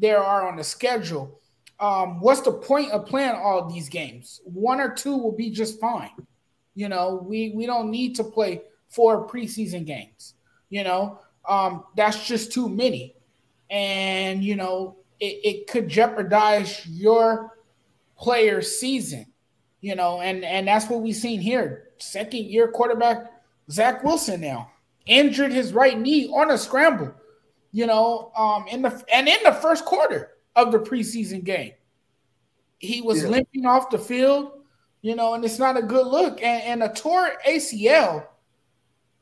there 0.00 0.18
are 0.18 0.48
on 0.48 0.56
the 0.56 0.64
schedule? 0.64 1.39
Um, 1.80 2.20
what's 2.20 2.42
the 2.42 2.52
point 2.52 2.92
of 2.92 3.06
playing 3.06 3.34
all 3.34 3.68
these 3.68 3.88
games? 3.88 4.40
One 4.44 4.80
or 4.80 4.94
two 4.94 5.16
will 5.16 5.32
be 5.32 5.50
just 5.50 5.80
fine. 5.80 6.10
You 6.74 6.88
know, 6.88 7.24
we 7.26 7.52
we 7.54 7.66
don't 7.66 7.90
need 7.90 8.14
to 8.16 8.24
play 8.24 8.62
four 8.88 9.26
preseason 9.26 9.86
games. 9.86 10.34
You 10.68 10.84
know, 10.84 11.18
um, 11.48 11.84
that's 11.96 12.26
just 12.26 12.52
too 12.52 12.68
many. 12.68 13.16
And 13.70 14.44
you 14.44 14.56
know, 14.56 14.96
it, 15.20 15.40
it 15.42 15.66
could 15.68 15.88
jeopardize 15.88 16.86
your 16.86 17.56
player 18.16 18.60
season, 18.60 19.26
you 19.80 19.94
know, 19.94 20.20
and 20.20 20.44
and 20.44 20.68
that's 20.68 20.88
what 20.88 21.00
we've 21.00 21.16
seen 21.16 21.40
here. 21.40 21.88
Second 21.98 22.44
year 22.44 22.68
quarterback 22.68 23.30
Zach 23.70 24.04
Wilson 24.04 24.40
now 24.42 24.70
injured 25.06 25.52
his 25.52 25.72
right 25.72 25.98
knee 25.98 26.28
on 26.28 26.50
a 26.50 26.58
scramble. 26.58 27.14
You 27.72 27.86
know, 27.86 28.32
um, 28.36 28.66
in 28.68 28.82
the 28.82 29.02
and 29.12 29.28
in 29.28 29.38
the 29.44 29.52
first 29.52 29.84
quarter 29.84 30.30
of 30.66 30.72
the 30.72 30.78
preseason 30.78 31.44
game, 31.44 31.72
he 32.78 33.00
was 33.02 33.22
yeah. 33.22 33.28
limping 33.28 33.66
off 33.66 33.90
the 33.90 33.98
field. 33.98 34.52
You 35.02 35.16
know, 35.16 35.32
and 35.32 35.42
it's 35.42 35.58
not 35.58 35.78
a 35.78 35.82
good 35.82 36.06
look. 36.06 36.42
And, 36.42 36.62
and 36.62 36.82
a 36.82 36.94
torn 36.94 37.30
ACL 37.48 38.26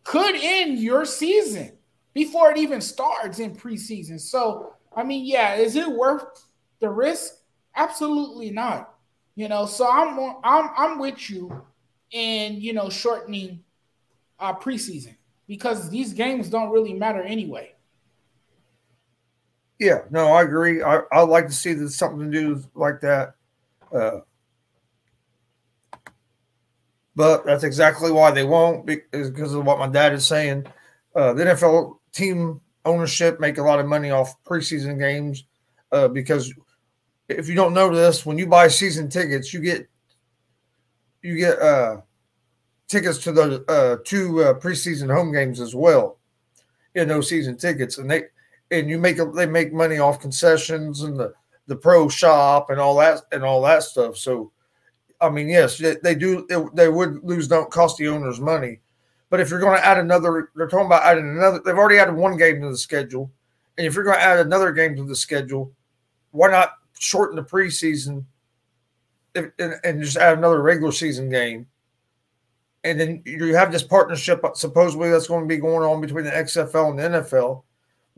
could 0.03 0.35
end 0.35 0.81
your 0.81 1.05
season 1.05 1.73
before 2.15 2.51
it 2.51 2.59
even 2.59 2.81
starts 2.81 3.39
in 3.39 3.55
preseason. 3.55 4.21
So, 4.21 4.75
I 4.97 5.05
mean, 5.05 5.25
yeah, 5.25 5.55
is 5.55 5.77
it 5.77 5.89
worth 5.89 6.25
the 6.81 6.91
risk? 6.91 7.35
Absolutely 7.77 8.51
not. 8.51 8.95
You 9.37 9.49
know, 9.49 9.67
so 9.67 9.89
I'm 9.89 10.19
I'm 10.43 10.71
I'm 10.77 10.99
with 10.99 11.31
you 11.31 11.63
in 12.11 12.61
you 12.61 12.73
know 12.73 12.89
shortening 12.89 13.63
uh, 14.41 14.55
preseason 14.55 15.15
because 15.47 15.89
these 15.91 16.13
games 16.13 16.49
don't 16.49 16.71
really 16.71 16.93
matter 16.93 17.23
anyway. 17.23 17.73
Yeah, 19.79 20.01
no, 20.11 20.29
I 20.33 20.43
agree. 20.43 20.83
I 20.83 21.03
I 21.13 21.21
like 21.23 21.47
to 21.47 21.53
see 21.53 21.73
that 21.75 21.91
something 21.91 22.31
do 22.31 22.63
like 22.75 23.01
that. 23.01 23.35
Uh, 23.93 24.21
but 27.15 27.45
that's 27.45 27.65
exactly 27.65 28.13
why 28.13 28.31
they 28.31 28.45
won't 28.45 28.87
because 28.87 29.55
of 29.55 29.65
what 29.65 29.79
my 29.79 29.89
dad 29.89 30.13
is 30.13 30.27
saying. 30.27 30.67
Uh, 31.15 31.33
the 31.33 31.45
NFL 31.45 31.99
team 32.13 32.61
ownership 32.85 33.41
make 33.41 33.59
a 33.59 33.63
lot 33.63 33.81
of 33.81 33.87
money 33.87 34.11
off 34.11 34.35
preseason 34.45 34.99
games 34.99 35.45
uh, 35.93 36.09
because 36.09 36.53
if 37.29 37.49
you 37.49 37.55
don't 37.55 37.75
know 37.75 37.95
this, 37.95 38.25
when 38.25 38.39
you 38.39 38.47
buy 38.47 38.69
season 38.69 39.09
tickets, 39.09 39.53
you 39.53 39.61
get 39.61 39.89
you 41.23 41.37
get 41.37 41.61
uh, 41.61 41.99
tickets 42.89 43.19
to 43.19 43.33
the 43.33 43.65
uh, 43.69 43.97
two 44.05 44.43
uh, 44.43 44.55
preseason 44.55 45.13
home 45.13 45.33
games 45.33 45.61
as 45.61 45.75
well 45.75 46.19
in 46.95 47.09
those 47.09 47.29
season 47.29 47.57
tickets, 47.57 47.99
and 47.99 48.11
they 48.11 48.25
and 48.71 48.89
you 48.89 48.99
make 48.99 49.19
they 49.35 49.47
make 49.47 49.73
money 49.73 49.99
off 49.99 50.21
concessions 50.21 51.03
and 51.03 51.19
the 51.19 51.33
the 51.67 51.77
pro 51.77 52.09
shop 52.09 52.71
and 52.71 52.81
all 52.81 52.97
that 52.97 53.23
and 53.33 53.45
all 53.45 53.63
that 53.63 53.83
stuff. 53.83 54.17
So 54.17 54.53
I 55.21 55.31
mean, 55.31 55.49
yes, 55.49 55.79
they 55.79 56.15
do. 56.15 56.47
They 56.75 56.89
would 56.89 57.25
lose, 57.25 57.49
don't 57.49 57.71
cost 57.71 57.99
the 57.99 58.09
owners 58.09 58.41
money. 58.41 58.81
But 59.31 59.41
if 59.41 59.51
you're 59.51 59.61
going 59.61 59.77
to 59.77 59.85
add 59.85 59.99
another, 59.99 60.51
they're 60.55 60.69
talking 60.69 60.87
about 60.87 61.03
adding 61.03 61.29
another. 61.29 61.61
They've 61.65 61.77
already 61.77 61.99
added 61.99 62.15
one 62.15 62.37
game 62.37 62.63
to 62.63 62.71
the 62.71 62.79
schedule, 62.79 63.31
and 63.77 63.87
if 63.87 63.95
you're 63.95 64.05
going 64.05 64.17
to 64.17 64.23
add 64.23 64.39
another 64.39 64.73
game 64.73 64.97
to 64.97 65.05
the 65.05 65.17
schedule, 65.17 65.73
why 66.31 66.51
not 66.51 66.75
shorten 66.99 67.37
the 67.37 67.43
preseason 67.43 68.25
and, 69.35 69.53
and 69.59 70.03
just 70.03 70.17
add 70.17 70.39
another 70.39 70.63
regular 70.63 70.93
season 70.93 71.29
game? 71.29 71.67
And 72.85 72.99
then 72.99 73.23
you 73.27 73.55
have 73.57 73.73
this 73.73 73.83
partnership 73.83 74.43
supposedly 74.55 75.11
that's 75.11 75.27
going 75.27 75.43
to 75.43 75.49
be 75.49 75.61
going 75.61 75.85
on 75.85 76.01
between 76.01 76.25
the 76.25 76.31
XFL 76.31 76.91
and 76.91 76.99
the 76.99 77.21
NFL. 77.21 77.65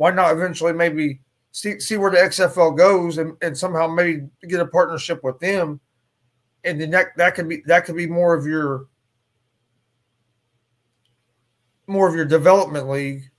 Why 0.01 0.11
not 0.11 0.33
eventually 0.33 0.73
maybe 0.73 1.21
see 1.53 1.79
see 1.79 1.99
where 1.99 2.11
the 2.11 2.17
XFL 2.17 2.75
goes 2.75 3.19
and, 3.19 3.37
and 3.43 3.55
somehow 3.55 3.87
maybe 3.87 4.27
get 4.49 4.59
a 4.59 4.67
partnership 4.67 5.23
with 5.23 5.39
them. 5.41 5.79
And 6.65 6.81
then 6.81 6.89
that 6.93 7.09
that 7.19 7.35
could 7.35 7.51
be 7.51 7.63
that 7.67 7.85
could 7.85 7.97
be 7.97 8.07
more 8.07 8.33
of 8.33 8.47
your 8.47 8.87
more 11.87 12.09
of 12.09 12.15
your 12.15 12.25
development 12.25 12.89
league, 12.89 13.31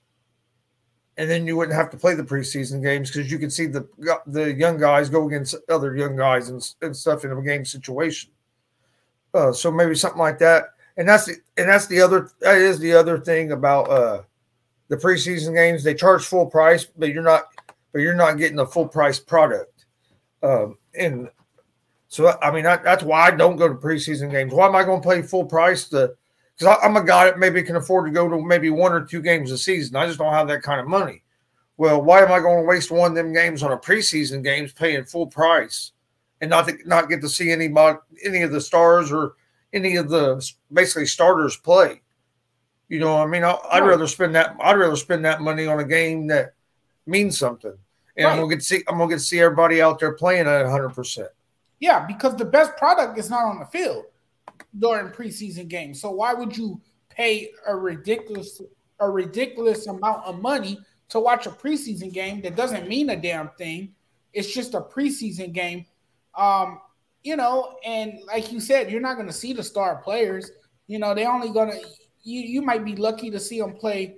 and 1.16 1.28
then 1.28 1.48
you 1.48 1.56
wouldn't 1.56 1.76
have 1.76 1.90
to 1.90 1.96
play 1.96 2.14
the 2.14 2.22
preseason 2.22 2.80
games 2.80 3.10
because 3.10 3.28
you 3.28 3.40
could 3.40 3.52
see 3.52 3.66
the 3.66 3.88
the 4.28 4.54
young 4.54 4.78
guys 4.78 5.08
go 5.08 5.26
against 5.26 5.56
other 5.68 5.96
young 5.96 6.14
guys 6.14 6.48
and, 6.48 6.64
and 6.80 6.96
stuff 6.96 7.24
in 7.24 7.32
a 7.32 7.42
game 7.42 7.64
situation. 7.64 8.30
Uh, 9.34 9.52
so 9.52 9.72
maybe 9.72 9.96
something 9.96 10.20
like 10.20 10.38
that, 10.38 10.66
and 10.96 11.08
that's 11.08 11.26
the 11.26 11.34
and 11.56 11.68
that's 11.68 11.88
the 11.88 12.00
other 12.00 12.30
that 12.38 12.58
is 12.58 12.78
the 12.78 12.92
other 12.92 13.18
thing 13.18 13.50
about 13.50 13.90
uh, 13.90 14.22
the 14.92 14.98
preseason 14.98 15.54
games. 15.54 15.82
They 15.82 15.94
charge 15.94 16.26
full 16.26 16.44
price, 16.44 16.84
but 16.84 17.08
you're 17.08 17.22
not 17.22 17.44
but 17.92 18.00
you're 18.00 18.14
not 18.14 18.36
getting 18.36 18.58
a 18.58 18.66
full 18.66 18.86
price 18.86 19.18
product. 19.18 19.86
Um, 20.42 20.76
and 20.94 21.30
so 22.08 22.36
I 22.42 22.50
mean, 22.50 22.64
that, 22.64 22.84
that's 22.84 23.02
why 23.02 23.28
I 23.28 23.30
don't 23.30 23.56
go 23.56 23.68
to 23.68 23.74
preseason 23.74 24.30
games. 24.30 24.52
Why 24.52 24.66
am 24.66 24.76
I 24.76 24.84
going 24.84 25.00
to 25.00 25.08
pay 25.08 25.22
full 25.22 25.46
price 25.46 25.88
to? 25.88 26.12
Because 26.58 26.76
I'm 26.82 26.98
a 26.98 27.04
guy 27.04 27.24
that 27.24 27.38
maybe 27.38 27.62
can 27.62 27.76
afford 27.76 28.04
to 28.04 28.12
go 28.12 28.28
to 28.28 28.42
maybe 28.44 28.68
one 28.68 28.92
or 28.92 29.02
two 29.02 29.22
games 29.22 29.50
a 29.50 29.56
season. 29.56 29.96
I 29.96 30.06
just 30.06 30.18
don't 30.18 30.34
have 30.34 30.48
that 30.48 30.62
kind 30.62 30.78
of 30.78 30.86
money. 30.86 31.22
Well, 31.78 32.02
why 32.02 32.20
am 32.20 32.30
I 32.30 32.40
going 32.40 32.62
to 32.62 32.68
waste 32.68 32.90
one 32.90 33.12
of 33.12 33.16
them 33.16 33.32
games 33.32 33.62
on 33.62 33.72
a 33.72 33.78
preseason 33.78 34.44
games 34.44 34.74
paying 34.74 35.06
full 35.06 35.26
price 35.26 35.92
and 36.42 36.50
not 36.50 36.68
to, 36.68 36.76
not 36.84 37.08
get 37.08 37.22
to 37.22 37.30
see 37.30 37.50
anybody, 37.50 37.98
any 38.22 38.42
of 38.42 38.52
the 38.52 38.60
stars 38.60 39.10
or 39.10 39.36
any 39.72 39.96
of 39.96 40.10
the 40.10 40.46
basically 40.70 41.06
starters 41.06 41.56
play? 41.56 42.02
You 42.92 42.98
know, 42.98 43.16
I 43.16 43.24
mean, 43.24 43.42
I, 43.42 43.56
would 43.80 43.88
rather 43.88 44.06
spend 44.06 44.34
that. 44.34 44.54
I'd 44.60 44.76
rather 44.76 44.96
spend 44.96 45.24
that 45.24 45.40
money 45.40 45.66
on 45.66 45.80
a 45.80 45.84
game 45.84 46.26
that 46.26 46.52
means 47.06 47.38
something, 47.38 47.72
and 48.18 48.26
right. 48.26 48.32
I'm 48.32 48.36
gonna 48.36 48.50
get 48.50 48.58
to 48.60 48.66
see. 48.66 48.84
I'm 48.86 48.98
gonna 48.98 49.08
get 49.08 49.16
to 49.16 49.24
see 49.24 49.40
everybody 49.40 49.80
out 49.80 49.98
there 49.98 50.12
playing 50.12 50.46
at 50.46 50.64
100. 50.64 50.90
percent 50.90 51.28
yeah, 51.80 52.04
because 52.06 52.36
the 52.36 52.44
best 52.44 52.76
product 52.76 53.18
is 53.18 53.30
not 53.30 53.44
on 53.44 53.60
the 53.60 53.64
field 53.64 54.04
during 54.78 55.08
preseason 55.08 55.68
games. 55.68 56.02
So 56.02 56.10
why 56.10 56.34
would 56.34 56.54
you 56.54 56.82
pay 57.08 57.50
a 57.66 57.74
ridiculous 57.74 58.60
a 59.00 59.08
ridiculous 59.08 59.86
amount 59.86 60.26
of 60.26 60.42
money 60.42 60.78
to 61.08 61.18
watch 61.18 61.46
a 61.46 61.50
preseason 61.50 62.12
game 62.12 62.42
that 62.42 62.56
doesn't 62.56 62.88
mean 62.88 63.08
a 63.08 63.16
damn 63.16 63.48
thing? 63.56 63.94
It's 64.34 64.52
just 64.52 64.74
a 64.74 64.82
preseason 64.82 65.54
game. 65.54 65.86
Um, 66.34 66.78
you 67.24 67.36
know, 67.36 67.78
and 67.86 68.20
like 68.26 68.52
you 68.52 68.60
said, 68.60 68.90
you're 68.90 69.00
not 69.00 69.14
going 69.14 69.28
to 69.28 69.32
see 69.32 69.54
the 69.54 69.62
star 69.62 69.96
players. 69.96 70.50
You 70.88 70.98
know, 70.98 71.14
they 71.14 71.24
only 71.24 71.48
going 71.48 71.70
to 71.70 71.80
you 72.22 72.40
you 72.40 72.62
might 72.62 72.84
be 72.84 72.96
lucky 72.96 73.30
to 73.30 73.40
see 73.40 73.60
them 73.60 73.72
play 73.74 74.16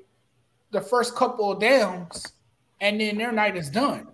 the 0.71 0.81
first 0.81 1.15
couple 1.15 1.53
of 1.53 1.61
downs 1.61 2.33
and 2.81 3.01
then 3.01 3.17
their 3.17 3.33
night 3.33 3.57
is 3.57 3.71
done 3.71 4.09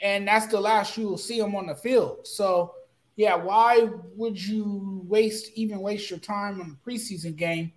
and 0.00 0.26
that's 0.28 0.46
the 0.46 0.60
last 0.60 0.96
you 0.96 1.08
will 1.08 1.18
see 1.18 1.40
them 1.40 1.54
on 1.54 1.66
the 1.66 1.74
field. 1.74 2.26
So, 2.26 2.74
yeah, 3.16 3.34
why 3.34 3.88
would 4.14 4.40
you 4.40 5.02
waste 5.06 5.50
even 5.54 5.80
waste 5.80 6.10
your 6.10 6.18
time 6.18 6.60
on 6.60 6.78
the 6.84 6.92
preseason 6.92 7.36
game? 7.36 7.72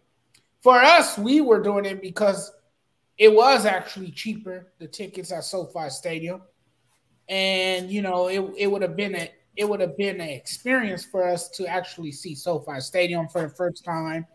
For 0.62 0.76
us, 0.76 1.18
we 1.18 1.40
were 1.40 1.64
doing 1.64 1.86
it 1.86 2.02
because 2.02 2.52
it 3.18 3.34
was 3.34 3.66
actually 3.66 4.12
cheaper 4.12 4.74
the 4.80 4.88
tickets 4.88 5.32
at 5.32 5.46
SoFi 5.46 5.90
Stadium, 5.90 6.42
and 7.30 7.90
you 7.90 8.02
know 8.02 8.28
it, 8.28 8.42
it 8.58 8.68
would 8.68 8.82
have 8.82 8.98
been 8.98 9.16
a 9.16 9.32
it 9.56 9.68
would 9.68 9.80
have 9.80 9.98
been 9.98 10.22
an 10.22 10.30
experience 10.30 11.06
for 11.06 11.24
us 11.24 11.50
to 11.50 11.68
actually 11.68 12.12
see 12.12 12.36
SoFi 12.36 12.82
Stadium 12.82 13.30
for 13.30 13.44
the 13.44 13.50
first 13.50 13.86
time, 13.86 14.26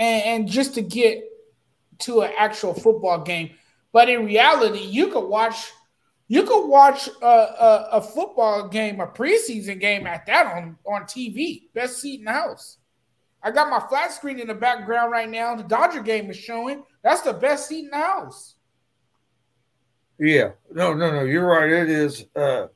and, 0.00 0.24
and 0.24 0.48
just 0.48 0.74
to 0.74 0.82
get 0.82 1.22
to 2.00 2.22
an 2.22 2.32
actual 2.36 2.74
football 2.74 3.22
game. 3.22 3.50
But 3.92 4.08
in 4.08 4.24
reality, 4.24 4.80
you 4.80 5.08
could 5.08 5.28
watch 5.28 5.70
you 6.26 6.44
could 6.44 6.68
watch 6.68 7.08
a, 7.22 7.26
a, 7.26 7.88
a, 7.94 8.00
football 8.00 8.68
game, 8.68 9.00
a 9.00 9.06
preseason 9.08 9.80
game 9.80 10.06
at 10.06 10.26
that 10.26 10.46
on, 10.46 10.78
on 10.86 11.02
TV. 11.02 11.62
Best 11.74 12.00
seat 12.00 12.20
in 12.20 12.26
the 12.26 12.32
house. 12.32 12.78
I 13.42 13.50
got 13.50 13.68
my 13.68 13.80
flat 13.88 14.12
screen 14.12 14.38
in 14.38 14.46
the 14.46 14.54
background 14.54 15.10
right 15.10 15.28
now. 15.28 15.56
The 15.56 15.64
Dodger 15.64 16.02
game 16.02 16.30
is 16.30 16.36
showing. 16.36 16.84
That's 17.02 17.22
the 17.22 17.32
best 17.32 17.66
seat 17.66 17.86
in 17.86 17.90
the 17.90 17.96
house. 17.96 18.54
Yeah. 20.20 20.50
No, 20.70 20.94
no, 20.94 21.10
no. 21.10 21.24
You're 21.24 21.46
right. 21.46 21.68
It 21.68 21.90
is. 21.90 22.24
Uh, 22.36 22.66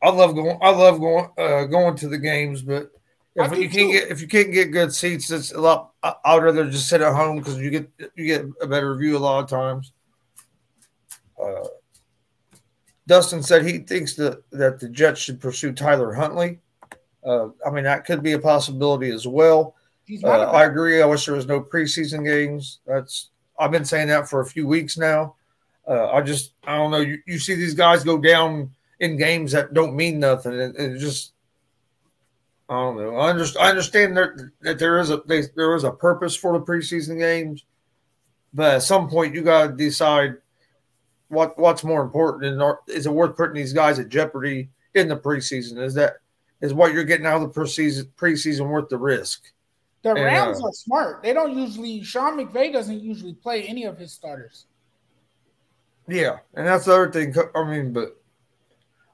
I 0.00 0.10
love 0.10 0.36
going. 0.36 0.56
I 0.62 0.70
love 0.70 1.00
going 1.00 1.28
uh, 1.36 1.64
going 1.64 1.96
to 1.96 2.08
the 2.08 2.18
games, 2.18 2.62
but 2.62 2.92
if 3.36 3.58
you 3.58 3.68
can't 3.68 3.92
get 3.92 4.10
if 4.10 4.20
you 4.20 4.28
can't 4.28 4.52
get 4.52 4.72
good 4.72 4.92
seats, 4.92 5.30
it's 5.30 5.52
a 5.52 5.60
lot. 5.60 5.92
I 6.02 6.34
would 6.34 6.44
rather 6.44 6.70
just 6.70 6.88
sit 6.88 7.00
at 7.02 7.14
home 7.14 7.36
because 7.36 7.58
you 7.58 7.70
get 7.70 7.90
you 8.14 8.26
get 8.26 8.46
a 8.62 8.66
better 8.66 8.94
view 8.96 9.16
a 9.16 9.18
lot 9.18 9.44
of 9.44 9.50
times. 9.50 9.92
Uh, 11.42 11.68
Dustin 13.06 13.42
said 13.42 13.64
he 13.64 13.78
thinks 13.78 14.14
that, 14.14 14.42
that 14.50 14.80
the 14.80 14.88
Jets 14.88 15.20
should 15.20 15.40
pursue 15.40 15.72
Tyler 15.72 16.12
Huntley. 16.12 16.58
Uh, 17.24 17.48
I 17.64 17.70
mean, 17.70 17.84
that 17.84 18.04
could 18.04 18.22
be 18.22 18.32
a 18.32 18.38
possibility 18.38 19.10
as 19.10 19.26
well. 19.26 19.74
Uh, 20.22 20.28
I 20.28 20.64
agree. 20.64 21.02
I 21.02 21.06
wish 21.06 21.26
there 21.26 21.34
was 21.34 21.46
no 21.46 21.60
preseason 21.60 22.24
games. 22.24 22.80
That's 22.86 23.30
I've 23.58 23.70
been 23.70 23.84
saying 23.84 24.08
that 24.08 24.28
for 24.28 24.40
a 24.40 24.46
few 24.46 24.66
weeks 24.66 24.96
now. 24.96 25.34
Uh, 25.86 26.10
I 26.10 26.20
just 26.22 26.52
I 26.64 26.76
don't 26.76 26.90
know. 26.90 27.00
You, 27.00 27.18
you 27.26 27.38
see 27.38 27.54
these 27.54 27.74
guys 27.74 28.04
go 28.04 28.18
down 28.18 28.70
in 29.00 29.16
games 29.16 29.52
that 29.52 29.74
don't 29.74 29.94
mean 29.94 30.18
nothing, 30.18 30.60
and, 30.60 30.74
and 30.76 30.98
just 30.98 31.32
I 32.68 32.74
don't 32.74 32.96
know. 32.96 33.16
I 33.16 33.30
understand. 33.30 33.66
I 33.66 33.70
understand 33.70 34.16
that, 34.16 34.50
that 34.62 34.78
there 34.78 34.98
is 34.98 35.10
a 35.10 35.18
they, 35.26 35.42
there 35.54 35.74
is 35.76 35.84
a 35.84 35.92
purpose 35.92 36.34
for 36.34 36.58
the 36.58 36.64
preseason 36.64 37.18
games, 37.18 37.64
but 38.52 38.74
at 38.76 38.82
some 38.82 39.08
point 39.08 39.34
you 39.34 39.42
got 39.42 39.68
to 39.68 39.72
decide 39.72 40.34
what 41.28 41.58
what's 41.58 41.84
more 41.84 42.02
important 42.02 42.44
and 42.44 42.76
is 42.88 43.06
it 43.06 43.12
worth 43.12 43.36
putting 43.36 43.54
these 43.54 43.72
guys 43.72 43.98
at 43.98 44.08
jeopardy 44.08 44.68
in 44.94 45.08
the 45.08 45.16
preseason? 45.16 45.78
Is 45.78 45.94
that 45.94 46.14
is 46.60 46.74
what 46.74 46.92
you're 46.92 47.04
getting 47.04 47.26
out 47.26 47.40
of 47.40 47.54
the 47.54 47.60
preseason 47.60 48.08
preseason 48.16 48.68
worth 48.68 48.88
the 48.88 48.98
risk? 48.98 49.44
The 50.02 50.10
and, 50.10 50.24
Rams 50.24 50.60
uh, 50.60 50.66
are 50.66 50.72
smart. 50.72 51.22
They 51.22 51.32
don't 51.32 51.56
usually 51.56 52.02
Sean 52.02 52.36
McVay 52.36 52.72
doesn't 52.72 53.00
usually 53.00 53.34
play 53.34 53.62
any 53.62 53.84
of 53.84 53.96
his 53.96 54.12
starters. 54.12 54.66
Yeah, 56.08 56.38
and 56.54 56.66
that's 56.66 56.84
the 56.84 56.94
other 56.94 57.12
thing. 57.12 57.34
I 57.54 57.64
mean, 57.64 57.92
but 57.92 58.20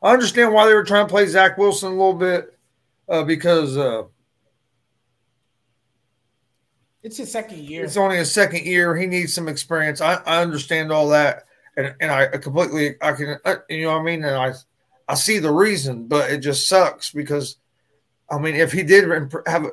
I 0.02 0.12
understand 0.12 0.54
why 0.54 0.66
they 0.66 0.74
were 0.74 0.84
trying 0.84 1.06
to 1.06 1.10
play 1.10 1.26
Zach 1.26 1.58
Wilson 1.58 1.88
a 1.88 1.96
little 1.96 2.14
bit 2.14 2.58
uh, 3.08 3.24
because 3.24 3.76
uh, 3.76 4.04
It's 7.02 7.16
his 7.16 7.32
second 7.32 7.58
year. 7.58 7.84
It's 7.84 7.96
only 7.96 8.16
his 8.16 8.32
second 8.32 8.64
year. 8.64 8.96
He 8.96 9.06
needs 9.06 9.34
some 9.34 9.48
experience. 9.48 10.00
I, 10.00 10.14
I 10.24 10.40
understand 10.40 10.92
all 10.92 11.08
that, 11.08 11.44
and 11.76 11.94
and 12.00 12.12
I 12.12 12.26
completely 12.38 12.94
I 13.02 13.12
can 13.12 13.38
uh, 13.44 13.56
you 13.68 13.82
know 13.82 13.92
what 13.92 14.00
I 14.00 14.04
mean. 14.04 14.24
And 14.24 14.36
I 14.36 14.52
I 15.08 15.14
see 15.14 15.38
the 15.38 15.52
reason, 15.52 16.06
but 16.06 16.30
it 16.30 16.38
just 16.38 16.68
sucks 16.68 17.10
because 17.10 17.56
I 18.30 18.38
mean 18.38 18.54
if 18.54 18.72
he 18.72 18.84
did 18.84 19.32
have 19.46 19.66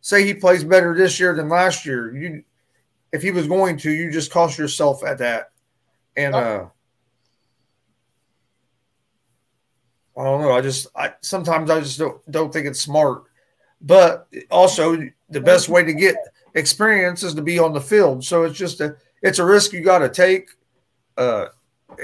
say 0.00 0.24
he 0.24 0.34
plays 0.34 0.62
better 0.62 0.94
this 0.94 1.18
year 1.18 1.34
than 1.34 1.48
last 1.48 1.84
year, 1.84 2.14
you 2.14 2.44
if 3.12 3.22
he 3.22 3.32
was 3.32 3.48
going 3.48 3.76
to, 3.78 3.90
you 3.90 4.12
just 4.12 4.30
cost 4.30 4.58
yourself 4.58 5.04
at 5.04 5.18
that, 5.18 5.50
and 6.16 6.34
uh. 6.34 6.66
I 10.18 10.24
don't 10.24 10.42
know. 10.42 10.52
I 10.52 10.60
just 10.60 10.88
I 10.96 11.14
sometimes 11.20 11.70
I 11.70 11.80
just 11.80 11.98
don't 11.98 12.30
don't 12.30 12.52
think 12.52 12.66
it's 12.66 12.80
smart. 12.80 13.24
But 13.80 14.26
also 14.50 15.08
the 15.30 15.40
best 15.40 15.68
way 15.68 15.84
to 15.84 15.92
get 15.92 16.16
experience 16.54 17.22
is 17.22 17.34
to 17.34 17.42
be 17.42 17.60
on 17.60 17.72
the 17.72 17.80
field. 17.80 18.24
So 18.24 18.42
it's 18.42 18.58
just 18.58 18.80
a 18.80 18.96
it's 19.22 19.38
a 19.38 19.44
risk 19.44 19.72
you 19.72 19.80
got 19.80 20.00
to 20.00 20.08
take. 20.08 20.50
Uh, 21.16 21.46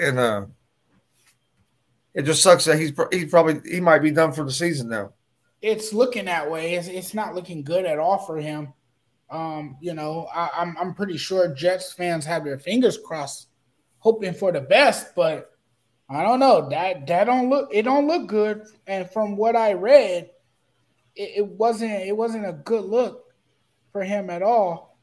and 0.01 0.19
uh, 0.19 0.47
it 2.15 2.23
just 2.23 2.43
sucks 2.43 2.65
that 2.67 2.79
he's 2.79 2.93
he's 3.11 3.31
probably 3.31 3.61
he 3.69 3.81
might 3.81 4.01
be 4.01 4.13
done 4.13 4.33
for 4.33 4.45
the 4.45 4.53
season 4.53 4.89
now. 4.89 5.13
It's 5.61 5.93
looking 5.93 6.27
that 6.27 6.51
way. 6.51 6.75
It's, 6.75 6.89
it's 6.89 7.15
not 7.15 7.35
looking 7.35 7.65
good 7.65 7.85
at 7.85 7.99
all 7.99 8.19
for 8.19 8.37
him. 8.37 8.73
Um, 9.31 9.77
you 9.81 9.95
know, 9.95 10.29
I, 10.33 10.51
I'm 10.57 10.77
I'm 10.79 10.95
pretty 10.95 11.17
sure 11.17 11.53
Jets 11.53 11.93
fans 11.93 12.25
have 12.27 12.45
their 12.45 12.59
fingers 12.59 12.99
crossed, 12.99 13.49
hoping 13.99 14.35
for 14.35 14.53
the 14.53 14.61
best, 14.61 15.15
but 15.17 15.54
I 16.09 16.23
don't 16.23 16.39
know. 16.39 16.69
That 16.69 17.07
that 17.07 17.25
don't 17.25 17.49
look 17.51 17.71
it 17.73 17.83
don't 17.83 18.07
look 18.07 18.27
good. 18.27 18.63
And 18.87 19.11
from 19.11 19.37
what 19.37 19.57
I 19.57 19.73
read, 19.73 20.31
it, 21.17 21.31
it 21.37 21.47
wasn't 21.47 21.93
it 21.93 22.17
wasn't 22.17 22.47
a 22.47 22.53
good 22.53 22.85
look 22.85 23.33
for 23.93 24.03
him 24.03 24.31
at 24.31 24.43
all. 24.43 24.99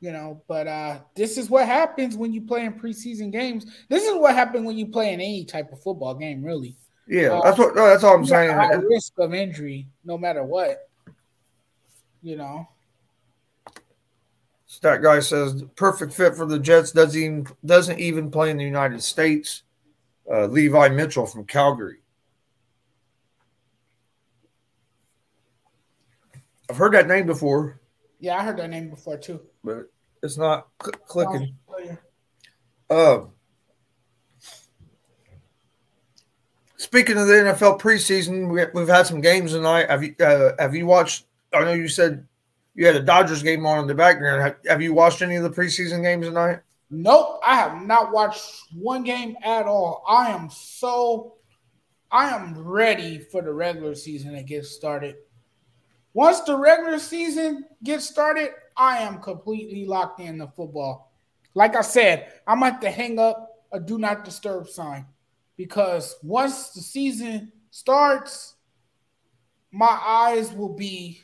You 0.00 0.12
know, 0.12 0.42
but 0.48 0.66
uh 0.66 0.98
this 1.14 1.38
is 1.38 1.48
what 1.48 1.66
happens 1.66 2.16
when 2.16 2.32
you 2.32 2.42
play 2.42 2.64
in 2.64 2.74
preseason 2.74 3.30
games. 3.30 3.66
This 3.88 4.04
is 4.04 4.14
what 4.16 4.34
happens 4.34 4.66
when 4.66 4.76
you 4.76 4.86
play 4.86 5.12
in 5.12 5.20
any 5.20 5.44
type 5.44 5.72
of 5.72 5.82
football 5.82 6.14
game, 6.14 6.42
really. 6.42 6.76
Yeah, 7.06 7.34
uh, 7.34 7.42
that's 7.42 7.58
what 7.58 7.74
no, 7.74 7.86
that's 7.86 8.02
all 8.02 8.16
I'm 8.16 8.24
saying. 8.24 8.56
Risk 8.88 9.12
of 9.18 9.34
injury, 9.34 9.86
no 10.04 10.18
matter 10.18 10.42
what. 10.42 10.88
You 12.22 12.36
know. 12.36 12.68
Stat 14.74 15.02
guy 15.02 15.20
says 15.20 15.62
perfect 15.76 16.12
fit 16.12 16.34
for 16.34 16.46
the 16.46 16.58
Jets. 16.58 16.90
Doesn't 16.90 17.22
even 17.22 17.46
doesn't 17.64 18.00
even 18.00 18.28
play 18.28 18.50
in 18.50 18.56
the 18.56 18.64
United 18.64 19.00
States. 19.04 19.62
Uh, 20.28 20.46
Levi 20.46 20.88
Mitchell 20.88 21.26
from 21.26 21.44
Calgary. 21.44 21.98
I've 26.68 26.76
heard 26.76 26.92
that 26.94 27.06
name 27.06 27.24
before. 27.24 27.80
Yeah, 28.18 28.36
I 28.36 28.42
heard 28.42 28.56
that 28.56 28.68
name 28.68 28.90
before 28.90 29.16
too. 29.16 29.42
But 29.62 29.92
it's 30.24 30.36
not 30.36 30.66
cl- 30.82 30.98
clicking. 31.06 31.56
Um, 32.90 33.30
speaking 36.76 37.16
of 37.16 37.28
the 37.28 37.34
NFL 37.34 37.80
preseason, 37.80 38.50
we, 38.50 38.80
have 38.80 38.88
had 38.88 39.06
some 39.06 39.20
games 39.20 39.52
tonight. 39.52 39.88
Have 39.88 40.02
you 40.02 40.16
uh, 40.18 40.50
have 40.58 40.74
you 40.74 40.86
watched? 40.86 41.26
I 41.52 41.62
know 41.62 41.74
you 41.74 41.86
said 41.86 42.26
you 42.74 42.86
had 42.86 42.96
a 42.96 43.02
Dodgers 43.02 43.42
game 43.42 43.66
on 43.66 43.80
in 43.80 43.86
the 43.86 43.94
background. 43.94 44.42
Have, 44.42 44.56
have 44.66 44.82
you 44.82 44.94
watched 44.94 45.22
any 45.22 45.36
of 45.36 45.42
the 45.42 45.50
preseason 45.50 46.02
games 46.02 46.26
tonight? 46.26 46.60
Nope, 46.90 47.40
I 47.44 47.56
have 47.56 47.82
not 47.82 48.12
watched 48.12 48.64
one 48.74 49.02
game 49.02 49.36
at 49.42 49.66
all. 49.66 50.04
I 50.08 50.30
am 50.30 50.50
so 50.50 51.34
I 52.10 52.28
am 52.28 52.56
ready 52.56 53.18
for 53.18 53.42
the 53.42 53.52
regular 53.52 53.96
season 53.96 54.34
to 54.34 54.42
get 54.42 54.64
started. 54.64 55.16
Once 56.12 56.40
the 56.42 56.56
regular 56.56 57.00
season 57.00 57.64
gets 57.82 58.08
started, 58.08 58.50
I 58.76 58.98
am 58.98 59.20
completely 59.20 59.84
locked 59.84 60.20
in 60.20 60.38
the 60.38 60.46
football. 60.46 61.12
Like 61.54 61.74
I 61.74 61.80
said, 61.80 62.32
I'm 62.46 62.60
going 62.60 62.78
to 62.78 62.90
hang 62.90 63.18
up 63.18 63.66
a 63.72 63.80
do 63.80 63.98
not 63.98 64.24
disturb 64.24 64.68
sign 64.68 65.06
because 65.56 66.16
once 66.22 66.70
the 66.70 66.80
season 66.80 67.50
starts, 67.70 68.54
my 69.72 70.00
eyes 70.06 70.52
will 70.52 70.72
be, 70.72 71.20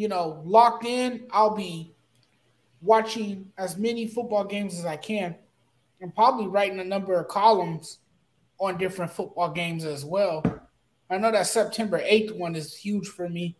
you 0.00 0.08
know, 0.08 0.40
locked 0.46 0.86
in. 0.86 1.26
I'll 1.30 1.54
be 1.54 1.92
watching 2.80 3.52
as 3.58 3.76
many 3.76 4.06
football 4.06 4.44
games 4.44 4.78
as 4.78 4.86
I 4.86 4.96
can 4.96 5.34
and 6.00 6.14
probably 6.14 6.46
writing 6.46 6.80
a 6.80 6.84
number 6.84 7.20
of 7.20 7.28
columns 7.28 7.98
on 8.58 8.78
different 8.78 9.12
football 9.12 9.50
games 9.50 9.84
as 9.84 10.02
well. 10.02 10.42
I 11.10 11.18
know 11.18 11.30
that 11.30 11.46
September 11.48 11.98
8th 11.98 12.34
one 12.34 12.56
is 12.56 12.74
huge 12.74 13.08
for 13.08 13.28
me 13.28 13.56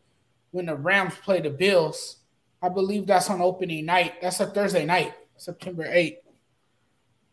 when 0.53 0.64
the 0.64 0.76
Rams 0.76 1.12
play 1.22 1.42
the 1.42 1.50
Bills. 1.50 2.16
I 2.62 2.70
believe 2.70 3.07
that's 3.07 3.29
on 3.29 3.42
opening 3.42 3.85
night. 3.85 4.14
That's 4.22 4.40
a 4.40 4.46
Thursday 4.46 4.87
night, 4.87 5.12
September 5.37 5.85
8th. 5.85 6.16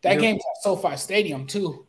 That 0.02 0.12
yep. 0.12 0.20
game's 0.20 0.42
at 0.54 0.62
SoFi 0.64 0.98
Stadium 0.98 1.46
too. 1.46 1.86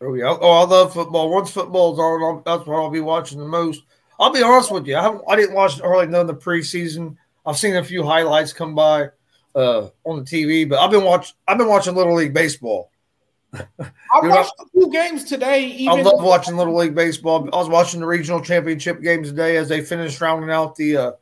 Oh 0.00 0.14
yeah. 0.14 0.36
Oh, 0.40 0.50
I 0.50 0.64
love 0.64 0.94
football. 0.94 1.30
Once 1.30 1.52
football's 1.52 2.00
on, 2.00 2.42
that's 2.44 2.66
what 2.66 2.74
I'll 2.74 2.90
be 2.90 3.00
watching 3.00 3.38
the 3.38 3.46
most. 3.46 3.84
I'll 4.18 4.32
be 4.32 4.42
honest 4.42 4.70
with 4.70 4.86
you. 4.86 4.96
I, 4.96 5.18
I 5.28 5.36
didn't 5.36 5.54
watch 5.54 5.80
hardly 5.80 6.06
none 6.06 6.22
of 6.22 6.26
the 6.28 6.34
preseason. 6.34 7.16
I've 7.46 7.58
seen 7.58 7.76
a 7.76 7.84
few 7.84 8.04
highlights 8.04 8.52
come 8.52 8.74
by 8.74 9.10
uh, 9.54 9.88
on 10.04 10.18
the 10.18 10.24
TV, 10.24 10.68
but 10.68 10.78
I've 10.78 10.90
been 10.90 11.04
watching. 11.04 11.34
I've 11.46 11.58
been 11.58 11.68
watching 11.68 11.94
Little 11.94 12.14
League 12.14 12.34
baseball. 12.34 12.90
I 13.54 13.90
watched 14.22 14.52
a 14.58 14.66
few 14.70 14.90
games 14.90 15.24
today. 15.24 15.66
Even 15.66 16.00
I 16.00 16.02
love 16.02 16.22
watching 16.22 16.56
Little 16.56 16.76
League 16.76 16.94
baseball. 16.94 17.48
I 17.52 17.56
was 17.56 17.68
watching 17.68 18.00
the 18.00 18.06
regional 18.06 18.40
championship 18.40 19.00
games 19.00 19.28
today 19.28 19.56
as 19.56 19.68
they 19.68 19.80
finished 19.80 20.20
rounding 20.20 20.50
out 20.50 20.74
the 20.76 20.96
uh, 20.96 21.12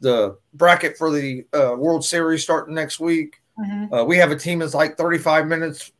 the 0.00 0.38
bracket 0.54 0.96
for 0.96 1.10
the 1.10 1.44
uh, 1.52 1.74
World 1.76 2.04
Series 2.04 2.42
starting 2.42 2.74
next 2.74 3.00
week. 3.00 3.40
Mm-hmm. 3.58 3.92
Uh, 3.92 4.04
we 4.04 4.16
have 4.18 4.30
a 4.30 4.36
team 4.36 4.58
that's 4.58 4.74
like 4.74 4.96
35 4.96 5.46
minutes 5.46 5.92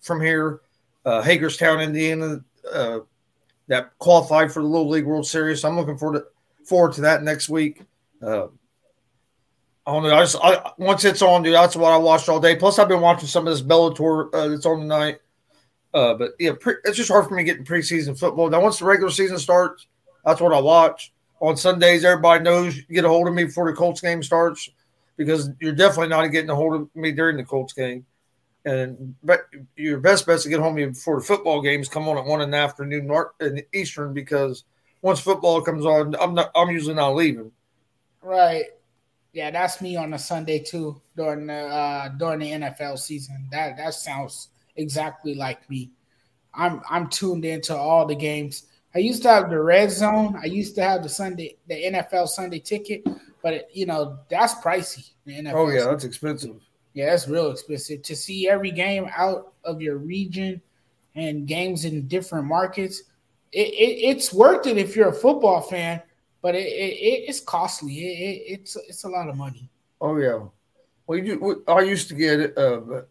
from 0.00 0.20
here, 0.20 0.60
uh, 1.04 1.22
Hagerstown, 1.22 1.80
Indiana, 1.80 2.40
uh, 2.70 3.00
that 3.68 3.96
qualified 3.98 4.52
for 4.52 4.62
the 4.62 4.68
Little 4.68 4.88
League 4.88 5.06
World 5.06 5.26
Series. 5.26 5.60
So 5.62 5.68
I'm 5.68 5.76
looking 5.76 5.96
forward 5.96 6.20
to 6.20 6.66
forward 6.66 6.92
to 6.94 7.02
that 7.02 7.22
next 7.22 7.48
week. 7.48 7.82
Uh, 8.20 8.48
I 9.86 9.92
don't 9.92 10.02
know. 10.02 10.14
I 10.14 10.22
just 10.22 10.36
I, 10.42 10.72
once 10.76 11.04
it's 11.04 11.22
on, 11.22 11.42
dude, 11.42 11.54
that's 11.54 11.76
what 11.76 11.92
I 11.92 11.96
watched 11.96 12.28
all 12.28 12.40
day. 12.40 12.56
Plus, 12.56 12.78
I've 12.78 12.88
been 12.88 13.00
watching 13.00 13.28
some 13.28 13.46
of 13.46 13.52
this 13.52 13.62
Bellator 13.62 14.28
uh, 14.34 14.48
that's 14.48 14.66
on 14.66 14.80
tonight. 14.80 15.20
Uh, 15.94 16.14
but 16.14 16.32
yeah, 16.38 16.52
pre- 16.60 16.76
it's 16.84 16.96
just 16.96 17.10
hard 17.10 17.26
for 17.26 17.34
me 17.34 17.44
getting 17.44 17.64
preseason 17.64 18.18
football. 18.18 18.50
Now, 18.50 18.60
once 18.60 18.78
the 18.78 18.84
regular 18.84 19.10
season 19.10 19.38
starts, 19.38 19.86
that's 20.24 20.40
what 20.40 20.52
I 20.52 20.60
watch 20.60 21.12
on 21.40 21.56
Sundays. 21.56 22.04
Everybody 22.04 22.44
knows 22.44 22.76
you 22.76 22.82
get 22.90 23.06
a 23.06 23.08
hold 23.08 23.28
of 23.28 23.34
me 23.34 23.44
before 23.44 23.70
the 23.70 23.76
Colts 23.76 24.02
game 24.02 24.22
starts 24.22 24.68
because 25.16 25.50
you're 25.60 25.72
definitely 25.72 26.08
not 26.08 26.26
getting 26.28 26.50
a 26.50 26.54
hold 26.54 26.74
of 26.74 26.94
me 26.94 27.12
during 27.12 27.38
the 27.38 27.44
Colts 27.44 27.72
game. 27.72 28.04
And 28.64 29.14
but 29.22 29.46
your 29.76 29.98
best 29.98 30.26
bet 30.26 30.40
to 30.40 30.48
get 30.48 30.60
home 30.60 30.74
before 30.74 31.20
the 31.20 31.26
football 31.26 31.62
games 31.62 31.88
come 31.88 32.08
on 32.08 32.18
at 32.18 32.24
one 32.24 32.40
in 32.40 32.50
the 32.50 32.56
afternoon 32.56 33.06
north 33.06 33.32
and 33.40 33.62
Eastern 33.72 34.12
because 34.12 34.64
once 35.02 35.20
football 35.20 35.62
comes 35.62 35.86
on, 35.86 36.14
I'm 36.20 36.34
not. 36.34 36.50
I'm 36.54 36.70
usually 36.70 36.94
not 36.94 37.14
leaving. 37.14 37.52
Right. 38.22 38.66
Yeah, 39.32 39.50
that's 39.50 39.80
me 39.80 39.96
on 39.96 40.14
a 40.14 40.18
Sunday 40.18 40.58
too 40.58 41.00
during 41.16 41.46
the 41.46 41.54
uh, 41.54 42.08
during 42.08 42.40
the 42.40 42.50
NFL 42.50 42.98
season. 42.98 43.48
That 43.52 43.76
that 43.76 43.94
sounds 43.94 44.48
exactly 44.76 45.34
like 45.34 45.68
me. 45.70 45.90
I'm 46.54 46.82
I'm 46.88 47.08
tuned 47.08 47.44
into 47.44 47.76
all 47.76 48.06
the 48.06 48.16
games. 48.16 48.64
I 48.94 48.98
used 48.98 49.22
to 49.22 49.28
have 49.28 49.50
the 49.50 49.60
red 49.60 49.90
zone. 49.90 50.38
I 50.42 50.46
used 50.46 50.74
to 50.76 50.82
have 50.82 51.02
the 51.02 51.08
Sunday 51.08 51.56
the 51.68 51.74
NFL 51.74 52.28
Sunday 52.28 52.58
ticket, 52.58 53.06
but 53.42 53.52
it, 53.52 53.68
you 53.72 53.86
know 53.86 54.18
that's 54.28 54.54
pricey. 54.54 55.10
oh 55.52 55.68
yeah, 55.68 55.84
that's 55.84 56.04
expensive. 56.04 56.56
Yeah, 56.98 57.10
that's 57.10 57.28
real 57.28 57.50
expensive 57.50 58.02
to 58.02 58.16
see 58.16 58.48
every 58.48 58.70
game 58.70 59.08
out 59.16 59.52
of 59.64 59.80
your 59.80 59.98
region 59.98 60.60
and 61.14 61.46
games 61.46 61.84
in 61.84 62.08
different 62.08 62.46
markets. 62.46 63.02
It, 63.52 63.68
it, 63.68 64.08
it's 64.08 64.32
worth 64.32 64.66
it 64.66 64.76
if 64.76 64.94
you're 64.94 65.08
a 65.08 65.14
football 65.14 65.60
fan 65.60 66.02
but 66.42 66.54
it, 66.54 66.66
it 66.66 67.28
it's 67.28 67.40
costly. 67.40 67.94
It, 67.94 68.60
it's 68.60 68.76
it's 68.88 69.04
a 69.04 69.08
lot 69.08 69.28
of 69.28 69.36
money. 69.36 69.68
Oh 70.00 70.16
yeah. 70.16 70.40
Well, 71.06 71.18
you, 71.18 71.64
I 71.66 71.80
used 71.80 72.08
to 72.08 72.14
get 72.14 72.40
it, 72.40 72.58
uh, 72.58 72.76
but 72.76 73.08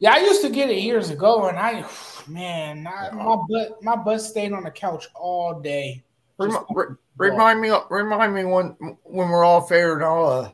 yeah, 0.00 0.14
I 0.14 0.18
used 0.18 0.42
to 0.42 0.50
get 0.50 0.68
it 0.68 0.78
years 0.78 1.10
ago, 1.10 1.48
and 1.48 1.56
I, 1.56 1.84
man, 2.28 2.86
I, 2.86 3.10
my 3.12 3.36
butt 3.48 3.82
my 3.82 3.96
butt 3.96 4.20
stayed 4.20 4.52
on 4.52 4.64
the 4.64 4.70
couch 4.70 5.08
all 5.14 5.60
day. 5.60 6.02
Remind, 6.38 6.96
remind 7.16 7.60
me, 7.60 7.72
remind 7.90 8.34
me 8.34 8.44
when 8.44 8.76
when 9.02 9.28
we're 9.28 9.44
all 9.44 9.62
fair, 9.62 9.94
and 9.94 10.04
I'll 10.04 10.26
uh, 10.26 10.50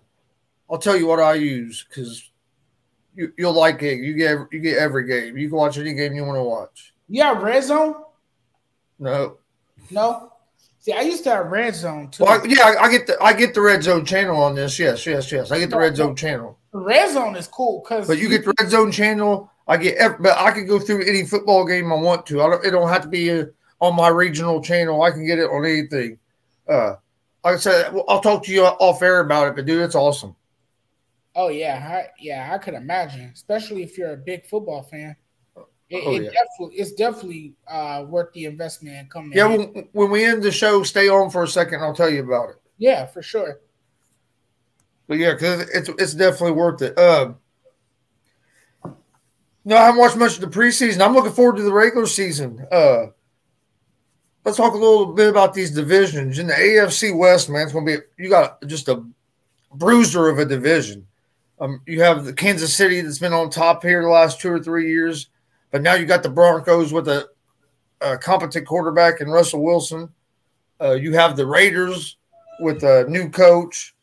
I'll 0.70 0.78
tell 0.78 0.96
you 0.96 1.06
what 1.06 1.20
I 1.20 1.34
use 1.34 1.84
because 1.88 2.30
you 3.14 3.32
you'll 3.36 3.52
like 3.52 3.82
it. 3.82 3.98
You 3.98 4.14
get 4.14 4.38
you 4.50 4.60
get 4.60 4.78
every 4.78 5.06
game. 5.06 5.36
You 5.36 5.48
can 5.48 5.56
watch 5.56 5.78
any 5.78 5.94
game 5.94 6.14
you 6.14 6.24
want 6.24 6.38
to 6.38 6.42
watch. 6.42 6.94
Yeah, 7.08 7.40
red 7.40 7.64
zone. 7.64 7.96
No. 8.98 9.38
No. 9.90 10.32
See, 10.84 10.92
I 10.92 11.00
used 11.00 11.24
to 11.24 11.30
have 11.30 11.46
Red 11.46 11.74
Zone 11.74 12.10
too. 12.10 12.24
Well, 12.24 12.46
yeah, 12.46 12.74
I, 12.78 12.84
I, 12.84 12.90
get 12.90 13.06
the 13.06 13.18
I 13.18 13.32
get 13.32 13.54
the 13.54 13.62
Red 13.62 13.82
Zone 13.82 14.04
channel 14.04 14.36
on 14.42 14.54
this. 14.54 14.78
Yes, 14.78 15.06
yes, 15.06 15.32
yes. 15.32 15.50
I 15.50 15.58
get 15.58 15.70
the 15.70 15.78
Red 15.78 15.96
Zone 15.96 16.14
channel. 16.14 16.58
Red 16.72 17.10
Zone 17.10 17.36
is 17.36 17.46
cool 17.46 17.80
because. 17.80 18.06
But 18.06 18.18
you, 18.18 18.28
get 18.28 18.44
the 18.44 18.52
Red 18.60 18.68
Zone 18.68 18.92
channel. 18.92 19.50
I 19.66 19.78
get, 19.78 19.96
every, 19.96 20.18
but 20.20 20.36
I 20.36 20.50
can 20.50 20.66
go 20.66 20.78
through 20.78 21.06
any 21.06 21.24
football 21.24 21.64
game 21.64 21.90
I 21.90 21.96
want 21.96 22.26
to. 22.26 22.42
I 22.42 22.50
don't. 22.50 22.66
It 22.66 22.70
don't 22.70 22.90
have 22.90 23.00
to 23.00 23.08
be 23.08 23.30
a, 23.30 23.44
uh, 23.44 23.46
on 23.80 23.96
my 23.96 24.08
regional 24.08 24.60
channel. 24.60 25.00
I 25.00 25.10
can 25.10 25.26
get 25.26 25.38
it 25.38 25.48
on 25.48 25.64
anything. 25.64 26.18
Uh, 26.68 26.96
like 27.42 27.54
I 27.54 27.56
said, 27.56 27.94
I'll 28.06 28.20
talk 28.20 28.44
to 28.44 28.52
you 28.52 28.64
off 28.64 29.00
air 29.00 29.20
about 29.20 29.48
it, 29.48 29.56
but 29.56 29.64
dude, 29.64 29.80
it's 29.80 29.94
awesome. 29.94 30.36
Oh 31.36 31.48
yeah, 31.48 32.04
I, 32.06 32.10
yeah, 32.20 32.50
I 32.52 32.58
could 32.58 32.74
imagine, 32.74 33.30
especially 33.34 33.82
if 33.82 33.98
you're 33.98 34.12
a 34.12 34.16
big 34.16 34.46
football 34.46 34.82
fan. 34.82 35.16
It, 35.90 36.02
Oh, 36.06 36.14
it 36.14 36.22
yeah. 36.24 36.30
definitely 36.30 36.76
it's 36.76 36.92
definitely 36.92 37.54
uh, 37.68 38.04
worth 38.08 38.32
the 38.32 38.46
investment 38.46 38.96
and 38.96 39.10
coming. 39.10 39.32
Yeah, 39.36 39.46
when, 39.46 39.88
when 39.92 40.10
we 40.10 40.24
end 40.24 40.42
the 40.42 40.50
show, 40.50 40.82
stay 40.82 41.08
on 41.08 41.30
for 41.30 41.42
a 41.42 41.48
second. 41.48 41.80
I'll 41.82 41.94
tell 41.94 42.08
you 42.10 42.22
about 42.24 42.50
it. 42.50 42.56
yeah, 42.78 43.04
for 43.06 43.22
sure. 43.22 43.60
But 45.06 45.18
yeah, 45.18 45.34
because 45.34 45.68
it's 45.70 45.88
it's 45.90 46.14
definitely 46.14 46.52
worth 46.52 46.80
it. 46.82 46.96
Uh, 46.98 47.34
no, 49.64 49.76
I 49.76 49.86
haven't 49.86 50.00
watched 50.00 50.16
much 50.16 50.34
of 50.36 50.40
the 50.40 50.46
preseason. 50.58 51.00
I'm 51.04 51.14
looking 51.14 51.32
forward 51.32 51.56
to 51.56 51.62
the 51.62 51.72
regular 51.72 52.06
season. 52.06 52.66
Uh, 52.70 53.06
let's 54.44 54.56
talk 54.56 54.74
a 54.74 54.78
little 54.78 55.12
bit 55.12 55.28
about 55.28 55.54
these 55.54 55.70
divisions 55.70 56.38
in 56.38 56.46
the 56.46 56.54
AFC 56.54 57.16
West. 57.16 57.48
Man, 57.50 57.62
it's 57.62 57.72
going 57.72 57.86
to 57.86 57.98
be 57.98 58.22
you 58.22 58.30
got 58.30 58.64
just 58.66 58.88
a 58.88 59.04
bruiser 59.74 60.28
of 60.28 60.38
a 60.38 60.44
division. 60.44 61.06
Um, 61.60 61.80
you 61.86 62.02
have 62.02 62.24
the 62.24 62.32
Kansas 62.32 62.76
City 62.76 63.00
that's 63.00 63.18
been 63.18 63.32
on 63.32 63.50
top 63.50 63.82
here 63.82 64.02
the 64.02 64.08
last 64.08 64.40
two 64.40 64.50
or 64.50 64.60
three 64.60 64.90
years, 64.90 65.28
but 65.70 65.82
now 65.82 65.94
you 65.94 66.04
got 66.04 66.22
the 66.22 66.28
Broncos 66.28 66.92
with 66.92 67.08
a, 67.08 67.28
a 68.00 68.18
competent 68.18 68.66
quarterback 68.66 69.20
and 69.20 69.32
Russell 69.32 69.62
Wilson. 69.62 70.08
Uh, 70.80 70.92
you 70.92 71.12
have 71.12 71.36
the 71.36 71.46
Raiders 71.46 72.16
with 72.60 72.82
a 72.82 73.04
new 73.08 73.30
coach. 73.30 73.94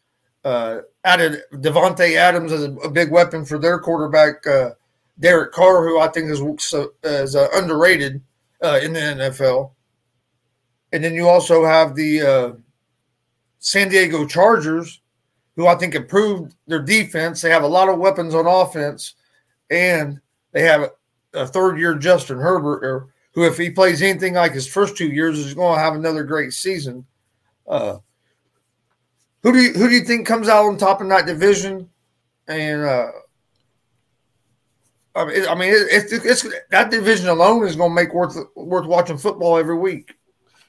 Uh, 0.44 0.80
added 1.04 1.44
Davante 1.54 2.16
Adams 2.16 2.52
as 2.52 2.64
a, 2.64 2.72
a 2.78 2.90
big 2.90 3.12
weapon 3.12 3.46
for 3.46 3.60
their 3.60 3.80
quarterback, 3.80 4.46
uh, 4.48 4.72
Derek 5.20 5.52
Carr, 5.52 5.86
who 5.86 6.00
I 6.00 6.08
think 6.08 6.32
is 6.32 6.42
is 7.04 7.36
uh, 7.36 7.48
underrated 7.54 8.22
uh, 8.64 8.80
in 8.82 8.94
the 8.94 9.00
NFL. 9.00 9.72
And 10.94 11.04
then 11.04 11.14
you 11.14 11.28
also 11.28 11.64
have 11.64 11.96
the 11.96 12.22
uh, 12.22 12.52
San 13.60 13.90
Diego 13.90 14.26
Chargers, 14.26 15.01
who 15.56 15.68
I 15.68 15.76
think 15.76 15.96
improved 15.96 16.56
their 16.68 16.82
defense. 16.82 17.42
They 17.42 17.50
have 17.50 17.64
a 17.64 17.68
lot 17.68 17.90
of 17.90 18.00
weapons 18.00 18.34
on 18.34 18.48
offense, 18.48 19.16
and 19.70 20.20
they 20.52 20.64
have 20.64 20.82
a, 20.82 20.92
a 21.34 21.48
third-year 21.48 21.96
Justin 21.96 22.38
Herbert, 22.38 23.10
who, 23.34 23.46
if 23.46 23.58
he 23.58 23.70
plays 23.70 24.02
anything 24.02 24.34
like 24.34 24.54
his 24.54 24.68
first 24.68 24.98
two 24.98 25.08
years, 25.08 25.40
is 25.40 25.54
going 25.54 25.76
to 25.76 25.82
have 25.82 25.96
another 25.96 26.24
great 26.24 26.54
season. 26.54 27.06
Uh, 27.68 27.98
who 29.44 29.54
do 29.54 29.60
you 29.60 29.74
who 29.74 29.88
do 29.88 29.96
you 29.96 30.04
think 30.04 30.28
comes 30.28 30.50
out 30.50 30.66
on 30.66 30.78
top 30.78 31.02
in 31.02 31.08
that 31.10 31.26
division? 31.26 31.90
And 32.48 32.84
uh, 32.84 33.08
I 35.16 35.26
mean, 35.26 35.48
I 35.48 35.56
mean, 35.56 35.74
it, 35.74 35.88
it's, 35.90 36.12
it's 36.14 36.48
that 36.70 36.92
division 36.92 37.30
alone 37.30 37.66
is 37.66 37.76
going 37.76 37.92
to 37.92 37.96
make 37.96 38.14
worth 38.14 38.38
worth 38.56 38.86
watching 38.86 39.18
football 39.18 39.58
every 39.58 39.78
week. 39.78 40.14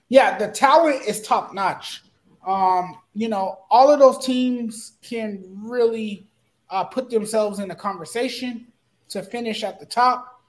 Yeah, 0.09 0.39
the 0.39 0.49
talent 0.49 1.03
is 1.07 1.22
top 1.22 1.53
notch. 1.55 2.03
Um, 2.47 2.97
you 3.14 3.28
know, 3.28 3.58
all 3.70 3.90
of 3.90 3.98
those 3.98 4.24
teams 4.24 4.92
can 5.02 5.44
really 5.62 6.26
uh, 6.70 6.84
put 6.84 7.10
themselves 7.10 7.58
in 7.58 7.70
a 7.70 7.74
conversation 7.74 8.66
to 9.08 9.22
finish 9.22 9.62
at 9.62 9.78
the 9.78 9.86
top 9.86 10.40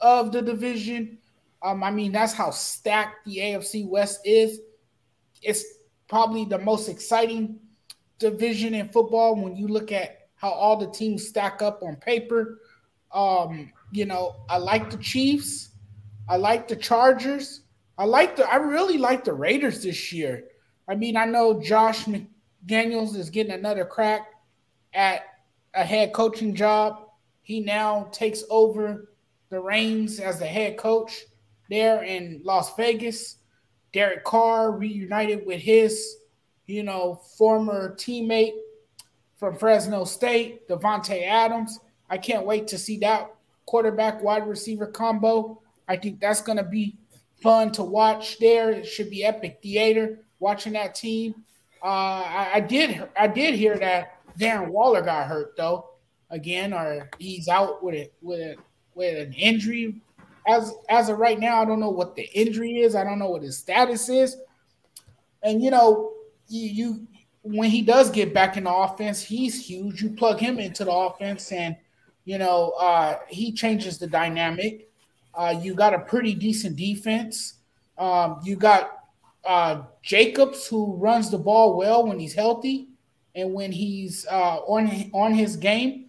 of 0.00 0.32
the 0.32 0.42
division. 0.42 1.18
Um, 1.62 1.82
I 1.82 1.90
mean, 1.90 2.12
that's 2.12 2.32
how 2.32 2.50
stacked 2.50 3.24
the 3.24 3.38
AFC 3.38 3.88
West 3.88 4.20
is. 4.24 4.60
It's 5.40 5.64
probably 6.08 6.44
the 6.44 6.58
most 6.58 6.88
exciting 6.88 7.58
division 8.18 8.74
in 8.74 8.88
football 8.88 9.34
when 9.34 9.56
you 9.56 9.66
look 9.68 9.92
at 9.92 10.28
how 10.36 10.50
all 10.50 10.76
the 10.76 10.90
teams 10.90 11.26
stack 11.26 11.62
up 11.62 11.82
on 11.82 11.96
paper. 11.96 12.58
Um, 13.12 13.72
you 13.92 14.04
know, 14.04 14.36
I 14.50 14.58
like 14.58 14.90
the 14.90 14.96
Chiefs. 14.98 15.70
I 16.28 16.36
like 16.36 16.68
the 16.68 16.76
Chargers. 16.76 17.62
I 17.96 18.04
like 18.04 18.36
the 18.36 18.50
I 18.50 18.56
really 18.56 18.98
like 18.98 19.24
the 19.24 19.32
Raiders 19.32 19.82
this 19.82 20.12
year. 20.12 20.44
I 20.88 20.94
mean, 20.94 21.16
I 21.16 21.24
know 21.24 21.60
Josh 21.60 22.06
McDaniels 22.06 23.16
is 23.16 23.30
getting 23.30 23.52
another 23.52 23.84
crack 23.84 24.28
at 24.94 25.22
a 25.74 25.84
head 25.84 26.12
coaching 26.12 26.54
job. 26.54 27.08
He 27.42 27.60
now 27.60 28.08
takes 28.12 28.44
over 28.50 29.12
the 29.48 29.60
reins 29.60 30.18
as 30.18 30.38
the 30.38 30.46
head 30.46 30.76
coach 30.76 31.24
there 31.70 32.02
in 32.02 32.40
Las 32.44 32.74
Vegas. 32.76 33.36
Derek 33.92 34.24
Carr 34.24 34.72
reunited 34.72 35.46
with 35.46 35.60
his, 35.60 36.16
you 36.66 36.82
know, 36.82 37.20
former 37.36 37.94
teammate 37.96 38.54
from 39.36 39.56
Fresno 39.56 40.04
State, 40.04 40.68
Davante 40.68 41.26
Adams. 41.26 41.78
I 42.08 42.18
can't 42.18 42.46
wait 42.46 42.66
to 42.68 42.78
see 42.78 42.98
that 42.98 43.34
quarterback 43.66 44.22
wide 44.22 44.46
receiver 44.48 44.86
combo. 44.86 45.60
I 45.88 45.96
think 45.96 46.20
that's 46.20 46.40
going 46.40 46.58
to 46.58 46.64
be 46.64 46.96
fun 47.42 47.72
to 47.72 47.82
watch 47.82 48.38
there. 48.38 48.70
It 48.70 48.86
should 48.86 49.10
be 49.10 49.24
epic 49.24 49.60
theater 49.62 50.20
watching 50.42 50.72
that 50.74 50.94
team. 50.94 51.34
Uh, 51.82 51.86
I, 52.26 52.50
I 52.54 52.60
did 52.60 53.08
I 53.16 53.26
did 53.26 53.54
hear 53.54 53.78
that 53.78 54.18
Darren 54.38 54.68
Waller 54.68 55.00
got 55.00 55.26
hurt 55.26 55.56
though 55.56 55.88
again, 56.30 56.72
or 56.72 57.08
he's 57.18 57.48
out 57.48 57.82
with 57.82 57.94
it 57.94 58.12
with 58.20 58.58
with 58.94 59.26
an 59.26 59.32
injury. 59.34 60.00
As 60.46 60.74
as 60.90 61.08
of 61.08 61.18
right 61.18 61.38
now, 61.38 61.62
I 61.62 61.64
don't 61.64 61.80
know 61.80 61.90
what 61.90 62.16
the 62.16 62.28
injury 62.34 62.80
is. 62.80 62.94
I 62.94 63.04
don't 63.04 63.18
know 63.18 63.30
what 63.30 63.42
his 63.42 63.56
status 63.56 64.08
is. 64.08 64.36
And 65.42 65.62
you 65.62 65.70
know, 65.70 66.12
you, 66.48 66.68
you 66.68 67.06
when 67.42 67.70
he 67.70 67.82
does 67.82 68.10
get 68.10 68.34
back 68.34 68.56
in 68.56 68.64
the 68.64 68.74
offense, 68.74 69.22
he's 69.22 69.64
huge. 69.64 70.02
You 70.02 70.10
plug 70.10 70.38
him 70.38 70.58
into 70.58 70.84
the 70.84 70.92
offense, 70.92 71.52
and 71.52 71.76
you 72.24 72.38
know 72.38 72.70
uh, 72.78 73.18
he 73.28 73.52
changes 73.52 73.98
the 73.98 74.06
dynamic. 74.06 74.88
Uh, 75.34 75.54
you 75.60 75.74
got 75.74 75.94
a 75.94 76.00
pretty 76.00 76.34
decent 76.34 76.76
defense. 76.76 77.54
Um, 77.98 78.40
you 78.42 78.56
got 78.56 79.01
uh, 79.44 79.82
Jacobs 80.02 80.66
who 80.66 80.96
runs 80.96 81.30
the 81.30 81.38
ball 81.38 81.76
well 81.76 82.06
when 82.06 82.18
he's 82.18 82.34
healthy 82.34 82.88
and 83.34 83.52
when 83.52 83.72
he's 83.72 84.26
uh, 84.30 84.58
on 84.58 85.10
on 85.12 85.34
his 85.34 85.56
game. 85.56 86.06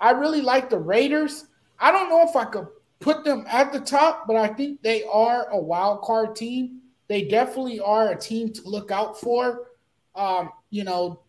I 0.00 0.10
really 0.10 0.42
like 0.42 0.68
the 0.70 0.78
Raiders. 0.78 1.46
I 1.78 1.90
don't 1.90 2.08
know 2.08 2.26
if 2.28 2.36
I 2.36 2.44
could 2.44 2.66
put 3.00 3.24
them 3.24 3.44
at 3.48 3.72
the 3.72 3.80
top, 3.80 4.26
but 4.26 4.36
I 4.36 4.48
think 4.48 4.82
they 4.82 5.04
are 5.04 5.48
a 5.50 5.58
wild 5.58 6.02
card 6.02 6.36
team. 6.36 6.80
They 7.08 7.22
definitely 7.22 7.80
are 7.80 8.10
a 8.10 8.18
team 8.18 8.52
to 8.52 8.68
look 8.68 8.90
out 8.90 9.20
for. 9.20 9.68
Um, 10.14 10.50
you 10.70 10.84
know, 10.84 11.20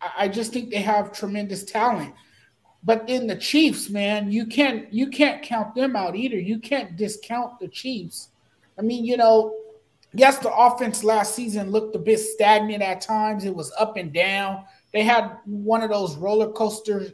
I, 0.00 0.10
I 0.18 0.28
just 0.28 0.52
think 0.52 0.70
they 0.70 0.80
have 0.80 1.12
tremendous 1.12 1.64
talent. 1.64 2.14
But 2.82 3.08
in 3.08 3.26
the 3.26 3.36
Chiefs, 3.36 3.88
man, 3.88 4.30
you 4.30 4.46
can't 4.46 4.92
you 4.92 5.08
can't 5.08 5.42
count 5.42 5.74
them 5.74 5.96
out 5.96 6.16
either. 6.16 6.38
You 6.38 6.58
can't 6.58 6.96
discount 6.96 7.58
the 7.58 7.68
Chiefs. 7.68 8.28
I 8.78 8.82
mean, 8.82 9.04
you 9.04 9.16
know, 9.16 9.54
yes, 10.14 10.38
the 10.38 10.54
offense 10.54 11.04
last 11.04 11.34
season 11.34 11.70
looked 11.70 11.94
a 11.96 11.98
bit 11.98 12.18
stagnant 12.18 12.82
at 12.82 13.00
times. 13.00 13.44
It 13.44 13.54
was 13.54 13.72
up 13.78 13.96
and 13.96 14.12
down. 14.12 14.64
They 14.92 15.02
had 15.02 15.38
one 15.44 15.82
of 15.82 15.90
those 15.90 16.16
roller 16.16 16.50
coasters 16.52 17.12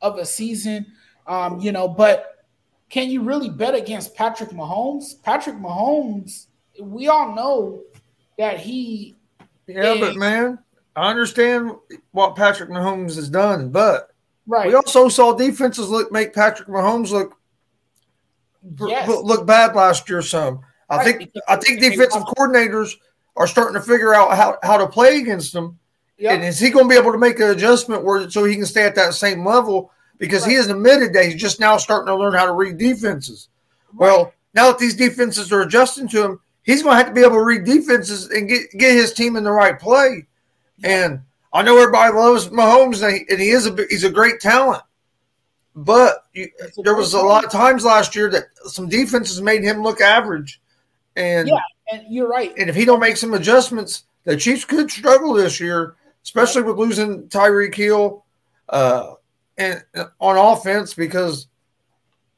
of 0.00 0.18
a 0.18 0.26
season, 0.26 0.86
um, 1.26 1.60
you 1.60 1.72
know. 1.72 1.88
But 1.88 2.44
can 2.88 3.10
you 3.10 3.22
really 3.22 3.50
bet 3.50 3.74
against 3.74 4.14
Patrick 4.14 4.50
Mahomes? 4.50 5.20
Patrick 5.22 5.56
Mahomes, 5.56 6.46
we 6.80 7.08
all 7.08 7.34
know 7.34 7.82
that 8.38 8.58
he. 8.58 9.16
Yeah, 9.66 9.94
is- 9.94 10.00
but 10.00 10.16
man, 10.16 10.58
I 10.94 11.10
understand 11.10 11.72
what 12.12 12.36
Patrick 12.36 12.70
Mahomes 12.70 13.16
has 13.16 13.28
done, 13.28 13.70
but 13.70 14.12
right. 14.46 14.68
we 14.68 14.74
also 14.74 15.08
saw 15.08 15.32
defenses 15.32 15.88
look 15.88 16.12
make 16.12 16.32
Patrick 16.32 16.68
Mahomes 16.68 17.10
look 17.10 17.36
yes. 18.86 19.08
look 19.08 19.46
bad 19.46 19.74
last 19.74 20.08
year. 20.08 20.22
Some 20.22 20.60
I 20.88 20.96
Right, 20.98 21.04
think 21.18 21.32
I 21.48 21.56
think 21.56 21.80
defensive 21.80 22.22
coordinators 22.22 22.92
are 23.36 23.46
starting 23.46 23.74
to 23.74 23.80
figure 23.86 24.14
out 24.14 24.36
how, 24.36 24.56
how 24.62 24.76
to 24.78 24.86
play 24.86 25.18
against 25.18 25.52
them. 25.52 25.78
Yep. 26.18 26.32
And 26.32 26.44
is 26.44 26.58
he 26.58 26.70
going 26.70 26.86
to 26.86 26.88
be 26.88 26.98
able 26.98 27.12
to 27.12 27.18
make 27.18 27.38
an 27.40 27.50
adjustment 27.50 28.02
where 28.04 28.30
so 28.30 28.44
he 28.44 28.54
can 28.54 28.64
stay 28.66 28.84
at 28.84 28.94
that 28.94 29.14
same 29.14 29.44
level? 29.44 29.90
Because 30.18 30.44
he 30.44 30.52
Right. 30.52 30.62
has 30.62 30.68
admitted 30.68 31.12
that 31.12 31.26
he's 31.26 31.34
just 31.40 31.60
now 31.60 31.76
starting 31.76 32.06
to 32.06 32.16
learn 32.16 32.32
how 32.32 32.46
to 32.46 32.52
read 32.52 32.78
defenses. 32.78 33.48
Well, 33.94 34.32
now 34.54 34.68
that 34.68 34.78
these 34.78 34.94
defenses 34.96 35.52
are 35.52 35.60
adjusting 35.60 36.08
to 36.08 36.24
him, 36.24 36.40
he's 36.62 36.82
going 36.82 36.94
to 36.94 36.96
have 36.96 37.08
to 37.08 37.12
be 37.12 37.20
able 37.20 37.32
to 37.36 37.42
read 37.44 37.64
defenses 37.64 38.30
and 38.30 38.48
get 38.48 38.70
get 38.78 38.92
his 38.94 39.12
team 39.12 39.36
in 39.36 39.44
the 39.44 39.52
right 39.52 39.78
play. 39.78 40.26
And 40.84 41.20
I 41.52 41.62
know 41.62 41.76
everybody 41.76 42.14
loves 42.14 42.48
Mahomes, 42.48 43.02
and 43.02 43.12
he, 43.14 43.26
and 43.28 43.40
he 43.40 43.50
is 43.50 43.66
a 43.66 43.76
he's 43.90 44.04
a 44.04 44.10
great 44.10 44.40
talent. 44.40 44.82
But 45.74 46.24
you, 46.32 46.48
there 46.84 46.94
was 46.94 47.12
a 47.12 47.20
lot 47.20 47.44
of 47.44 47.50
times 47.50 47.84
last 47.84 48.16
year 48.16 48.30
that 48.30 48.44
some 48.64 48.88
defenses 48.88 49.42
made 49.42 49.62
him 49.62 49.82
look 49.82 50.00
average. 50.00 50.60
And 51.16 51.48
Yeah. 51.48 51.58
and 51.92 52.02
you're 52.08 52.28
right. 52.28 52.52
and 52.58 52.68
if 52.68 52.76
he 52.76 52.84
don't 52.84 53.00
make 53.00 53.16
some 53.16 53.34
adjustments, 53.34 54.04
the 54.24 54.36
Chiefs 54.36 54.64
could 54.64 54.90
struggle 54.90 55.32
this 55.32 55.58
year, 55.60 55.96
especially 56.22 56.62
with 56.62 56.76
losing 56.76 57.28
Tyreek 57.28 57.74
Hill 57.74 58.24
uh, 58.68 59.14
and 59.56 59.82
on 60.20 60.36
offense. 60.36 60.94
Because 60.94 61.46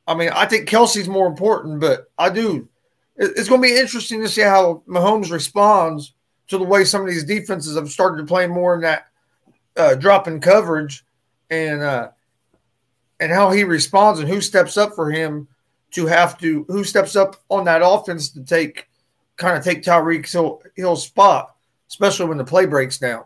I 0.06 0.14
mean, 0.14 0.30
I 0.30 0.46
think 0.46 0.68
Kelce's 0.68 1.08
more 1.08 1.26
important, 1.26 1.80
but 1.80 2.10
I 2.18 2.30
do. 2.30 2.68
it- 3.16 3.32
It's 3.36 3.48
going 3.48 3.60
to 3.60 3.68
be 3.68 3.76
interesting 3.76 4.20
to 4.22 4.28
see 4.28 4.42
how 4.42 4.82
Mahomes 4.88 5.30
responds 5.30 6.14
to 6.48 6.56
the 6.56 6.64
way 6.64 6.84
some 6.84 7.02
of 7.02 7.08
these 7.08 7.24
defenses 7.24 7.76
have 7.76 7.90
started 7.90 8.16
to 8.18 8.24
play 8.26 8.46
more 8.46 8.74
in 8.74 8.80
that 8.82 9.06
uh, 9.76 9.94
drop 9.96 10.26
in 10.28 10.40
coverage, 10.40 11.04
and 11.50 11.82
uh, 11.82 12.08
and 13.20 13.30
how 13.32 13.50
he 13.50 13.64
responds 13.64 14.18
and 14.20 14.28
who 14.28 14.40
steps 14.40 14.76
up 14.76 14.94
for 14.94 15.10
him 15.10 15.46
to 15.92 16.06
have 16.06 16.38
to 16.38 16.64
who 16.68 16.84
steps 16.84 17.16
up 17.16 17.36
on 17.48 17.64
that 17.64 17.80
offense 17.84 18.30
to 18.30 18.42
take 18.44 18.88
kind 19.36 19.56
of 19.56 19.64
take 19.64 19.82
Tyreek 19.82 20.30
Hill, 20.30 20.62
Hill's 20.76 21.04
spot. 21.04 21.54
especially 21.88 22.26
when 22.26 22.38
the 22.38 22.44
play 22.44 22.66
breaks 22.66 22.98
down. 22.98 23.24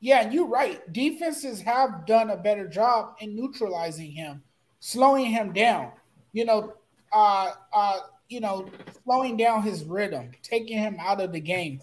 Yeah, 0.00 0.22
and 0.22 0.32
you're 0.32 0.46
right. 0.46 0.92
Defenses 0.92 1.60
have 1.62 2.06
done 2.06 2.30
a 2.30 2.36
better 2.36 2.68
job 2.68 3.14
in 3.20 3.34
neutralizing 3.34 4.12
him, 4.12 4.42
slowing 4.80 5.26
him 5.26 5.52
down. 5.52 5.92
You 6.32 6.44
know, 6.44 6.74
uh, 7.12 7.52
uh, 7.72 8.00
you 8.28 8.40
know, 8.40 8.68
slowing 9.04 9.36
down 9.36 9.62
his 9.62 9.84
rhythm, 9.84 10.32
taking 10.42 10.76
him 10.76 10.96
out 11.00 11.20
of 11.20 11.32
the 11.32 11.40
game. 11.40 11.80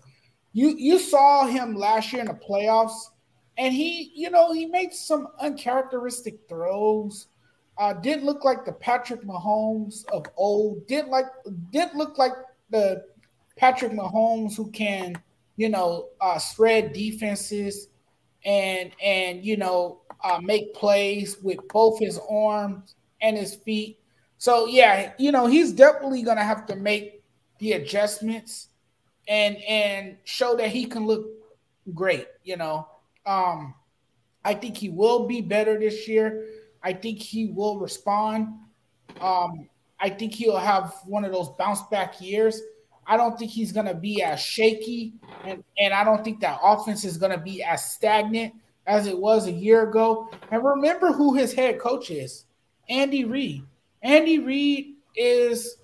You 0.52 0.76
you 0.78 1.00
saw 1.00 1.48
him 1.48 1.76
last 1.76 2.14
year 2.14 2.22
in 2.22 2.28
the 2.28 2.36
playoffs, 2.36 3.10
and 3.58 3.74
he, 3.74 4.12
you 4.14 4.30
know, 4.30 4.54
he 4.54 4.68
made 4.68 4.94
some 4.94 5.30
uncharacteristic 5.40 6.48
throws. 6.48 7.28
Uh, 7.78 7.94
didn't 7.94 8.24
look 8.26 8.44
like 8.44 8.66
the 8.66 8.72
Patrick 8.74 9.22
Mahomes 9.24 10.06
of 10.12 10.26
old. 10.38 10.86
Didn't 10.88 11.10
like 11.10 11.26
didn't 11.72 11.96
look 11.96 12.18
like 12.18 12.34
the 12.70 13.04
Patrick 13.58 13.92
Mahomes 13.92 14.56
who 14.56 14.70
can, 14.72 15.16
you 15.58 15.70
know, 15.70 16.10
uh, 16.22 16.38
spread 16.38 16.94
defenses 16.94 17.90
and 18.46 18.92
and 19.04 19.44
you 19.46 19.58
know 19.58 20.02
uh, 20.24 20.40
make 20.42 20.74
plays 20.74 21.38
with 21.42 21.60
both 21.70 22.00
his 22.00 22.20
arms 22.30 22.96
and 23.22 23.38
his 23.38 23.56
feet. 23.56 24.00
So 24.38 24.68
yeah, 24.68 25.14
you 25.18 25.32
know 25.32 25.48
he's 25.48 25.72
definitely 25.72 26.24
gonna 26.24 26.44
have 26.44 26.66
to 26.68 26.76
make 26.76 27.24
the 27.60 27.74
adjustments 27.74 28.70
and 29.28 29.58
and 29.64 30.18
show 30.26 30.56
that 30.58 30.70
he 30.70 30.86
can 30.86 31.06
look 31.06 31.28
great. 31.94 32.28
You 32.44 32.58
know, 32.58 32.88
um, 33.26 33.74
I 34.44 34.54
think 34.54 34.78
he 34.78 34.90
will 34.90 35.28
be 35.28 35.42
better 35.42 35.80
this 35.80 36.08
year. 36.08 36.46
I 36.84 36.94
think 36.94 37.20
he 37.20 37.48
will 37.48 37.80
respond. 37.80 38.50
Um, 39.22 39.70
I 40.00 40.10
think 40.10 40.34
he'll 40.34 40.58
have 40.58 40.94
one 41.06 41.24
of 41.24 41.32
those 41.32 41.50
bounce 41.58 41.82
back 41.84 42.20
years. 42.20 42.62
I 43.08 43.18
don't 43.18 43.38
think 43.38 43.52
he's 43.52 43.72
going 43.72 43.86
to 43.86 43.94
be 43.94 44.22
as 44.22 44.40
shaky, 44.40 45.14
and, 45.46 45.64
and 45.78 45.94
I 45.94 46.04
don't 46.04 46.24
think 46.24 46.40
that 46.42 46.60
offense 46.62 47.04
is 47.04 47.18
going 47.18 47.32
to 47.32 47.38
be 47.38 47.64
as 47.64 47.92
stagnant 47.92 48.54
as 48.86 49.08
it 49.08 49.18
was 49.18 49.48
a 49.48 49.52
year 49.52 49.90
ago. 49.90 50.30
And 50.52 50.64
remember 50.64 51.12
who 51.12 51.34
his 51.34 51.54
head 51.54 51.80
coach 51.80 52.12
is 52.12 52.46
Andy 52.90 53.26
Reid. 53.26 53.64
Andy 54.02 54.40
Reid 54.40 54.96
is 55.16 55.78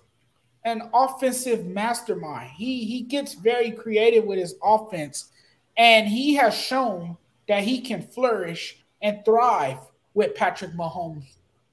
an 0.66 0.90
offensive 0.94 1.66
mastermind. 1.66 2.52
He 2.52 2.86
he 2.86 3.02
gets 3.02 3.34
very 3.34 3.72
creative 3.72 4.26
with 4.26 4.40
his 4.40 4.56
offense, 4.64 5.30
and 5.78 6.08
he 6.08 6.36
has 6.36 6.54
shown 6.54 7.18
that 7.48 7.64
he 7.64 7.82
can 7.82 8.02
flourish 8.02 8.84
and 9.02 9.24
thrive 9.24 9.80
with 10.14 10.36
Patrick 10.36 10.72
Mahomes 10.72 11.24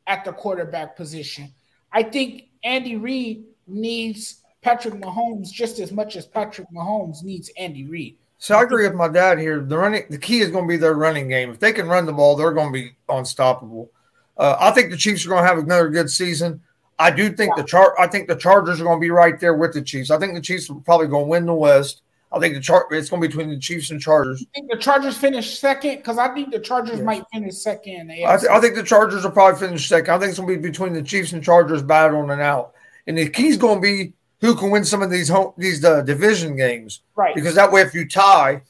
at 0.07 0.25
the 0.25 0.33
quarterback 0.33 0.97
position. 0.97 1.53
I 1.93 2.03
think 2.03 2.49
Andy 2.63 2.97
Reid 2.97 3.45
needs 3.67 4.43
Patrick 4.63 4.95
Mahomes 4.95 5.51
just 5.51 5.79
as 5.79 5.93
much 5.93 6.17
as 6.17 6.27
Patrick 6.27 6.69
Mahomes 6.71 7.23
needs 7.23 7.51
Andy 7.57 7.85
Reid. 7.85 8.17
So 8.39 8.57
I 8.57 8.63
agree 8.63 8.87
with 8.87 8.95
my 8.95 9.09
dad 9.09 9.39
here. 9.39 9.61
The 9.61 9.79
running, 9.79 10.05
the 10.11 10.19
key 10.19 10.41
is 10.41 10.51
going 10.51 10.65
to 10.65 10.69
be 10.69 10.77
their 10.77 10.95
running 10.95 11.29
game. 11.29 11.51
If 11.51 11.59
they 11.59 11.73
can 11.73 11.89
run 11.89 12.05
the 12.05 12.13
ball, 12.13 12.37
they're 12.37 12.53
going 12.53 12.73
to 12.73 12.73
be 12.73 12.97
unstoppable. 13.09 13.91
Uh, 14.37 14.57
I 14.61 14.73
think 14.73 14.91
the 14.91 14.97
Chiefs 14.97 15.25
are 15.25 15.31
going 15.31 15.43
to 15.43 15.49
have 15.49 15.59
another 15.59 15.89
good 15.89 16.11
season. 16.11 16.61
I 16.99 17.11
do 17.11 17.31
think 17.31 17.55
yeah. 17.57 17.63
the 17.63 17.69
chart. 17.69 17.95
I 17.99 18.07
think 18.07 18.29
the 18.29 18.37
Chargers 18.37 18.81
are 18.81 18.85
going 18.85 18.99
to 18.99 19.05
be 19.05 19.11
right 19.11 19.39
there 19.41 19.55
with 19.55 19.73
the 19.73 19.83
Chiefs. 19.83 20.11
I 20.11 20.19
think 20.19 20.35
the 20.35 20.41
Chiefs 20.41 20.69
are 20.71 20.75
probably 20.75 21.09
going 21.09 21.25
to 21.25 21.31
win 21.31 21.47
the 21.47 21.55
West. 21.55 22.03
I 22.33 22.41
think 22.41 22.55
the 22.55 22.61
chart. 22.61 22.87
It's 22.91 23.09
going 23.09 23.23
to 23.23 23.29
be 23.29 23.33
between 23.33 23.51
the 23.51 23.59
Chiefs 23.59 23.91
and 23.91 24.01
Chargers. 24.01 24.41
You 24.41 24.47
think 24.55 24.71
the 24.71 24.77
Chargers 24.77 25.17
finish 25.17 25.59
second? 25.59 25.97
Because 25.97 26.19
I 26.19 26.35
think 26.35 26.51
the 26.53 26.59
Chargers 26.59 26.99
yeah. 26.99 27.05
might 27.05 27.25
finish 27.33 27.57
second. 27.57 28.11
I, 28.11 28.37
th- 28.37 28.51
I, 28.51 28.61
think 28.61 28.75
the 28.75 28.83
Chargers 28.83 29.25
will 29.25 29.31
probably 29.31 29.61
finish 29.61 29.89
second. 29.89 30.13
I 30.13 30.19
think 30.19 30.31
it's 30.31 30.39
going 30.39 30.53
to 30.53 30.61
be 30.61 30.69
between 30.69 30.93
the 30.93 31.03
Chiefs 31.03 31.33
and 31.33 31.43
Chargers 31.43 31.83
battling 31.83 32.31
it 32.31 32.43
out. 32.43 32.73
And 33.07 33.17
the 33.17 33.29
key's 33.29 33.57
going 33.57 33.77
to 33.77 33.81
be 33.81 34.13
who 34.41 34.55
can 34.55 34.71
win 34.71 34.85
some 34.85 35.03
of 35.03 35.11
these 35.11 35.29
home 35.29 35.53
these 35.57 35.85
uh, 35.85 36.03
division 36.03 36.57
games, 36.57 37.03
right? 37.15 37.35
Because 37.35 37.55
that 37.55 37.71
way, 37.71 37.83
if 37.83 37.95
you 37.95 38.09
tie, 38.09 38.63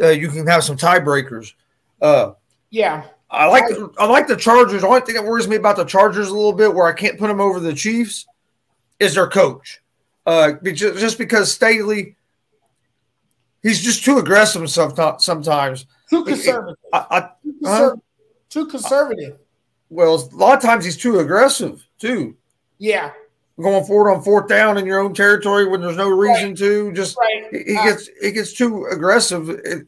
uh, 0.00 0.08
you 0.08 0.28
can 0.28 0.46
have 0.46 0.64
some 0.64 0.76
tiebreakers. 0.76 1.54
Uh, 2.00 2.32
yeah, 2.70 3.04
I 3.30 3.46
like 3.46 3.64
I, 3.64 3.68
the, 3.68 3.92
I 3.98 4.06
like 4.06 4.26
the 4.26 4.36
Chargers. 4.36 4.82
The 4.82 4.88
only 4.88 5.00
thing 5.00 5.14
that 5.14 5.24
worries 5.24 5.48
me 5.48 5.56
about 5.56 5.76
the 5.76 5.84
Chargers 5.84 6.28
a 6.28 6.34
little 6.34 6.52
bit, 6.52 6.74
where 6.74 6.86
I 6.86 6.92
can't 6.92 7.18
put 7.18 7.28
them 7.28 7.40
over 7.40 7.58
the 7.58 7.74
Chiefs, 7.74 8.26
is 8.98 9.14
their 9.14 9.28
coach. 9.28 9.80
Uh, 10.26 10.52
just 10.62 11.16
because 11.16 11.50
Staley, 11.50 12.14
he's 13.62 13.80
just 13.80 14.04
too 14.04 14.18
aggressive 14.18 14.70
sometimes. 14.70 15.86
Too 16.10 16.24
conservative. 16.24 16.76
I, 16.92 17.06
I, 17.10 17.20
too, 17.42 17.52
conservative. 17.52 17.64
Huh? 17.66 17.96
too 18.48 18.66
conservative. 18.66 19.38
Well, 19.90 20.14
a 20.14 20.36
lot 20.36 20.56
of 20.56 20.62
times 20.62 20.84
he's 20.84 20.96
too 20.96 21.18
aggressive 21.20 21.86
too. 21.98 22.36
Yeah, 22.78 23.12
going 23.60 23.84
forward 23.84 24.12
on 24.12 24.22
fourth 24.22 24.48
down 24.48 24.78
in 24.78 24.86
your 24.86 25.00
own 25.00 25.14
territory 25.14 25.66
when 25.66 25.80
there's 25.80 25.96
no 25.96 26.10
reason 26.10 26.50
right. 26.50 26.58
to. 26.58 26.92
Just 26.92 27.16
right. 27.18 27.64
he, 27.66 27.76
uh, 27.76 27.84
gets 27.84 28.10
he 28.20 28.32
gets 28.32 28.52
too 28.52 28.86
aggressive, 28.86 29.48
it, 29.48 29.86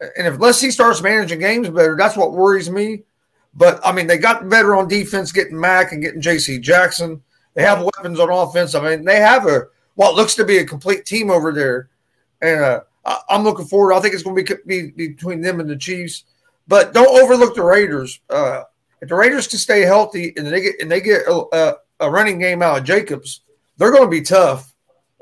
and 0.00 0.26
if 0.26 0.34
unless 0.34 0.60
he 0.60 0.70
starts 0.70 1.02
managing 1.02 1.38
games 1.38 1.68
better, 1.68 1.96
that's 1.96 2.16
what 2.16 2.32
worries 2.32 2.70
me. 2.70 3.02
But 3.54 3.80
I 3.84 3.92
mean, 3.92 4.06
they 4.06 4.18
got 4.18 4.48
better 4.48 4.76
on 4.76 4.88
defense, 4.88 5.32
getting 5.32 5.58
Mack 5.58 5.92
and 5.92 6.02
getting 6.02 6.20
J.C. 6.20 6.58
Jackson. 6.58 7.22
They 7.54 7.62
have 7.62 7.82
weapons 7.82 8.20
on 8.20 8.30
offense. 8.30 8.74
I 8.74 8.82
mean, 8.82 9.04
they 9.04 9.16
have 9.16 9.46
a 9.46 9.62
what 9.94 10.14
looks 10.14 10.34
to 10.34 10.44
be 10.44 10.58
a 10.58 10.66
complete 10.66 11.06
team 11.06 11.30
over 11.30 11.52
there, 11.52 11.88
and 12.42 12.60
uh, 12.60 12.80
I, 13.06 13.20
am 13.30 13.44
looking 13.44 13.66
forward. 13.66 13.94
I 13.94 14.00
think 14.00 14.14
it's 14.14 14.22
going 14.22 14.44
to 14.44 14.58
be, 14.66 14.90
be 14.90 15.08
between 15.08 15.40
them 15.40 15.60
and 15.60 15.70
the 15.70 15.76
Chiefs. 15.76 16.24
But 16.68 16.92
don't 16.92 17.22
overlook 17.22 17.54
the 17.54 17.62
Raiders. 17.62 18.20
Uh, 18.28 18.62
if 19.00 19.08
the 19.08 19.14
Raiders 19.14 19.46
can 19.46 19.58
stay 19.58 19.82
healthy 19.82 20.32
and 20.36 20.46
they 20.46 20.60
get 20.60 20.80
and 20.80 20.90
they 20.90 21.00
get 21.00 21.22
uh, 21.28 21.74
a 22.00 22.10
running 22.10 22.38
game 22.38 22.62
out 22.62 22.78
of 22.78 22.84
Jacobs, 22.84 23.42
they're 23.76 23.92
going 23.92 24.04
to 24.04 24.10
be 24.10 24.22
tough. 24.22 24.72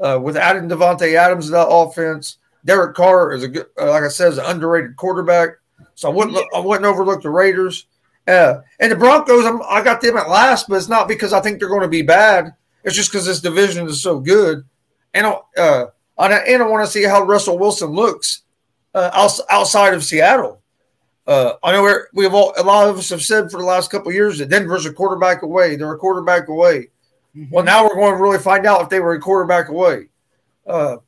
Uh, 0.02 0.18
with 0.20 0.36
adding 0.36 0.68
Davante 0.68 1.14
Adams 1.14 1.46
to 1.46 1.52
that 1.52 1.68
offense, 1.68 2.38
Derek 2.64 2.96
Carr 2.96 3.32
is 3.32 3.44
a 3.44 3.48
good, 3.48 3.66
uh, 3.80 3.90
like 3.90 4.02
I 4.02 4.08
said, 4.08 4.32
is 4.32 4.38
an 4.38 4.46
underrated 4.46 4.96
quarterback. 4.96 5.50
So 5.94 6.10
I 6.10 6.14
wouldn't 6.14 6.36
I 6.54 6.58
wouldn't 6.58 6.86
overlook 6.86 7.22
the 7.22 7.30
Raiders. 7.30 7.86
Uh, 8.26 8.62
and 8.80 8.90
the 8.90 8.96
Broncos, 8.96 9.44
I'm, 9.44 9.60
i 9.68 9.82
got 9.82 10.00
them 10.00 10.16
at 10.16 10.30
last, 10.30 10.66
but 10.68 10.76
it's 10.76 10.88
not 10.88 11.08
because 11.08 11.34
I 11.34 11.40
think 11.40 11.58
they're 11.58 11.68
going 11.68 11.82
to 11.82 11.88
be 11.88 12.02
bad. 12.02 12.54
It's 12.82 12.96
just 12.96 13.12
because 13.12 13.26
this 13.26 13.40
division 13.40 13.86
is 13.86 14.02
so 14.02 14.18
good, 14.18 14.64
and 15.12 15.34
uh, 15.58 15.86
and 16.18 16.62
I 16.62 16.66
want 16.66 16.86
to 16.86 16.90
see 16.90 17.04
how 17.04 17.22
Russell 17.22 17.58
Wilson 17.58 17.90
looks 17.90 18.42
uh, 18.94 19.10
outside 19.50 19.94
of 19.94 20.04
Seattle. 20.04 20.62
Uh, 21.26 21.54
I 21.62 21.72
know 21.72 21.98
we 22.12 22.24
have 22.24 22.34
all, 22.34 22.52
a 22.56 22.62
lot 22.62 22.88
of 22.88 22.98
us 22.98 23.08
have 23.08 23.22
said 23.22 23.50
for 23.50 23.58
the 23.58 23.66
last 23.66 23.90
couple 23.90 24.12
years 24.12 24.38
that 24.38 24.50
Denver's 24.50 24.86
a 24.86 24.92
quarterback 24.92 25.42
away. 25.42 25.76
They're 25.76 25.92
a 25.92 25.98
quarterback 25.98 26.48
away. 26.48 26.88
Mm-hmm. 27.34 27.50
Well, 27.50 27.64
now 27.64 27.84
we're 27.84 27.94
going 27.94 28.14
to 28.14 28.22
really 28.22 28.38
find 28.38 28.66
out 28.66 28.82
if 28.82 28.88
they 28.90 29.00
were 29.00 29.14
a 29.14 29.20
quarterback 29.20 29.68
away. 29.68 30.08
Uh, 30.66 30.98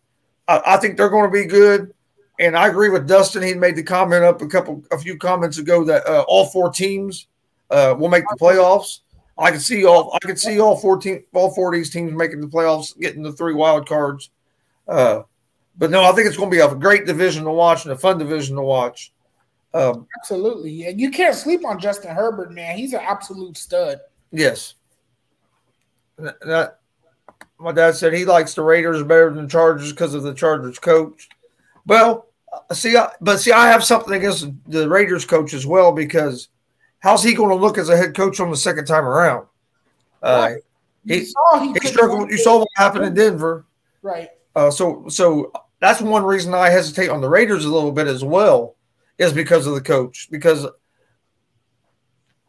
I, 0.48 0.62
I, 0.66 0.76
think 0.78 0.96
they're 0.96 1.10
going 1.10 1.30
to 1.30 1.32
be 1.32 1.44
good, 1.44 1.92
and 2.40 2.56
I 2.56 2.68
agree 2.68 2.88
with 2.88 3.06
Dustin. 3.06 3.42
He 3.42 3.54
made 3.54 3.76
the 3.76 3.82
comment 3.82 4.24
up 4.24 4.40
a 4.40 4.46
couple, 4.46 4.82
a 4.90 4.98
few 4.98 5.18
comments 5.18 5.58
ago 5.58 5.84
that 5.84 6.06
uh, 6.06 6.24
all 6.26 6.46
four 6.46 6.70
teams 6.70 7.28
uh, 7.70 7.94
will 7.98 8.08
make 8.08 8.24
the 8.28 8.36
playoffs. 8.40 9.00
I 9.38 9.50
can 9.50 9.60
see 9.60 9.84
all, 9.84 10.12
I 10.14 10.26
can 10.26 10.36
see 10.36 10.60
all 10.60 10.76
fourteen, 10.76 11.24
all 11.34 11.54
four 11.54 11.72
of 11.72 11.78
these 11.78 11.90
teams 11.90 12.12
making 12.12 12.40
the 12.40 12.46
playoffs, 12.46 12.98
getting 12.98 13.22
the 13.22 13.32
three 13.32 13.54
wild 13.54 13.86
cards. 13.86 14.30
Uh, 14.88 15.22
but 15.78 15.90
no, 15.90 16.04
I 16.04 16.12
think 16.12 16.26
it's 16.26 16.36
going 16.36 16.50
to 16.50 16.56
be 16.56 16.62
a 16.62 16.74
great 16.74 17.06
division 17.06 17.44
to 17.44 17.52
watch 17.52 17.84
and 17.84 17.92
a 17.92 17.98
fun 17.98 18.18
division 18.18 18.56
to 18.56 18.62
watch. 18.62 19.12
Um, 19.74 20.06
Absolutely, 20.18 20.70
yeah. 20.70 20.88
You 20.90 21.10
can't 21.10 21.34
sleep 21.34 21.66
on 21.66 21.78
Justin 21.78 22.14
Herbert, 22.14 22.52
man. 22.52 22.78
He's 22.78 22.94
an 22.94 23.00
absolute 23.02 23.56
stud. 23.56 24.00
Yes. 24.32 24.74
That, 26.16 26.78
my 27.58 27.72
dad 27.72 27.94
said 27.94 28.14
he 28.14 28.24
likes 28.24 28.54
the 28.54 28.62
Raiders 28.62 29.02
better 29.02 29.30
than 29.30 29.44
the 29.44 29.50
Chargers 29.50 29.92
because 29.92 30.14
of 30.14 30.22
the 30.22 30.34
Chargers 30.34 30.78
coach. 30.78 31.28
Well, 31.86 32.26
see, 32.72 32.96
I, 32.96 33.10
but 33.20 33.38
see, 33.38 33.52
I 33.52 33.68
have 33.68 33.84
something 33.84 34.14
against 34.14 34.48
the 34.66 34.88
Raiders 34.88 35.24
coach 35.24 35.52
as 35.52 35.66
well 35.66 35.92
because 35.92 36.48
how's 37.00 37.22
he 37.22 37.34
going 37.34 37.50
to 37.50 37.56
look 37.56 37.76
as 37.78 37.88
a 37.88 37.96
head 37.96 38.14
coach 38.14 38.40
on 38.40 38.50
the 38.50 38.56
second 38.56 38.86
time 38.86 39.04
around? 39.04 39.46
Uh, 40.22 40.54
he, 41.06 41.20
he, 41.20 41.72
he 41.80 41.86
struggled. 41.86 42.30
You 42.30 42.38
saw 42.38 42.60
what 42.60 42.68
happened 42.76 43.04
in 43.04 43.14
Denver, 43.14 43.66
right? 44.02 44.30
Uh, 44.56 44.70
so, 44.70 45.04
so 45.08 45.52
that's 45.80 46.00
one 46.00 46.24
reason 46.24 46.54
I 46.54 46.70
hesitate 46.70 47.10
on 47.10 47.20
the 47.20 47.28
Raiders 47.28 47.66
a 47.66 47.70
little 47.70 47.92
bit 47.92 48.08
as 48.08 48.24
well 48.24 48.74
is 49.18 49.32
because 49.32 49.66
of 49.66 49.74
the 49.74 49.80
coach. 49.82 50.28
Because 50.30 50.66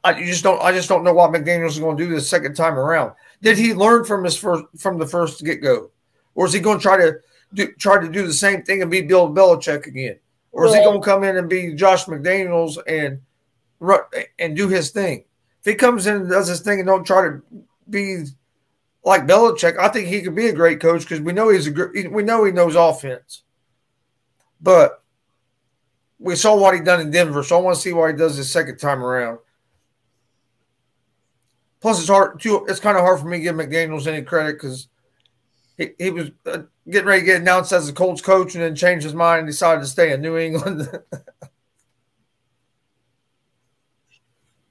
I 0.03 0.13
just 0.23 0.41
don't 0.41 0.61
I 0.61 0.71
just 0.71 0.87
don't 0.87 1.03
know 1.03 1.13
what 1.13 1.31
McDaniels 1.31 1.71
is 1.71 1.79
going 1.79 1.97
to 1.97 2.05
do 2.05 2.15
the 2.15 2.21
second 2.21 2.55
time 2.55 2.79
around. 2.79 3.11
Did 3.41 3.57
he 3.57 3.73
learn 3.73 4.05
from 4.05 4.23
his 4.23 4.37
first 4.37 4.63
from 4.77 4.97
the 4.97 5.05
first 5.05 5.43
get 5.43 5.61
go, 5.61 5.91
or 6.33 6.45
is 6.45 6.53
he 6.53 6.61
going 6.61 6.77
to 6.77 6.81
try 6.81 6.95
to 6.95 7.19
do 7.53 7.73
try 7.73 7.99
to 7.99 8.09
do 8.09 8.25
the 8.25 8.33
same 8.33 8.63
thing 8.63 8.81
and 8.81 8.89
be 8.89 9.01
Bill 9.01 9.29
Belichick 9.29 9.85
again, 9.85 10.17
or 10.53 10.65
is 10.65 10.73
he 10.73 10.79
going 10.79 11.01
to 11.01 11.05
come 11.05 11.25
in 11.25 11.35
and 11.35 11.49
be 11.49 11.73
Josh 11.73 12.05
McDaniels 12.05 12.77
and 12.87 13.19
and 14.39 14.55
do 14.55 14.69
his 14.69 14.91
thing? 14.91 15.25
If 15.59 15.65
he 15.65 15.75
comes 15.75 16.07
in 16.07 16.15
and 16.15 16.29
does 16.29 16.47
his 16.47 16.61
thing 16.61 16.79
and 16.79 16.87
don't 16.87 17.05
try 17.05 17.23
to 17.23 17.41
be 17.89 18.23
like 19.07 19.25
Belichick, 19.25 19.79
I 19.79 19.87
think 19.87 20.09
he 20.09 20.21
could 20.21 20.35
be 20.35 20.47
a 20.47 20.53
great 20.53 20.81
coach 20.81 21.03
because 21.03 21.21
we 21.21 21.31
know 21.31 21.47
he's 21.47 21.67
a 21.67 22.09
we 22.11 22.23
know 22.23 22.43
he 22.43 22.51
knows 22.51 22.75
offense, 22.75 23.43
but 24.61 25.01
we 26.19 26.35
saw 26.35 26.57
what 26.57 26.75
he 26.75 26.81
done 26.81 26.99
in 26.99 27.09
Denver, 27.09 27.41
so 27.41 27.57
I 27.57 27.61
want 27.61 27.75
to 27.77 27.81
see 27.81 27.93
what 27.93 28.11
he 28.11 28.17
does 28.17 28.35
his 28.35 28.51
second 28.51 28.79
time 28.79 29.01
around. 29.01 29.39
Plus, 31.79 31.99
it's 32.01 32.09
hard 32.09 32.41
too. 32.41 32.65
It's 32.67 32.81
kind 32.81 32.97
of 32.97 33.03
hard 33.03 33.21
for 33.21 33.27
me 33.27 33.37
to 33.37 33.43
give 33.43 33.55
McDaniel's 33.55 34.07
any 34.07 34.23
credit 34.23 34.53
because 34.53 34.89
he, 35.77 35.91
he 35.97 36.09
was 36.09 36.31
uh, 36.45 36.63
getting 36.89 37.07
ready 37.07 37.21
to 37.21 37.25
get 37.25 37.41
announced 37.41 37.71
as 37.71 37.87
the 37.87 37.93
Colts 37.93 38.21
coach 38.21 38.55
and 38.55 38.63
then 38.63 38.75
changed 38.75 39.05
his 39.05 39.13
mind 39.13 39.39
and 39.39 39.47
decided 39.47 39.79
to 39.81 39.87
stay 39.87 40.11
in 40.11 40.21
New 40.21 40.35
England. 40.37 40.89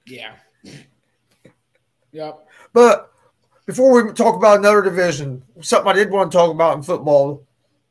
yeah. 0.06 0.34
Yep. 2.12 2.48
But 2.74 3.12
before 3.66 4.04
we 4.04 4.12
talk 4.12 4.36
about 4.36 4.60
another 4.60 4.80
division, 4.80 5.42
something 5.60 5.90
I 5.90 5.94
did 5.94 6.10
want 6.10 6.30
to 6.30 6.38
talk 6.38 6.52
about 6.52 6.76
in 6.76 6.82
football, 6.82 7.44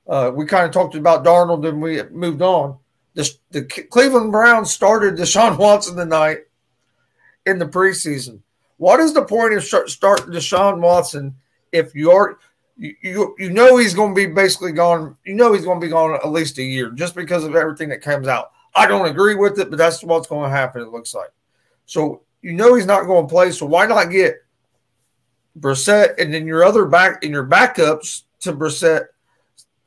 uh, 0.07 0.31
we 0.33 0.45
kind 0.45 0.65
of 0.65 0.71
talked 0.71 0.95
about 0.95 1.25
Darnold 1.25 1.67
and 1.67 1.81
we 1.81 2.01
moved 2.03 2.41
on. 2.41 2.77
The, 3.13 3.29
the 3.51 3.63
Cleveland 3.63 4.31
Browns 4.31 4.71
started 4.71 5.15
Deshaun 5.15 5.57
Watson 5.59 5.97
tonight 5.97 6.39
in 7.45 7.59
the 7.59 7.65
preseason. 7.65 8.39
What 8.77 8.99
is 8.99 9.13
the 9.13 9.23
point 9.23 9.53
of 9.53 9.63
starting 9.63 10.33
Deshaun 10.33 10.79
Watson 10.79 11.35
if 11.71 11.93
you're 11.95 12.39
you, 12.77 12.93
you 13.01 13.35
you 13.39 13.49
know 13.51 13.77
he's 13.77 13.93
going 13.93 14.13
to 14.13 14.27
be 14.27 14.33
basically 14.33 14.73
gone? 14.73 15.15
You 15.25 15.33
know 15.33 15.53
he's 15.53 15.63
going 15.63 15.79
to 15.79 15.85
be 15.85 15.91
gone 15.91 16.13
at 16.13 16.29
least 16.29 16.57
a 16.57 16.63
year 16.63 16.89
just 16.91 17.15
because 17.15 17.45
of 17.45 17.55
everything 17.55 17.87
that 17.89 18.01
comes 18.01 18.27
out. 18.27 18.51
I 18.75 18.85
don't 18.85 19.07
agree 19.07 19.35
with 19.35 19.59
it, 19.59 19.69
but 19.69 19.77
that's 19.77 20.03
what's 20.03 20.27
going 20.27 20.49
to 20.49 20.55
happen. 20.55 20.81
It 20.81 20.89
looks 20.89 21.15
like. 21.15 21.31
So 21.85 22.23
you 22.41 22.51
know 22.51 22.75
he's 22.75 22.85
not 22.85 23.05
going 23.05 23.27
to 23.27 23.31
play. 23.31 23.51
So 23.51 23.65
why 23.65 23.85
not 23.85 24.11
get 24.11 24.44
Brissett 25.57 26.19
and 26.19 26.33
then 26.33 26.47
your 26.47 26.63
other 26.63 26.85
back 26.85 27.23
and 27.23 27.31
your 27.31 27.45
backups 27.45 28.23
to 28.41 28.53
Brissett 28.53 29.07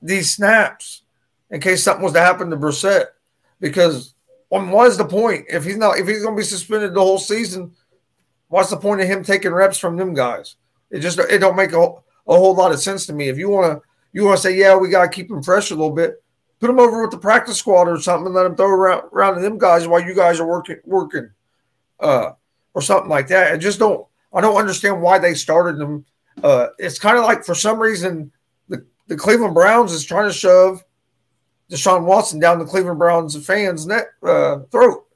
these 0.01 0.35
snaps 0.35 1.03
in 1.51 1.61
case 1.61 1.83
something 1.83 2.05
was 2.05 2.13
to 2.13 2.21
happen 2.21 2.51
to 2.51 2.57
Brissett? 2.57 3.07
Because 3.61 4.15
what 4.49 4.87
is 4.87 4.97
the 4.97 5.05
point 5.05 5.47
if 5.49 5.65
he's 5.65 5.77
not 5.77 5.99
if 5.99 6.07
he's 6.07 6.23
going 6.23 6.35
to 6.35 6.41
be 6.41 6.45
suspended 6.45 6.95
the 6.95 7.01
whole 7.01 7.19
season? 7.19 7.73
What's 8.49 8.71
the 8.71 8.77
point 8.77 9.01
of 9.01 9.09
him 9.09 9.23
taking 9.23 9.53
reps 9.53 9.79
from 9.79 9.97
them 9.97 10.15
guys? 10.15 10.57
It 10.91 11.01
just 11.01 11.19
it 11.19 11.39
don't 11.39 11.57
make 11.57 11.73
a, 11.73 11.79
a 11.79 11.93
whole 12.27 12.55
lot 12.55 12.73
of 12.73 12.81
sense 12.81 13.07
to 13.07 13.13
me. 13.13 13.29
If 13.29 13.37
you 13.37 13.51
want 13.51 13.73
to 13.73 13.89
you 14.13 14.25
want 14.25 14.39
to 14.39 14.43
say 14.43 14.57
yeah 14.57 14.77
we 14.77 14.89
got 14.89 15.03
to 15.03 15.11
keep 15.11 15.31
him 15.31 15.43
fresh 15.43 15.71
a 15.71 15.75
little 15.75 15.95
bit, 15.95 16.23
put 16.61 16.71
him 16.71 16.79
over 16.79 17.03
with 17.03 17.11
the 17.11 17.19
practice 17.19 17.59
squad 17.59 17.89
or 17.89 18.01
something 18.01 18.27
and 18.27 18.35
let 18.35 18.47
him 18.47 18.57
throw 18.57 18.69
around 18.69 19.05
around 19.13 19.35
to 19.35 19.41
them 19.41 19.59
guys 19.59 19.87
while 19.87 20.01
you 20.01 20.15
guys 20.15 20.41
are 20.41 20.47
working 20.47 20.79
working, 20.85 21.31
uh, 22.01 22.31
or 22.73 22.81
something 22.81 23.11
like 23.11 23.29
that. 23.29 23.53
I 23.53 23.59
just 23.59 23.79
don't 23.79 24.07
I 24.33 24.41
don't 24.41 24.57
understand 24.57 25.01
why 25.01 25.19
they 25.19 25.35
started 25.35 25.79
them. 25.79 26.05
Uh, 26.43 26.69
it's 26.79 26.99
kind 26.99 27.19
of 27.19 27.25
like 27.25 27.45
for 27.45 27.55
some 27.55 27.79
reason 27.79 28.31
the 28.69 28.87
the 29.07 29.17
Cleveland 29.17 29.55
Browns 29.55 29.93
is 29.93 30.05
trying 30.05 30.29
to 30.29 30.33
shove 30.33 30.85
Deshaun 31.71 32.05
Watson 32.05 32.41
down 32.41 32.59
the 32.59 32.65
Cleveland 32.65 32.99
Browns 32.99 33.45
fans' 33.47 33.87
net 33.87 34.07
uh, 34.23 34.61
throat. 34.71 35.07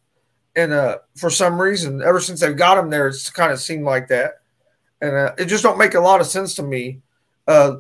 And 0.55 0.73
uh, 0.73 0.99
for 1.17 1.31
some 1.31 1.61
reason, 1.61 2.03
ever 2.03 2.21
since 2.21 2.41
they've 2.41 2.57
got 2.57 2.77
him 2.77 2.91
there, 2.91 3.09
it's 3.09 3.31
kind 3.31 3.53
of 3.53 3.61
seemed 3.61 3.85
like 3.85 4.09
that. 4.09 4.35
And 5.01 5.17
uh, 5.17 5.33
it 5.39 5.47
just 5.47 5.63
don't 5.63 5.79
make 5.79 5.95
a 5.95 6.01
lot 6.01 6.21
of 6.21 6.27
sense 6.27 6.55
to 6.57 6.63
me. 6.63 7.01
Uh, 7.47 7.77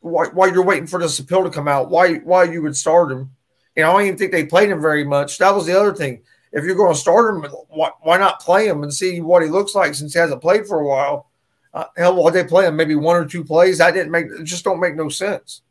why, 0.00 0.26
why 0.28 0.46
you're 0.46 0.64
waiting 0.64 0.86
for 0.86 0.98
this 0.98 1.18
appeal 1.18 1.44
to 1.44 1.50
come 1.50 1.68
out? 1.68 1.90
Why 1.90 2.14
why 2.16 2.44
you 2.44 2.62
would 2.62 2.76
start 2.76 3.12
him? 3.12 3.30
And 3.76 3.84
I 3.84 3.92
don't 3.92 4.02
even 4.02 4.16
think 4.16 4.32
they 4.32 4.46
played 4.46 4.70
him 4.70 4.80
very 4.80 5.04
much. 5.04 5.38
That 5.38 5.54
was 5.54 5.66
the 5.66 5.78
other 5.78 5.94
thing. 5.94 6.22
If 6.52 6.64
you're 6.64 6.76
going 6.76 6.94
to 6.94 6.98
start 6.98 7.34
him, 7.34 7.42
why, 7.68 8.18
not 8.18 8.40
play 8.40 8.68
him 8.68 8.82
and 8.82 8.92
see 8.92 9.20
what 9.20 9.42
he 9.42 9.48
looks 9.48 9.74
like 9.74 9.94
since 9.94 10.12
he 10.12 10.18
hasn't 10.18 10.40
played 10.40 10.66
for 10.66 10.80
a 10.80 10.86
while? 10.86 11.30
Uh, 11.74 11.84
hell, 11.96 12.16
why 12.16 12.30
they 12.30 12.44
play 12.44 12.66
him? 12.66 12.76
Maybe 12.76 12.94
one 12.94 13.16
or 13.16 13.26
two 13.26 13.44
plays. 13.44 13.78
That 13.78 13.92
didn't 13.92 14.10
make. 14.10 14.26
Just 14.44 14.64
don't 14.64 14.80
make 14.80 14.96
no 14.96 15.08
sense. 15.08 15.62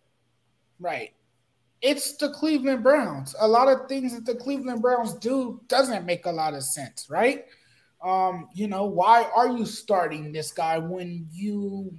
Right 0.79 1.15
it's 1.85 2.13
the 2.17 2.29
Cleveland 2.29 2.81
Browns. 2.81 3.35
A 3.39 3.47
lot 3.47 3.67
of 3.67 3.87
things 3.87 4.15
that 4.15 4.25
the 4.25 4.33
Cleveland 4.33 4.81
Browns 4.81 5.13
do 5.13 5.61
doesn't 5.67 6.03
make 6.03 6.25
a 6.25 6.31
lot 6.31 6.55
of 6.55 6.63
sense, 6.63 7.07
right? 7.11 7.45
Um, 8.03 8.49
you 8.55 8.67
know, 8.67 8.85
why 8.85 9.29
are 9.35 9.55
you 9.55 9.67
starting 9.67 10.31
this 10.31 10.51
guy 10.51 10.79
when 10.79 11.27
you 11.31 11.95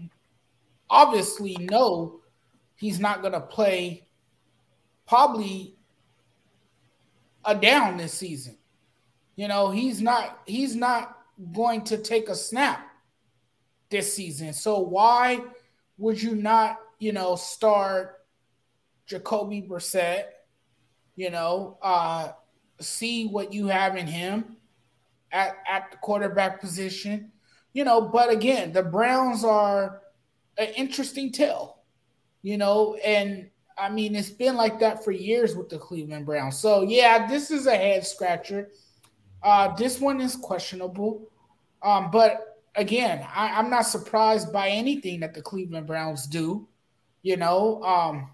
obviously 0.91 1.57
know 1.71 2.21
he's 2.75 2.99
not 2.99 3.21
going 3.21 3.33
to 3.35 3.41
play 3.41 4.09
probably 5.07 5.77
a 7.45 7.55
down 7.55 7.97
this 7.97 8.13
season? 8.13 8.59
You 9.37 9.49
know, 9.49 9.71
he's 9.71 10.01
not 10.01 10.41
he's 10.47 10.75
not 10.75 11.19
going 11.55 11.85
to 11.85 11.99
take 11.99 12.29
a 12.29 12.35
snap 12.35 12.91
this 13.91 14.15
season. 14.15 14.53
So 14.53 14.81
why 14.81 15.41
would 15.99 16.21
you 16.21 16.35
not, 16.35 16.79
you 16.99 17.13
know, 17.13 17.37
start 17.37 18.23
Jacoby 19.07 19.63
Brissett, 19.63 20.25
you 21.15 21.31
know, 21.31 21.79
uh, 21.83 22.33
see 22.81 23.27
what 23.27 23.53
you 23.53 23.69
have 23.69 23.97
in 23.97 24.07
him 24.07 24.57
at, 25.33 25.57
at 25.69 25.91
the 25.91 25.97
quarterback 25.99 26.61
position, 26.61 27.31
you 27.73 27.85
know. 27.85 28.01
But 28.01 28.31
again, 28.31 28.73
the 28.73 28.83
Browns 28.83 29.45
are 29.45 30.03
an 30.59 30.69
interesting 30.77 31.31
tale, 31.31 31.83
you 32.43 32.57
know, 32.57 32.95
and 32.97 33.51
I 33.79 33.91
mean, 33.91 34.15
it's 34.15 34.31
been 34.31 34.57
like 34.57 34.81
that 34.81 35.05
for 35.05 35.13
years 35.13 35.55
with 35.55 35.69
the 35.69 35.79
Cleveland 35.79 36.25
Browns. 36.25 36.59
So, 36.59 36.83
yeah, 36.83 37.27
this 37.27 37.51
is 37.51 37.67
a 37.67 37.77
head 37.77 38.07
scratcher. 38.07 38.71
Uh, 39.47 39.73
this 39.77 40.01
one 40.01 40.21
is 40.21 40.35
questionable. 40.35 41.31
Um, 41.81 42.11
but 42.11 42.65
again, 42.75 43.25
I, 43.33 43.61
am 43.61 43.71
not 43.71 43.87
surprised 43.87 44.53
by 44.53 44.71
anything 44.71 45.21
that 45.21 45.35
the 45.35 45.41
Cleveland 45.41 45.87
Browns 45.87 46.27
do. 46.27 46.67
You 47.23 47.37
know, 47.37 47.81
um, 47.85 48.29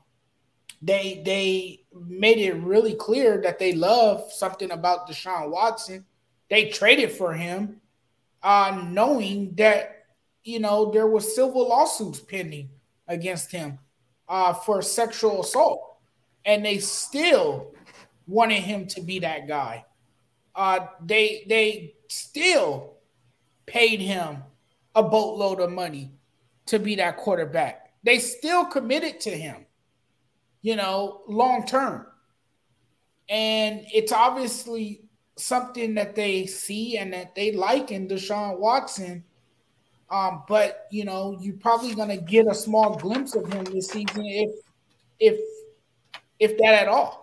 they 0.80 1.20
they 1.22 1.84
made 1.94 2.38
it 2.38 2.54
really 2.54 2.94
clear 2.94 3.42
that 3.42 3.58
they 3.58 3.74
love 3.74 4.32
something 4.32 4.70
about 4.70 5.06
Deshaun 5.06 5.50
Watson. 5.50 6.06
They 6.48 6.70
traded 6.70 7.12
for 7.12 7.34
him, 7.34 7.82
uh, 8.42 8.82
knowing 8.90 9.54
that 9.56 10.06
you 10.44 10.60
know 10.60 10.90
there 10.92 11.06
were 11.06 11.20
civil 11.20 11.68
lawsuits 11.68 12.20
pending 12.20 12.70
against 13.06 13.52
him 13.52 13.78
uh, 14.30 14.54
for 14.54 14.80
sexual 14.80 15.42
assault, 15.42 15.98
and 16.46 16.64
they 16.64 16.78
still 16.78 17.74
wanted 18.26 18.62
him 18.62 18.86
to 18.86 19.02
be 19.02 19.18
that 19.18 19.46
guy. 19.46 19.84
Uh, 20.54 20.86
they 21.04 21.44
they 21.48 21.94
still 22.08 22.96
paid 23.66 24.00
him 24.00 24.38
a 24.94 25.02
boatload 25.02 25.60
of 25.60 25.70
money 25.70 26.12
to 26.66 26.78
be 26.78 26.94
that 26.96 27.16
quarterback. 27.16 27.92
They 28.02 28.18
still 28.18 28.64
committed 28.64 29.20
to 29.20 29.30
him 29.30 29.66
you 30.62 30.76
know, 30.76 31.22
long 31.26 31.66
term. 31.66 32.06
And 33.28 33.84
it's 33.92 34.12
obviously 34.12 35.02
something 35.36 35.94
that 35.94 36.14
they 36.14 36.46
see 36.46 36.96
and 36.96 37.12
that 37.12 37.34
they 37.34 37.52
like 37.52 37.90
in 37.90 38.08
Deshaun 38.08 38.58
Watson. 38.58 39.24
Um, 40.10 40.44
but 40.48 40.86
you 40.90 41.04
know, 41.04 41.36
you're 41.40 41.56
probably 41.56 41.94
gonna 41.94 42.16
get 42.16 42.46
a 42.46 42.54
small 42.54 42.96
glimpse 42.96 43.34
of 43.34 43.52
him 43.52 43.64
this 43.64 43.88
season, 43.88 44.24
if 44.24 44.50
if 45.18 45.40
if 46.38 46.58
that 46.58 46.74
at 46.74 46.88
all. 46.88 47.21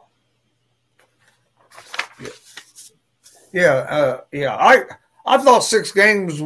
Yeah, 3.51 3.73
uh, 3.73 4.21
yeah. 4.31 4.55
I 4.55 4.83
I 5.25 5.37
thought 5.37 5.63
six 5.63 5.91
games 5.91 6.41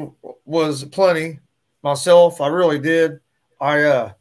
was 0.46 0.84
plenty 0.86 1.40
myself. 1.84 2.42
I 2.42 2.48
really 2.48 2.80
did. 2.80 3.20
I 3.60 3.84
uh 3.84 4.12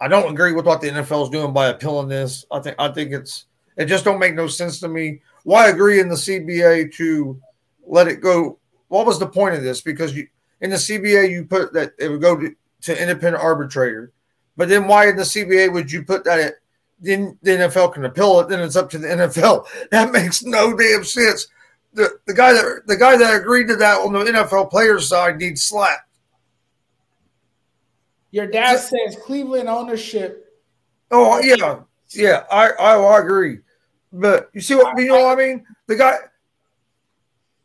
I 0.00 0.08
don't 0.08 0.32
agree 0.32 0.52
with 0.52 0.66
what 0.66 0.80
the 0.80 0.88
NFL 0.90 1.24
is 1.24 1.30
doing 1.30 1.52
by 1.52 1.68
appealing 1.68 2.08
this. 2.08 2.44
I 2.50 2.60
think 2.60 2.76
I 2.78 2.88
think 2.88 3.12
it's 3.12 3.46
it 3.76 3.86
just 3.86 4.04
don't 4.04 4.18
make 4.18 4.34
no 4.34 4.46
sense 4.46 4.80
to 4.80 4.88
me. 4.88 5.20
Why 5.44 5.68
agree 5.68 6.00
in 6.00 6.08
the 6.08 6.14
CBA 6.14 6.94
to 6.94 7.40
let 7.86 8.08
it 8.08 8.20
go? 8.20 8.58
What 8.88 9.06
was 9.06 9.18
the 9.18 9.26
point 9.26 9.54
of 9.54 9.62
this? 9.62 9.80
Because 9.80 10.14
you 10.14 10.28
in 10.60 10.70
the 10.70 10.76
CBA 10.76 11.30
you 11.30 11.44
put 11.44 11.72
that 11.72 11.92
it 11.98 12.08
would 12.08 12.20
go 12.20 12.36
to, 12.36 12.54
to 12.82 13.00
independent 13.00 13.42
arbitrator, 13.42 14.12
but 14.56 14.68
then 14.68 14.86
why 14.86 15.08
in 15.08 15.16
the 15.16 15.22
CBA 15.22 15.72
would 15.72 15.90
you 15.90 16.02
put 16.02 16.24
that? 16.24 16.54
Then 16.98 17.38
the 17.42 17.50
NFL 17.50 17.92
can 17.92 18.06
appeal 18.06 18.40
it. 18.40 18.48
Then 18.48 18.60
it's 18.60 18.76
up 18.76 18.88
to 18.90 18.98
the 18.98 19.08
NFL. 19.08 19.66
That 19.90 20.12
makes 20.12 20.42
no 20.42 20.74
damn 20.74 21.04
sense. 21.04 21.46
The, 21.96 22.18
the 22.26 22.34
guy 22.34 22.52
that 22.52 22.82
the 22.86 22.96
guy 22.96 23.16
that 23.16 23.40
agreed 23.40 23.68
to 23.68 23.76
that 23.76 24.00
on 24.00 24.12
the 24.12 24.18
NFL 24.18 24.70
players 24.70 25.08
side 25.08 25.38
needs 25.38 25.62
slapped. 25.62 26.06
Your 28.32 28.46
dad 28.46 28.76
says 28.76 29.16
Cleveland 29.24 29.70
ownership. 29.70 30.52
Oh 31.10 31.40
yeah, 31.40 31.80
yeah, 32.10 32.44
I, 32.52 32.68
I 32.72 33.18
agree, 33.18 33.60
but 34.12 34.50
you 34.52 34.60
see 34.60 34.74
what 34.74 34.98
you 34.98 35.08
know 35.08 35.24
what 35.24 35.38
I 35.38 35.42
mean? 35.42 35.64
The 35.86 35.96
guy. 35.96 36.18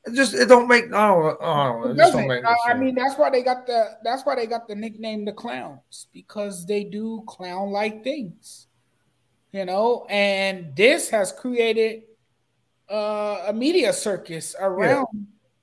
It 0.05 0.13
just 0.13 0.33
it 0.33 0.45
don't 0.45 0.69
make 0.69 0.85
I 0.85 1.09
don't, 1.09 1.41
I 1.43 1.67
don't 1.67 1.81
know. 1.81 1.91
It, 1.91 1.97
doesn't. 1.97 2.25
Don't 2.25 2.45
I, 2.45 2.55
I 2.67 2.73
mean 2.75 2.95
that's 2.95 3.17
why 3.17 3.29
they 3.29 3.43
got 3.43 3.67
the 3.67 3.97
that's 4.01 4.25
why 4.25 4.35
they 4.35 4.47
got 4.47 4.65
the 4.69 4.75
nickname 4.75 5.25
the 5.25 5.33
clowns 5.33 6.07
because 6.13 6.65
they 6.65 6.85
do 6.85 7.21
clown 7.27 7.71
like 7.71 8.01
things, 8.01 8.67
you 9.51 9.65
know. 9.65 10.05
And 10.09 10.73
this 10.73 11.09
has 11.09 11.33
created 11.33 12.03
uh, 12.91 13.45
a 13.47 13.53
media 13.53 13.93
circus 13.93 14.55
around 14.59 15.07
yeah 15.13 15.19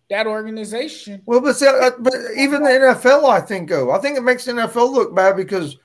that 0.09 0.27
organization. 0.27 1.23
Well, 1.27 1.41
but, 1.41 1.61
uh, 1.63 1.91
but 1.99 2.15
even 2.37 2.63
the 2.63 2.71
NFL, 2.71 3.29
I 3.29 3.41
think, 3.41 3.69
go. 3.69 3.91
I 3.91 3.99
think 3.99 4.17
it 4.17 4.23
makes 4.23 4.45
the 4.45 4.53
NFL 4.53 4.91
look 4.91 5.15
bad 5.15 5.37
because 5.37 5.77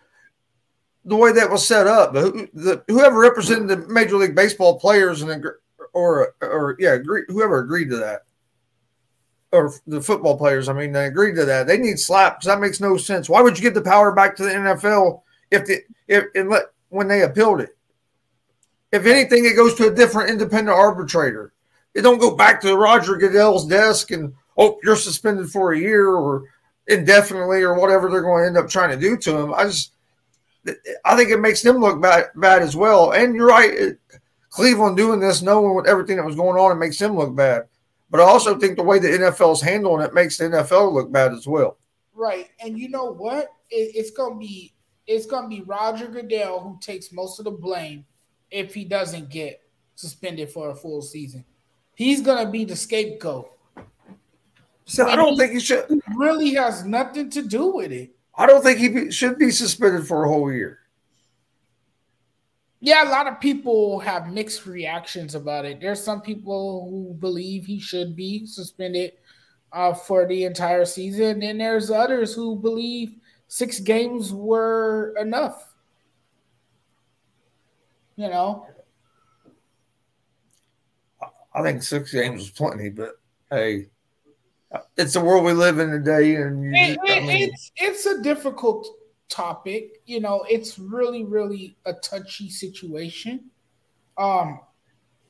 the 1.05 1.15
way 1.15 1.31
that 1.33 1.49
was 1.49 1.67
set 1.67 1.87
up. 1.87 2.13
The, 2.13 2.49
the, 2.53 2.83
whoever 2.87 3.19
represented 3.19 3.67
the 3.67 3.87
Major 3.91 4.15
League 4.17 4.35
Baseball 4.35 4.79
players 4.79 5.21
and 5.21 5.45
or 5.93 6.35
or 6.41 6.75
yeah, 6.79 6.93
agree, 6.93 7.23
whoever 7.27 7.59
agreed 7.59 7.89
to 7.89 7.97
that, 7.97 8.21
or 9.51 9.73
the 9.85 10.01
football 10.01 10.37
players. 10.37 10.69
I 10.69 10.73
mean, 10.73 10.91
they 10.91 11.05
agreed 11.05 11.35
to 11.35 11.45
that. 11.45 11.67
They 11.67 11.77
need 11.77 11.99
slaps. 11.99 12.45
That 12.45 12.61
makes 12.61 12.79
no 12.79 12.97
sense. 12.97 13.29
Why 13.29 13.41
would 13.41 13.57
you 13.57 13.63
give 13.63 13.73
the 13.73 13.81
power 13.81 14.13
back 14.13 14.35
to 14.37 14.43
the 14.43 14.51
NFL 14.51 15.21
if 15.51 15.65
the 15.65 15.81
if, 16.07 16.25
if 16.33 16.63
when 16.89 17.07
they 17.07 17.23
appealed 17.23 17.61
it. 17.61 17.77
If 18.93 19.07
anything, 19.07 19.43
it 19.45 19.55
goes 19.55 19.73
to 19.75 19.87
a 19.87 19.93
different 19.93 20.29
independent 20.29 20.77
arbitrator. 20.77 21.51
It 21.95 22.03
don't 22.03 22.19
go 22.19 22.35
back 22.35 22.61
to 22.61 22.77
Roger 22.77 23.17
Goodell's 23.17 23.67
desk 23.67 24.11
and 24.11 24.33
oh, 24.55 24.79
you're 24.83 24.95
suspended 24.95 25.49
for 25.49 25.73
a 25.73 25.79
year 25.79 26.11
or 26.11 26.43
indefinitely 26.87 27.63
or 27.63 27.73
whatever 27.73 28.07
they're 28.07 28.21
going 28.21 28.43
to 28.43 28.47
end 28.47 28.57
up 28.57 28.69
trying 28.69 28.91
to 28.91 28.97
do 28.97 29.17
to 29.17 29.35
him. 29.35 29.51
I 29.51 29.63
just, 29.63 29.93
I 31.03 31.15
think 31.15 31.31
it 31.31 31.39
makes 31.39 31.63
them 31.63 31.77
look 31.77 31.99
bad, 31.99 32.25
bad 32.35 32.61
as 32.61 32.75
well. 32.75 33.13
And 33.13 33.33
you're 33.33 33.47
right, 33.47 33.95
Cleveland 34.51 34.95
doing 34.95 35.19
this, 35.19 35.41
knowing 35.41 35.73
what 35.73 35.87
everything 35.87 36.17
that 36.17 36.25
was 36.25 36.35
going 36.35 36.59
on, 36.59 36.71
it 36.71 36.79
makes 36.79 36.99
them 36.99 37.17
look 37.17 37.35
bad. 37.35 37.63
But 38.11 38.19
I 38.19 38.25
also 38.25 38.59
think 38.59 38.77
the 38.77 38.83
way 38.83 38.99
the 38.99 39.07
NFL 39.07 39.53
is 39.53 39.61
handling 39.61 40.05
it 40.05 40.13
makes 40.13 40.37
the 40.37 40.43
NFL 40.43 40.93
look 40.93 41.11
bad 41.11 41.33
as 41.33 41.47
well. 41.47 41.79
Right, 42.13 42.51
and 42.63 42.77
you 42.77 42.89
know 42.89 43.11
what? 43.11 43.47
It, 43.71 43.95
it's 43.95 44.11
gonna 44.11 44.37
be 44.37 44.75
it's 45.07 45.25
gonna 45.25 45.47
be 45.47 45.61
Roger 45.61 46.07
Goodell 46.07 46.59
who 46.59 46.77
takes 46.79 47.11
most 47.11 47.39
of 47.39 47.45
the 47.45 47.51
blame 47.51 48.05
if 48.53 48.73
he 48.73 48.85
doesn't 48.85 49.29
get 49.29 49.61
suspended 49.95 50.49
for 50.49 50.69
a 50.69 50.75
full 50.75 51.01
season. 51.01 51.43
He's 51.95 52.21
gonna 52.21 52.49
be 52.49 52.65
the 52.65 52.75
scapegoat. 52.75 53.49
So 54.85 55.07
I 55.07 55.15
don't 55.15 55.37
think 55.37 55.53
he 55.53 55.59
should. 55.59 55.85
Really 56.15 56.53
has 56.53 56.85
nothing 56.85 57.29
to 57.31 57.41
do 57.41 57.67
with 57.67 57.91
it. 57.91 58.15
I 58.35 58.45
don't 58.45 58.63
think 58.63 58.79
he 58.79 58.89
be, 58.89 59.11
should 59.11 59.37
be 59.37 59.51
suspended 59.51 60.07
for 60.07 60.25
a 60.25 60.27
whole 60.27 60.51
year. 60.51 60.79
Yeah, 62.79 63.07
a 63.07 63.09
lot 63.09 63.27
of 63.27 63.39
people 63.39 63.99
have 63.99 64.33
mixed 64.33 64.65
reactions 64.65 65.35
about 65.35 65.63
it. 65.63 65.79
There's 65.79 66.03
some 66.03 66.21
people 66.21 66.89
who 66.89 67.13
believe 67.13 67.65
he 67.65 67.79
should 67.79 68.15
be 68.15 68.45
suspended 68.45 69.13
uh, 69.71 69.93
for 69.93 70.27
the 70.27 70.43
entire 70.43 70.83
season, 70.83 71.41
and 71.43 71.61
there's 71.61 71.89
others 71.89 72.33
who 72.33 72.57
believe 72.57 73.15
six 73.47 73.79
games 73.79 74.33
were 74.33 75.15
enough. 75.17 75.72
You 78.15 78.29
know, 78.29 78.67
I 81.53 81.61
think 81.61 81.83
six 81.83 82.11
games 82.11 82.41
was 82.41 82.49
plenty, 82.51 82.89
but 82.89 83.19
hey, 83.49 83.87
it's 84.97 85.13
the 85.13 85.21
world 85.21 85.45
we 85.45 85.53
live 85.53 85.79
in 85.79 85.91
today, 85.91 86.35
and 86.35 86.63
you, 86.63 86.71
it, 86.73 86.99
I 87.03 87.19
mean, 87.19 87.49
it's 87.49 87.71
it's 87.75 88.05
a 88.05 88.21
difficult 88.21 88.87
topic. 89.29 90.01
You 90.05 90.19
know, 90.19 90.45
it's 90.49 90.79
really 90.79 91.23
really 91.23 91.77
a 91.85 91.93
touchy 91.93 92.49
situation. 92.49 93.51
Um, 94.17 94.59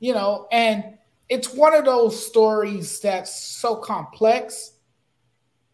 you 0.00 0.14
know, 0.14 0.48
and 0.50 0.98
it's 1.28 1.52
one 1.52 1.74
of 1.74 1.84
those 1.84 2.26
stories 2.26 3.00
that's 3.00 3.34
so 3.34 3.76
complex 3.76 4.72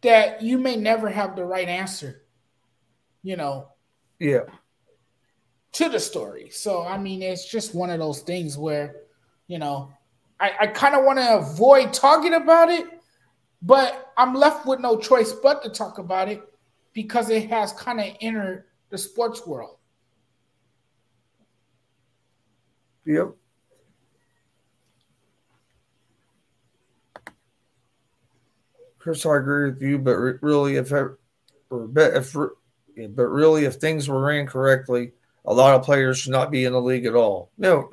that 0.01 0.41
you 0.41 0.57
may 0.57 0.75
never 0.75 1.09
have 1.09 1.35
the 1.35 1.45
right 1.45 1.67
answer. 1.67 2.23
You 3.23 3.37
know. 3.37 3.69
Yeah. 4.19 4.43
To 5.73 5.89
the 5.89 5.99
story. 5.99 6.49
So 6.49 6.83
I 6.83 6.97
mean, 6.97 7.21
it's 7.21 7.49
just 7.49 7.73
one 7.73 7.89
of 7.89 7.99
those 7.99 8.21
things 8.21 8.57
where, 8.57 8.95
you 9.47 9.57
know, 9.57 9.91
I, 10.39 10.51
I 10.61 10.67
kind 10.67 10.95
of 10.95 11.05
want 11.05 11.19
to 11.19 11.37
avoid 11.37 11.93
talking 11.93 12.33
about 12.33 12.69
it, 12.69 12.85
but 13.61 14.11
I'm 14.17 14.33
left 14.33 14.65
with 14.65 14.79
no 14.79 14.97
choice 14.97 15.31
but 15.31 15.63
to 15.63 15.69
talk 15.69 15.97
about 15.97 16.27
it 16.27 16.41
because 16.93 17.29
it 17.29 17.49
has 17.49 17.71
kind 17.73 17.99
of 17.99 18.07
entered 18.19 18.65
the 18.89 18.97
sports 18.97 19.47
world. 19.47 19.77
Yep. 23.05 23.35
Chris, 28.99 29.25
I 29.25 29.37
agree 29.37 29.71
with 29.71 29.81
you, 29.81 29.97
but 29.97 30.11
really, 30.41 30.75
if 30.75 30.91
or 30.91 31.17
if 31.71 32.33
but 32.33 33.27
really, 33.27 33.65
if 33.65 33.75
things 33.75 34.07
were 34.07 34.21
ran 34.21 34.45
correctly, 34.45 35.13
a 35.51 35.53
lot 35.53 35.75
of 35.75 35.83
players 35.83 36.19
should 36.19 36.31
not 36.31 36.49
be 36.49 36.63
in 36.63 36.71
the 36.71 36.81
league 36.81 37.05
at 37.05 37.13
all. 37.13 37.51
No, 37.57 37.89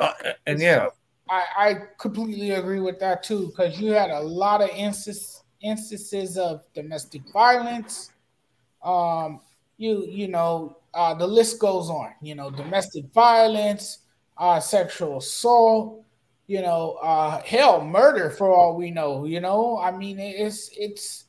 and 0.47 0.61
yeah, 0.61 0.87
I, 1.29 1.43
I 1.57 1.75
completely 1.99 2.53
agree 2.53 2.79
with 2.79 3.01
that 3.01 3.25
too, 3.25 3.49
because 3.49 3.81
you 3.81 3.93
had 3.93 4.11
a 4.11 4.21
lot 4.21 4.63
of 4.63 4.71
instances 4.71 5.43
instances 5.61 6.39
of 6.39 6.63
domestic 6.73 7.23
violence. 7.33 8.13
Um, 8.83 9.41
you 9.77 10.07
you 10.07 10.29
know, 10.29 10.79
uh, 10.95 11.15
the 11.15 11.27
list 11.27 11.59
goes 11.59 11.91
on. 11.91 12.13
You 12.23 12.37
know, 12.37 12.49
domestic 12.49 13.07
violence, 13.13 13.99
uh, 14.37 14.61
sexual 14.61 15.19
assault. 15.19 16.05
You 16.47 16.63
know, 16.63 16.93
uh, 17.03 17.43
hell, 17.43 17.85
murder 17.85 18.31
for 18.31 18.55
all 18.55 18.77
we 18.77 18.93
know. 18.93 19.25
You 19.25 19.41
know, 19.41 19.79
I 19.79 19.91
mean, 19.91 20.21
it's 20.21 20.71
it's 20.79 21.25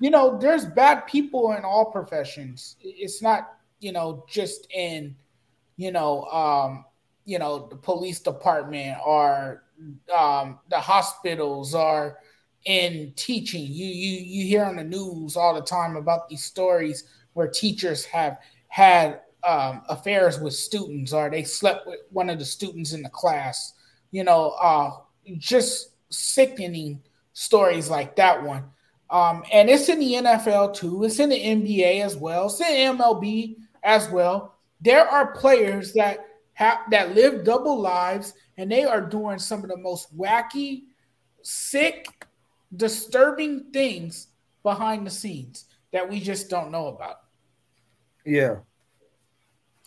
you 0.00 0.08
know, 0.10 0.38
there's 0.38 0.64
bad 0.64 1.06
people 1.06 1.52
in 1.52 1.64
all 1.64 1.92
professions. 1.92 2.76
It's 2.80 3.20
not 3.20 3.58
you 3.80 3.92
know 3.92 4.24
just 4.26 4.66
in 4.72 5.14
you 5.76 5.92
know 5.92 6.24
um 6.26 6.84
you 7.24 7.38
know 7.38 7.66
the 7.68 7.76
police 7.76 8.20
department 8.20 8.98
or 9.04 9.62
um, 10.16 10.58
the 10.70 10.78
hospitals 10.78 11.74
or 11.74 12.18
in 12.64 13.12
teaching. 13.16 13.62
You 13.62 13.86
you 13.86 14.20
you 14.20 14.46
hear 14.46 14.64
on 14.64 14.76
the 14.76 14.84
news 14.84 15.36
all 15.36 15.54
the 15.54 15.60
time 15.60 15.96
about 15.96 16.28
these 16.28 16.44
stories 16.44 17.04
where 17.34 17.48
teachers 17.48 18.04
have 18.06 18.38
had 18.68 19.20
um, 19.46 19.82
affairs 19.88 20.40
with 20.40 20.54
students 20.54 21.12
or 21.12 21.30
they 21.30 21.44
slept 21.44 21.86
with 21.86 22.00
one 22.10 22.30
of 22.30 22.38
the 22.38 22.44
students 22.44 22.92
in 22.92 23.02
the 23.02 23.08
class. 23.10 23.74
You 24.10 24.24
know, 24.24 24.50
uh, 24.60 24.90
just 25.38 25.90
sickening 26.10 27.02
stories 27.32 27.90
like 27.90 28.16
that 28.16 28.42
one. 28.42 28.64
Um, 29.10 29.44
and 29.52 29.70
it's 29.70 29.88
in 29.88 30.00
the 30.00 30.14
NFL 30.14 30.74
too. 30.74 31.04
It's 31.04 31.20
in 31.20 31.28
the 31.28 31.40
NBA 31.40 32.04
as 32.04 32.16
well. 32.16 32.46
It's 32.46 32.60
in 32.60 32.96
MLB 32.96 33.56
as 33.84 34.08
well. 34.10 34.55
There 34.86 35.04
are 35.04 35.32
players 35.32 35.92
that 35.94 36.24
have 36.52 36.78
that 36.92 37.12
live 37.12 37.42
double 37.42 37.76
lives 37.76 38.34
and 38.56 38.70
they 38.70 38.84
are 38.84 39.00
doing 39.00 39.40
some 39.40 39.64
of 39.64 39.68
the 39.68 39.76
most 39.76 40.16
wacky, 40.16 40.84
sick, 41.42 42.06
disturbing 42.76 43.72
things 43.72 44.28
behind 44.62 45.04
the 45.04 45.10
scenes 45.10 45.64
that 45.92 46.08
we 46.08 46.20
just 46.20 46.48
don't 46.48 46.70
know 46.70 46.86
about. 46.86 47.16
Yeah. 48.24 48.58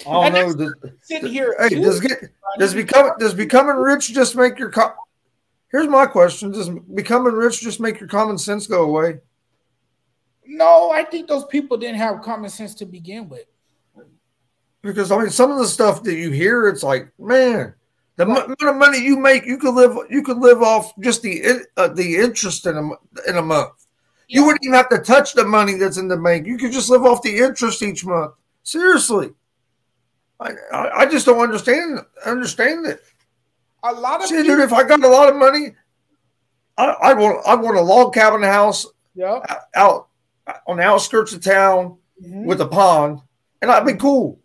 I 0.06 0.30
don't 0.30 0.34
know. 0.34 0.66
Does, 0.66 0.92
sitting 1.04 1.32
here, 1.32 1.56
hey, 1.58 1.70
too, 1.70 1.82
does 1.82 2.02
get 2.02 2.20
does 2.58 2.74
become 2.74 3.12
does 3.20 3.34
becoming 3.34 3.78
rich 3.78 4.14
just 4.14 4.36
make 4.36 4.60
your 4.60 4.70
co- 4.70 4.96
Here's 5.72 5.88
my 5.88 6.08
question: 6.08 6.52
Does 6.52 6.70
becoming 6.94 7.34
rich 7.34 7.62
just 7.62 7.80
make 7.80 8.02
your 8.02 8.10
common 8.10 8.38
sense 8.38 8.68
go 8.68 8.84
away? 8.84 9.20
No, 10.46 10.92
I 10.92 11.06
think 11.06 11.30
those 11.30 11.46
people 11.46 11.78
didn't 11.78 12.00
have 12.00 12.22
common 12.22 12.50
sense 12.50 12.76
to 12.76 12.86
begin 12.86 13.30
with. 13.30 13.46
Because 14.82 15.12
I 15.12 15.18
mean, 15.18 15.30
some 15.30 15.52
of 15.52 15.58
the 15.58 15.68
stuff 15.68 16.04
that 16.04 16.16
you 16.16 16.32
hear, 16.32 16.68
it's 16.68 16.84
like, 16.84 17.12
man, 17.20 17.74
the 18.16 18.26
right. 18.26 18.46
amount 18.46 18.62
of 18.62 18.76
money 18.76 19.00
you 19.00 19.18
make, 19.18 19.46
you 19.46 19.58
could 19.58 19.74
live, 19.74 19.98
you 20.10 20.24
could 20.24 20.38
live 20.38 20.62
off 20.62 20.94
just 21.00 21.22
the 21.22 21.66
uh, 21.78 21.90
the 21.90 22.18
interest 22.18 22.66
in 22.66 22.78
a 22.78 23.30
in 23.30 23.38
a 23.38 23.42
month. 23.42 23.72
Yeah. 24.28 24.40
You 24.40 24.46
wouldn't 24.46 24.64
even 24.64 24.76
have 24.76 24.90
to 24.90 25.00
touch 25.00 25.34
the 25.34 25.46
money 25.46 25.74
that's 25.74 25.98
in 25.98 26.08
the 26.08 26.18
bank. 26.18 26.48
You 26.48 26.58
could 26.58 26.72
just 26.72 26.90
live 26.90 27.06
off 27.06 27.22
the 27.22 27.38
interest 27.38 27.82
each 27.82 28.06
month. 28.06 28.34
Seriously, 28.64 29.32
I 30.40 30.54
I, 30.72 31.00
I 31.00 31.06
just 31.06 31.26
don't 31.26 31.40
understand 31.40 32.00
understand 32.26 32.86
it. 32.86 33.02
A 33.84 33.92
lot 33.94 34.22
of 34.22 34.28
See, 34.28 34.36
people- 34.36 34.56
dude, 34.56 34.64
if 34.66 34.74
I 34.74 34.84
got 34.84 35.04
a 35.04 35.08
lot 35.08 35.30
of 35.30 35.36
money, 35.36 35.76
I, 36.78 36.86
I 36.86 37.14
want 37.14 37.46
I 37.46 37.56
want 37.56 37.78
a 37.78 37.82
log 37.82 38.14
cabin 38.14 38.44
house. 38.44 38.86
Yeah. 39.16 39.40
Out 39.76 40.08
on 40.68 40.78
the 40.78 40.84
outskirts 40.84 41.34
of 41.34 41.44
town 41.44 41.98
mm-hmm. 42.24 42.46
with 42.46 42.62
a 42.62 42.68
pond, 42.68 43.22
and 43.62 43.70
I'd 43.70 43.86
be 43.86 43.94
cool. 43.94 44.40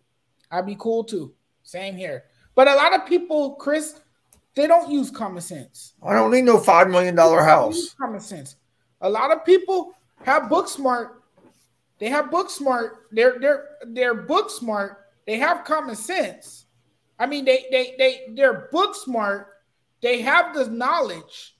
I'd 0.55 0.65
be 0.65 0.75
cool 0.79 1.03
too. 1.03 1.33
Same 1.63 1.95
here. 1.95 2.25
But 2.55 2.67
a 2.67 2.75
lot 2.75 2.93
of 2.93 3.05
people, 3.05 3.55
Chris, 3.55 3.99
they 4.55 4.67
don't 4.67 4.89
use 4.89 5.11
common 5.11 5.41
sense. 5.41 5.93
I 6.01 6.13
don't 6.13 6.31
need 6.31 6.45
no 6.45 6.57
five 6.57 6.89
million 6.89 7.15
dollar 7.15 7.43
house. 7.43 7.93
Common 7.99 8.21
sense. 8.21 8.55
A 9.01 9.09
lot 9.09 9.31
of 9.31 9.45
people 9.45 9.93
have 10.23 10.49
book 10.49 10.69
smart. 10.69 11.23
They 11.99 12.07
have 12.07 12.31
book 12.31 12.49
smart. 12.49 13.07
They're 13.11 13.37
they're 13.39 13.65
they're 13.87 14.13
book 14.13 14.49
smart. 14.49 15.05
They 15.27 15.37
have 15.37 15.65
common 15.65 15.95
sense. 15.95 16.65
I 17.19 17.25
mean, 17.25 17.43
they 17.43 17.65
they 17.71 17.95
they 17.97 18.33
they're 18.33 18.69
book 18.71 18.95
smart. 18.95 19.47
They 20.01 20.21
have 20.21 20.55
the 20.55 20.69
knowledge. 20.69 21.57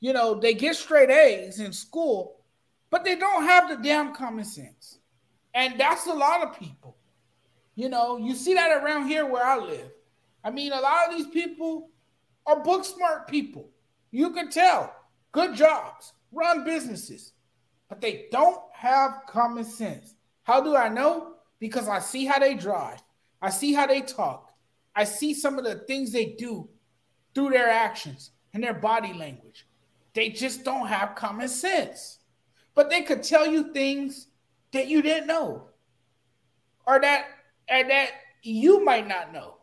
You 0.00 0.12
know, 0.12 0.38
they 0.38 0.54
get 0.54 0.76
straight 0.76 1.10
A's 1.10 1.58
in 1.58 1.72
school, 1.72 2.44
but 2.90 3.04
they 3.04 3.16
don't 3.16 3.44
have 3.44 3.68
the 3.68 3.76
damn 3.76 4.14
common 4.14 4.44
sense. 4.44 4.98
And 5.54 5.80
that's 5.80 6.06
a 6.06 6.12
lot 6.12 6.42
of 6.42 6.58
people. 6.58 6.95
You 7.76 7.90
know, 7.90 8.16
you 8.16 8.34
see 8.34 8.54
that 8.54 8.82
around 8.82 9.06
here 9.06 9.26
where 9.26 9.44
I 9.44 9.58
live. 9.58 9.90
I 10.42 10.50
mean, 10.50 10.72
a 10.72 10.80
lot 10.80 11.08
of 11.08 11.16
these 11.16 11.26
people 11.28 11.90
are 12.46 12.62
book 12.62 12.84
smart 12.84 13.28
people. 13.28 13.70
You 14.10 14.30
can 14.30 14.50
tell. 14.50 14.92
Good 15.32 15.54
jobs, 15.54 16.14
run 16.32 16.64
businesses, 16.64 17.32
but 17.90 18.00
they 18.00 18.26
don't 18.32 18.58
have 18.72 19.20
common 19.28 19.64
sense. 19.64 20.14
How 20.44 20.62
do 20.62 20.74
I 20.74 20.88
know? 20.88 21.34
Because 21.58 21.88
I 21.88 21.98
see 21.98 22.24
how 22.24 22.38
they 22.38 22.54
drive, 22.54 23.02
I 23.42 23.50
see 23.50 23.74
how 23.74 23.86
they 23.86 24.00
talk, 24.00 24.50
I 24.94 25.04
see 25.04 25.34
some 25.34 25.58
of 25.58 25.64
the 25.64 25.74
things 25.86 26.10
they 26.12 26.34
do 26.38 26.68
through 27.34 27.50
their 27.50 27.68
actions 27.68 28.30
and 28.54 28.64
their 28.64 28.72
body 28.72 29.12
language. 29.12 29.66
They 30.14 30.30
just 30.30 30.64
don't 30.64 30.86
have 30.86 31.14
common 31.14 31.48
sense. 31.48 32.20
But 32.74 32.88
they 32.88 33.02
could 33.02 33.22
tell 33.22 33.46
you 33.46 33.74
things 33.74 34.28
that 34.72 34.88
you 34.88 35.02
didn't 35.02 35.26
know 35.26 35.68
or 36.86 37.00
that 37.00 37.26
and 37.68 37.90
that 37.90 38.10
you 38.42 38.84
might 38.84 39.08
not 39.08 39.32
know. 39.32 39.56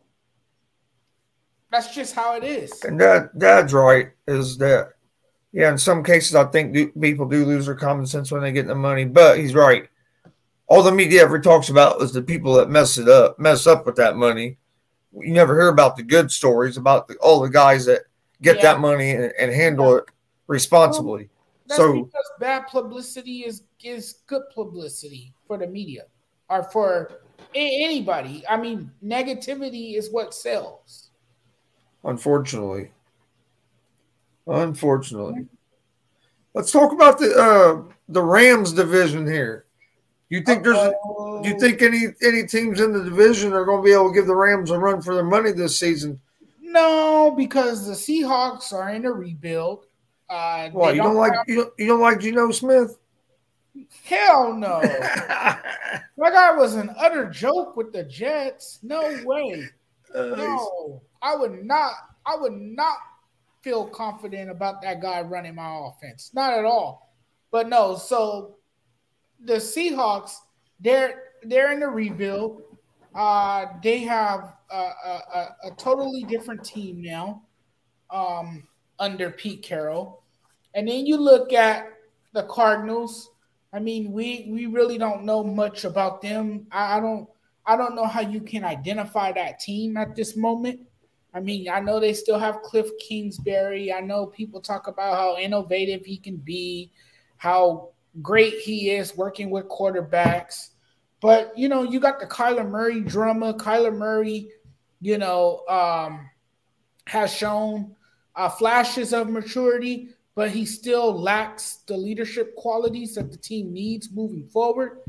That's 1.70 1.94
just 1.94 2.14
how 2.14 2.36
it 2.36 2.44
is. 2.44 2.84
And 2.84 3.00
that 3.00 3.30
that's 3.34 3.72
right. 3.72 4.10
Is 4.28 4.56
that 4.58 4.92
yeah? 5.52 5.70
In 5.70 5.78
some 5.78 6.04
cases, 6.04 6.34
I 6.34 6.44
think 6.44 6.72
do, 6.72 6.88
people 6.92 7.26
do 7.26 7.44
lose 7.44 7.66
their 7.66 7.74
common 7.74 8.06
sense 8.06 8.30
when 8.30 8.42
they 8.42 8.52
get 8.52 8.66
the 8.66 8.74
money. 8.74 9.04
But 9.04 9.38
he's 9.38 9.54
right. 9.54 9.88
All 10.66 10.82
the 10.82 10.92
media 10.92 11.22
ever 11.22 11.40
talks 11.40 11.68
about 11.68 12.00
is 12.00 12.12
the 12.12 12.22
people 12.22 12.54
that 12.54 12.70
mess 12.70 12.96
it 12.96 13.08
up, 13.08 13.38
mess 13.38 13.66
up 13.66 13.86
with 13.86 13.96
that 13.96 14.16
money. 14.16 14.56
You 15.12 15.32
never 15.32 15.60
hear 15.60 15.68
about 15.68 15.96
the 15.96 16.02
good 16.02 16.30
stories 16.30 16.76
about 16.76 17.08
the, 17.08 17.16
all 17.16 17.40
the 17.40 17.50
guys 17.50 17.86
that 17.86 18.02
get 18.40 18.56
yeah. 18.56 18.62
that 18.62 18.80
money 18.80 19.10
and, 19.10 19.32
and 19.38 19.52
handle 19.52 19.96
it 19.96 20.04
responsibly. 20.46 21.28
Well, 21.68 21.78
so 21.78 21.92
because 22.04 22.30
bad 22.38 22.66
publicity 22.68 23.40
is 23.40 23.62
is 23.82 24.20
good 24.26 24.42
publicity 24.54 25.34
for 25.46 25.58
the 25.58 25.66
media 25.66 26.04
or 26.48 26.62
for 26.64 27.23
anybody. 27.54 28.44
I 28.48 28.56
mean, 28.56 28.90
negativity 29.04 29.96
is 29.96 30.10
what 30.10 30.34
sells. 30.34 31.10
Unfortunately. 32.04 32.90
Unfortunately. 34.46 35.46
Let's 36.52 36.70
talk 36.70 36.92
about 36.92 37.18
the 37.18 37.34
uh 37.34 37.92
the 38.08 38.22
Rams 38.22 38.72
division 38.72 39.26
here. 39.26 39.64
You 40.28 40.42
think 40.42 40.64
there's 40.64 40.76
do 40.76 41.48
you 41.48 41.58
think 41.58 41.82
any 41.82 42.08
any 42.22 42.46
teams 42.46 42.80
in 42.80 42.92
the 42.92 43.02
division 43.04 43.52
are 43.52 43.64
going 43.64 43.82
to 43.82 43.84
be 43.84 43.92
able 43.92 44.08
to 44.08 44.14
give 44.14 44.26
the 44.26 44.34
Rams 44.34 44.70
a 44.70 44.78
run 44.78 45.00
for 45.00 45.14
their 45.14 45.24
money 45.24 45.52
this 45.52 45.78
season? 45.78 46.20
No, 46.60 47.32
because 47.36 47.86
the 47.86 47.92
Seahawks 47.92 48.72
are 48.72 48.90
in 48.90 49.04
a 49.04 49.12
rebuild. 49.12 49.86
Uh, 50.28 50.70
Why 50.70 50.92
you 50.92 50.96
don't, 50.96 51.12
don't 51.12 51.16
like 51.16 51.34
have... 51.34 51.44
you 51.46 51.56
don't, 51.56 51.72
you 51.78 51.86
don't 51.86 52.00
like 52.00 52.20
Geno 52.20 52.50
Smith? 52.50 52.98
Hell 54.04 54.54
no. 54.54 54.80
that 54.82 55.60
guy 56.18 56.52
was 56.56 56.74
an 56.74 56.94
utter 56.96 57.28
joke 57.28 57.76
with 57.76 57.92
the 57.92 58.04
Jets. 58.04 58.78
No 58.82 59.00
way. 59.24 59.68
Uh, 60.14 60.34
no, 60.36 61.02
I 61.22 61.34
would 61.34 61.64
not. 61.64 61.92
I 62.26 62.36
would 62.36 62.52
not 62.52 62.96
feel 63.62 63.86
confident 63.86 64.50
about 64.50 64.80
that 64.82 65.02
guy 65.02 65.22
running 65.22 65.56
my 65.56 65.88
offense. 65.88 66.30
Not 66.34 66.52
at 66.52 66.64
all. 66.64 67.16
But 67.50 67.68
no. 67.68 67.96
So 67.96 68.56
the 69.44 69.54
Seahawks, 69.54 70.36
they're 70.80 71.22
they're 71.42 71.72
in 71.72 71.80
the 71.80 71.88
rebuild. 71.88 72.62
Uh, 73.14 73.66
they 73.82 74.00
have 74.00 74.54
a, 74.70 74.76
a, 74.76 75.48
a, 75.64 75.70
totally 75.78 76.24
different 76.24 76.64
team 76.64 77.00
now 77.00 77.42
um, 78.10 78.66
under 78.98 79.30
Pete 79.30 79.62
Carroll. 79.62 80.24
And 80.74 80.88
then 80.88 81.06
you 81.06 81.16
look 81.16 81.52
at 81.52 81.92
the 82.32 82.42
Cardinals. 82.44 83.30
I 83.74 83.80
mean, 83.80 84.12
we 84.12 84.46
we 84.48 84.66
really 84.66 84.98
don't 84.98 85.24
know 85.24 85.42
much 85.42 85.84
about 85.84 86.22
them. 86.22 86.66
I, 86.70 86.98
I 86.98 87.00
don't 87.00 87.28
I 87.66 87.76
don't 87.76 87.96
know 87.96 88.06
how 88.06 88.20
you 88.20 88.40
can 88.40 88.64
identify 88.64 89.32
that 89.32 89.58
team 89.58 89.96
at 89.96 90.14
this 90.14 90.36
moment. 90.36 90.80
I 91.34 91.40
mean, 91.40 91.68
I 91.68 91.80
know 91.80 91.98
they 91.98 92.12
still 92.12 92.38
have 92.38 92.62
Cliff 92.62 92.88
Kingsbury. 93.00 93.92
I 93.92 94.00
know 94.00 94.26
people 94.26 94.60
talk 94.60 94.86
about 94.86 95.16
how 95.16 95.36
innovative 95.38 96.04
he 96.04 96.16
can 96.16 96.36
be, 96.36 96.92
how 97.36 97.90
great 98.22 98.54
he 98.60 98.90
is 98.90 99.16
working 99.16 99.50
with 99.50 99.68
quarterbacks. 99.68 100.68
But 101.20 101.52
you 101.58 101.68
know, 101.68 101.82
you 101.82 101.98
got 101.98 102.20
the 102.20 102.26
Kyler 102.26 102.68
Murray 102.68 103.00
drama. 103.00 103.54
Kyler 103.54 103.96
Murray, 103.96 104.50
you 105.00 105.18
know, 105.18 105.64
um, 105.68 106.30
has 107.06 107.34
shown 107.34 107.96
uh, 108.36 108.48
flashes 108.48 109.12
of 109.12 109.28
maturity, 109.28 110.10
but 110.34 110.50
he 110.50 110.64
still 110.64 111.18
lacks 111.18 111.78
the 111.86 111.96
leadership 111.96 112.54
qualities 112.56 113.14
that 113.14 113.30
the 113.30 113.38
team 113.38 113.72
needs 113.72 114.10
moving 114.10 114.46
forward. 114.48 115.00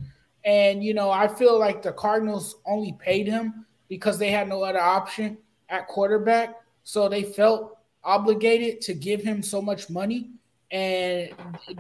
And, 0.44 0.84
you 0.84 0.94
know, 0.94 1.10
I 1.10 1.28
feel 1.28 1.58
like 1.58 1.82
the 1.82 1.92
Cardinals 1.92 2.58
only 2.68 2.94
paid 3.00 3.28
him 3.28 3.66
because 3.90 4.20
they 4.20 4.30
had 4.30 4.48
no 4.48 4.64
other 4.64 4.80
option 4.82 5.38
at 5.70 5.88
quarterback. 5.88 6.56
So 6.84 7.10
they 7.10 7.24
felt 7.24 7.78
obligated 8.04 8.82
to 8.82 8.94
give 8.94 9.22
him 9.22 9.42
so 9.42 9.62
much 9.62 9.90
money. 9.90 10.30
And 10.72 11.32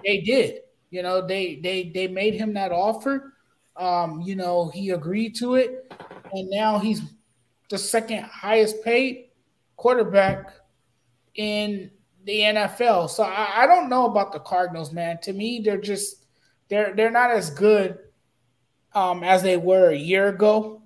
they 0.03 0.21
did. 0.21 0.61
You 0.89 1.03
know, 1.03 1.25
they 1.25 1.55
they 1.55 1.91
they 1.93 2.07
made 2.07 2.35
him 2.35 2.53
that 2.53 2.71
offer. 2.71 3.33
Um, 3.75 4.21
you 4.21 4.35
know, 4.35 4.69
he 4.69 4.91
agreed 4.91 5.35
to 5.35 5.55
it, 5.55 5.91
and 6.31 6.49
now 6.49 6.79
he's 6.79 7.01
the 7.69 7.77
second 7.77 8.23
highest 8.23 8.81
paid 8.83 9.25
quarterback 9.75 10.53
in 11.35 11.91
the 12.25 12.39
NFL. 12.39 13.09
So 13.09 13.23
I, 13.23 13.63
I, 13.63 13.67
don't 13.67 13.87
know 13.87 14.05
about 14.05 14.33
the 14.33 14.39
Cardinals, 14.39 14.91
man. 14.91 15.19
To 15.21 15.33
me, 15.33 15.61
they're 15.63 15.79
just 15.79 16.25
they're 16.69 16.93
they're 16.95 17.11
not 17.11 17.31
as 17.31 17.51
good 17.51 17.99
um, 18.93 19.23
as 19.23 19.43
they 19.43 19.57
were 19.57 19.89
a 19.89 19.97
year 19.97 20.27
ago. 20.29 20.81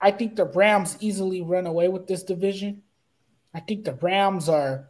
I 0.00 0.12
think 0.12 0.36
the 0.36 0.44
Rams 0.44 0.96
easily 1.00 1.42
run 1.42 1.66
away 1.66 1.88
with 1.88 2.06
this 2.06 2.22
division. 2.22 2.82
I 3.52 3.60
think 3.60 3.84
the 3.84 3.94
Rams 3.94 4.48
are 4.48 4.88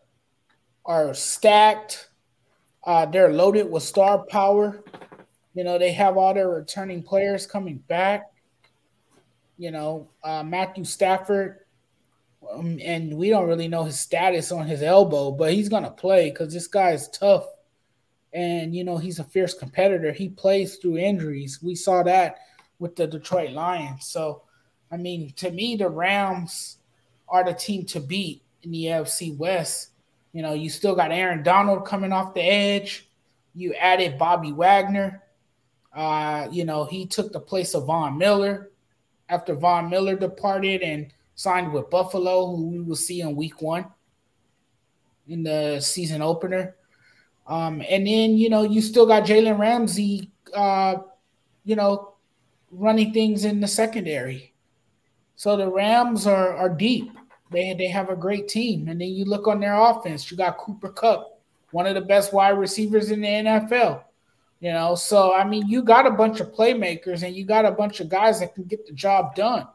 are 0.85 1.15
stacked. 1.15 2.11
Uh, 2.85 3.07
they're 3.07 3.33
loaded 3.33 3.71
with 3.71 3.83
star 3.83 4.25
power. 4.27 4.85
You 5.55 5.65
know, 5.65 5.79
they 5.79 5.93
have 5.93 6.17
all 6.17 6.35
their 6.35 6.51
returning 6.51 7.03
players 7.03 7.47
coming 7.47 7.79
back. 7.89 8.31
You 9.57 9.71
know, 9.71 10.09
uh, 10.23 10.43
Matthew 10.43 10.85
Stafford 10.85 11.61
um, 12.51 12.79
and 12.83 13.17
we 13.17 13.31
don't 13.31 13.49
really 13.49 13.69
know 13.69 13.85
his 13.85 13.99
status 13.99 14.53
on 14.53 14.67
his 14.67 14.83
elbow, 14.83 15.31
but 15.31 15.53
he's 15.53 15.69
gonna 15.69 15.91
play 15.91 16.31
because 16.31 16.53
this 16.53 16.67
guy 16.67 16.91
is 16.93 17.09
tough, 17.09 17.47
and 18.33 18.75
you 18.75 18.85
know 18.85 18.97
he's 18.97 19.19
a 19.19 19.25
fierce 19.25 19.55
competitor. 19.55 20.13
He 20.13 20.29
plays 20.29 20.77
through 20.77 20.99
injuries. 20.99 21.61
We 21.63 21.75
saw 21.75 22.03
that 22.05 22.39
with 22.79 22.97
the 22.97 23.07
Detroit 23.07 23.51
Lions. 23.51 24.07
So, 24.07 24.43
I 24.91 24.97
mean, 24.97 25.33
to 25.37 25.51
me, 25.51 25.77
the 25.77 25.89
Rams 25.89 26.79
are 27.29 27.45
the 27.45 27.53
team 27.53 27.85
to 27.87 28.01
beat 28.01 28.43
in 28.63 28.71
the 28.71 28.85
AFC 28.85 29.37
West. 29.37 29.91
You 30.33 30.43
know, 30.43 30.55
you 30.55 30.71
still 30.71 30.95
got 30.95 31.13
Aaron 31.13 31.43
Donald 31.43 31.85
coming 31.85 32.13
off 32.13 32.35
the 32.35 32.43
edge. 32.43 33.09
You 33.55 33.75
added 33.75 34.19
Bobby 34.19 34.53
Wagner. 34.53 35.23
Uh, 35.95 36.49
you 36.51 36.65
know, 36.65 36.85
he 36.85 37.07
took 37.07 37.33
the 37.33 37.41
place 37.41 37.75
of 37.75 37.87
Von 37.87 38.19
Miller 38.19 38.71
after 39.29 39.55
Von 39.55 39.91
Miller 39.91 40.17
departed, 40.17 40.83
and 40.83 41.13
signed 41.39 41.73
with 41.73 41.89
Buffalo, 41.89 42.47
who 42.47 42.67
we 42.67 42.81
will 42.81 42.97
see 42.97 43.21
in 43.21 43.37
week 43.37 43.63
one 43.63 43.87
in 45.29 45.45
the 45.45 45.79
season 45.79 46.21
opener. 46.21 46.75
Um, 47.47 47.81
and 47.89 48.05
then, 48.05 48.37
you 48.37 48.51
know, 48.51 48.65
you 48.65 48.83
still 48.83 49.07
got 49.07 49.23
Jalen 49.23 49.57
Ramsey, 49.57 50.33
uh, 50.53 50.97
you 51.65 51.77
know, 51.77 52.15
running 52.73 53.13
things 53.13 53.45
in 53.45 53.61
the 53.61 53.69
secondary. 53.69 54.53
So 55.37 55.57
the 55.57 55.71
Rams 55.71 56.27
are, 56.27 56.57
are 56.57 56.69
deep. 56.69 57.13
They, 57.53 57.73
they 57.73 57.87
have 57.87 58.11
a 58.11 58.17
great 58.17 58.49
team. 58.49 58.89
And 58.89 59.01
then 59.01 59.11
you 59.11 59.25
look 59.25 59.47
on 59.47 59.61
their 59.61 59.81
offense, 59.81 60.33
you 60.33 60.37
got 60.37 60.59
Cooper 60.59 60.89
Kupp, 60.89 61.41
one 61.71 61.87
of 61.87 61.95
the 61.95 62.01
best 62.01 62.33
wide 62.33 62.59
receivers 62.59 63.13
in 63.13 63.21
the 63.21 63.29
NFL. 63.29 64.03
You 64.59 64.73
know, 64.73 64.97
so 64.97 65.33
I 65.33 65.45
mean, 65.45 65.69
you 65.69 65.85
got 65.85 66.05
a 66.05 66.11
bunch 66.11 66.41
of 66.41 66.53
playmakers 66.53 67.23
and 67.23 67.37
you 67.37 67.45
got 67.45 67.65
a 67.65 67.71
bunch 67.71 68.01
of 68.01 68.09
guys 68.09 68.41
that 68.41 68.57
can 68.57 68.65
get 68.65 68.89
the 68.89 68.93
job 68.93 69.37
done 69.37 69.69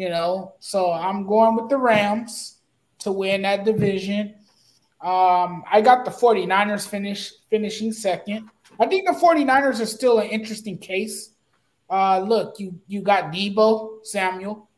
you 0.00 0.08
know. 0.08 0.54
So 0.60 0.90
I'm 0.90 1.26
going 1.26 1.56
with 1.56 1.68
the 1.68 1.76
Rams 1.76 2.60
to 3.00 3.12
win 3.12 3.42
that 3.42 3.66
division. 3.66 4.34
Um, 5.02 5.62
I 5.70 5.82
got 5.82 6.06
the 6.06 6.10
49ers 6.10 6.88
finish 6.88 7.32
finishing 7.50 7.92
second. 7.92 8.48
I 8.80 8.86
think 8.86 9.06
the 9.06 9.12
49ers 9.12 9.78
are 9.80 9.86
still 9.86 10.20
an 10.20 10.28
interesting 10.28 10.78
case. 10.78 11.32
Uh, 11.90 12.20
look, 12.20 12.58
you 12.58 12.80
you 12.86 13.02
got 13.02 13.30
Deebo 13.30 14.06
Samuel, 14.06 14.70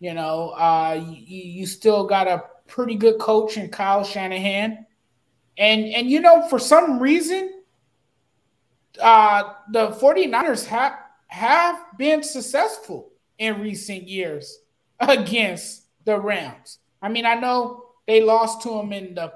you 0.00 0.12
know, 0.12 0.50
uh, 0.50 1.00
you, 1.08 1.42
you 1.60 1.66
still 1.66 2.04
got 2.04 2.26
a 2.26 2.42
pretty 2.66 2.96
good 2.96 3.20
coach 3.20 3.56
in 3.56 3.68
Kyle 3.68 4.02
Shanahan. 4.02 4.86
And 5.56 5.84
and 5.84 6.10
you 6.10 6.20
know, 6.20 6.48
for 6.48 6.58
some 6.58 6.98
reason, 6.98 7.62
uh, 9.00 9.54
the 9.70 9.90
49ers 9.90 10.66
have 10.66 10.94
have 11.28 11.78
been 11.96 12.24
successful 12.24 13.12
in 13.38 13.60
recent 13.60 14.08
years 14.08 14.63
against 15.08 15.84
the 16.04 16.18
Rams. 16.18 16.78
I 17.00 17.08
mean, 17.08 17.26
I 17.26 17.34
know 17.34 17.84
they 18.06 18.22
lost 18.22 18.62
to 18.62 18.70
them 18.70 18.92
in 18.92 19.14
the 19.14 19.32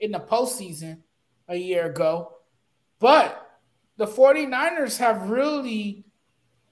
in 0.00 0.12
the 0.12 0.20
postseason 0.20 0.98
a 1.48 1.56
year 1.56 1.86
ago, 1.86 2.34
but 3.00 3.48
the 3.96 4.06
49ers 4.06 4.98
have 4.98 5.28
really 5.28 6.04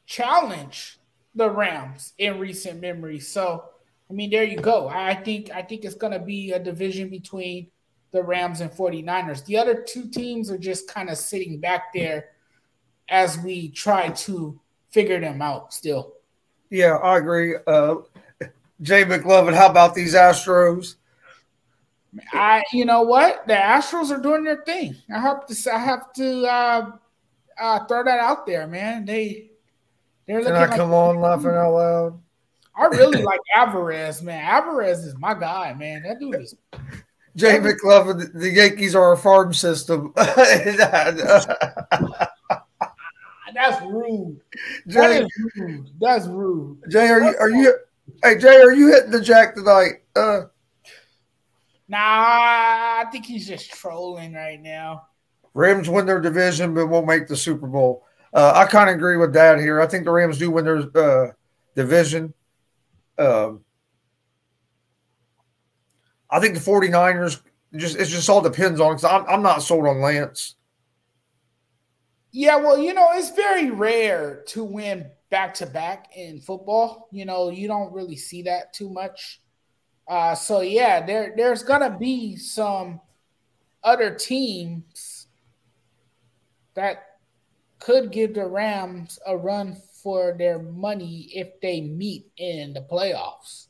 challenged 0.07 0.99
the 1.35 1.51
Rams 1.51 2.13
in 2.19 2.39
recent 2.39 2.81
memory. 2.81 3.19
So, 3.19 3.65
I 4.09 4.13
mean, 4.13 4.31
there 4.31 4.45
you 4.45 4.59
go. 4.59 4.89
I 4.89 5.15
think 5.15 5.51
I 5.51 5.63
think 5.63 5.85
it's 5.85 5.95
going 5.95 6.13
to 6.13 6.19
be 6.19 6.53
a 6.53 6.59
division 6.59 7.09
between 7.09 7.69
the 8.13 8.23
Rams 8.23 8.61
and 8.61 8.71
49ers. 8.71 9.45
The 9.45 9.59
other 9.59 9.83
two 9.83 10.09
teams 10.09 10.51
are 10.51 10.59
just 10.59 10.89
kind 10.89 11.11
of 11.11 11.19
sitting 11.19 11.61
back 11.61 11.93
there 11.93 12.31
as 13.09 13.39
we 13.39 13.69
try 13.69 14.09
to 14.09 14.59
figure 14.91 15.21
them 15.21 15.43
out 15.43 15.75
still. 15.75 16.15
Yeah, 16.71 16.97
I 16.97 17.19
agree. 17.19 17.57
Uh, 17.67 17.97
Jay 18.81 19.05
McLovin, 19.05 19.55
how 19.55 19.69
about 19.69 19.95
these 19.95 20.15
Astros? 20.15 20.97
I, 22.33 22.63
you 22.73 22.85
know 22.85 23.03
what, 23.03 23.47
the 23.47 23.55
Astros 23.55 24.11
are 24.11 24.21
doing 24.21 24.45
their 24.45 24.63
thing. 24.65 24.97
I 25.15 25.21
have 25.21 25.47
to, 25.47 25.75
I 25.75 25.79
have 25.79 26.13
to 26.15 26.47
uh, 26.47 26.91
uh, 27.61 27.85
throw 27.87 28.05
that 28.05 28.21
out 28.21 28.47
there, 28.47 28.67
man. 28.67 29.05
They, 29.05 29.51
they're 30.27 30.39
looking. 30.39 30.55
Can 30.55 30.63
I 30.63 30.67
like, 30.67 30.77
come 30.77 30.93
on, 30.93 31.21
laughing 31.21 31.51
out 31.51 31.73
loud? 31.73 32.21
I 32.77 32.87
really 32.87 33.23
like 33.23 33.41
Alvarez, 33.55 34.23
man. 34.23 34.45
Alvarez 34.45 35.05
is 35.05 35.17
my 35.19 35.35
guy, 35.35 35.73
man. 35.75 36.03
That 36.03 36.21
dude 36.21 36.41
is. 36.41 36.55
Jay 37.37 37.59
McLovin, 37.59 38.33
the 38.33 38.51
Yankees 38.51 38.95
are 38.95 39.13
a 39.13 39.17
farm 39.17 39.53
system. 39.53 40.13
That's 40.17 41.47
rude. 43.83 44.41
Jay, 44.87 45.01
that 45.01 45.23
is 45.23 45.29
rude. 45.57 45.91
That's 46.01 46.27
rude. 46.27 46.79
Jay, 46.91 47.09
are 47.09 47.21
you 47.21 47.37
are 47.39 47.51
you 47.51 47.75
hey 48.23 48.39
Jay, 48.39 48.61
are 48.61 48.73
you 48.73 48.89
hitting 48.89 49.11
the 49.11 49.21
jack 49.21 49.55
tonight? 49.55 50.03
Uh 50.15 50.43
Nah, 51.89 51.99
I 51.99 53.05
think 53.13 53.27
he's 53.27 53.47
just 53.47 53.71
trolling 53.71 54.35
right 54.35 54.61
now. 54.61 55.07
Rams 55.55 55.89
win 55.89 56.05
their 56.05 56.21
division 56.21 56.75
but 56.75 56.89
won't 56.89 57.07
make 57.07 57.29
the 57.29 57.37
Super 57.37 57.67
Bowl. 57.67 58.05
Uh, 58.33 58.53
I 58.55 58.67
kind 58.67 58.91
of 58.91 58.97
agree 58.97 59.17
with 59.17 59.33
that 59.35 59.59
here. 59.59 59.81
I 59.81 59.87
think 59.87 60.05
the 60.05 60.11
Rams 60.11 60.39
do 60.39 60.51
win 60.51 60.65
their 60.65 60.79
uh, 60.97 61.33
division. 61.75 62.35
Um, 63.19 63.65
I 66.29 66.41
think 66.41 66.55
the 66.55 66.61
49ers 66.61 67.41
just 67.77 67.97
it 67.97 68.07
just 68.07 68.29
all 68.29 68.41
depends 68.41 68.81
on 68.81 68.97
because 68.97 69.05
I'm, 69.05 69.25
I'm 69.27 69.43
not 69.43 69.63
sold 69.63 69.87
on 69.87 70.01
Lance. 70.01 70.57
Yeah, 72.33 72.57
well, 72.57 72.79
you 72.79 72.93
know, 72.93 73.09
it's 73.13 73.31
very 73.31 73.71
rare 73.71 74.43
to 74.49 74.65
win 74.65 75.11
back 75.31 75.55
to 75.55 75.67
back 75.67 76.09
in 76.17 76.41
football. 76.41 77.09
You 77.13 77.25
know, 77.25 77.51
you 77.51 77.69
don't 77.69 77.93
really 77.93 78.17
see 78.17 78.43
that 78.43 78.73
too 78.73 78.89
much. 78.89 79.41
Uh, 80.09 80.35
so 80.35 80.61
yeah, 80.61 81.05
there 81.05 81.35
there's 81.37 81.63
gonna 81.63 81.97
be 81.97 82.37
some 82.37 83.01
other 83.83 84.15
teams 84.15 85.27
that 86.75 87.05
could 87.79 88.13
give 88.13 88.35
the 88.35 88.47
Rams 88.47 89.19
a 89.27 89.37
run 89.37 89.77
for 90.03 90.35
their 90.39 90.61
money 90.61 91.31
if 91.35 91.61
they 91.61 91.81
meet 91.81 92.31
in 92.37 92.73
the 92.73 92.81
playoffs. 92.81 93.67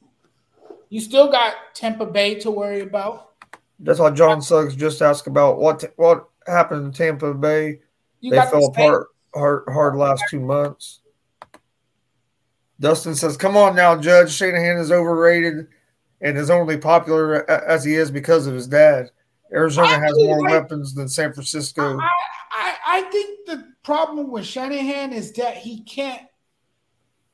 You 0.89 1.01
still 1.01 1.31
got 1.31 1.55
Tampa 1.75 2.07
Bay 2.07 2.35
to 2.37 2.51
worry 2.51 2.81
about. 2.81 3.33
That's 3.79 3.99
why 3.99 4.11
John 4.11 4.41
Suggs 4.41 4.75
just 4.77 5.03
asked 5.03 5.27
about 5.27 5.59
what 5.59 5.85
what 5.97 6.29
happened 6.47 6.87
in 6.87 6.93
Tampa 6.93 7.35
Bay 7.35 7.81
you 8.21 8.31
they 8.31 8.37
fell 8.37 8.67
apart 8.67 9.09
hard, 9.35 9.65
hard 9.69 9.97
last 9.97 10.25
two 10.31 10.41
months. 10.41 11.01
Dustin 12.81 13.15
says, 13.15 13.37
"Come 13.37 13.57
on 13.57 13.75
now, 13.75 13.97
Judge. 13.97 14.33
Shanahan 14.33 14.79
is 14.79 14.93
overrated 14.93 15.69
and 16.21 16.37
is 16.37 16.51
only 16.51 16.77
popular 16.77 17.51
uh, 17.51 17.63
as 17.67 17.85
he 17.85 17.95
is 17.95 18.11
because 18.11 18.47
of 18.47 18.55
his 18.55 18.67
dad. 18.67 19.11
Arizona 19.53 19.99
has 19.99 20.13
more 20.17 20.41
like, 20.43 20.51
weapons 20.51 20.95
than 20.95 21.09
San 21.09 21.33
Francisco." 21.33 21.99
I, 21.99 22.09
I, 22.51 22.77
I 22.87 23.01
think 23.11 23.47
the 23.47 23.73
problem 23.83 24.31
with 24.31 24.47
Shanahan 24.47 25.13
is 25.13 25.33
that 25.33 25.57
he 25.57 25.83
can't 25.85 26.23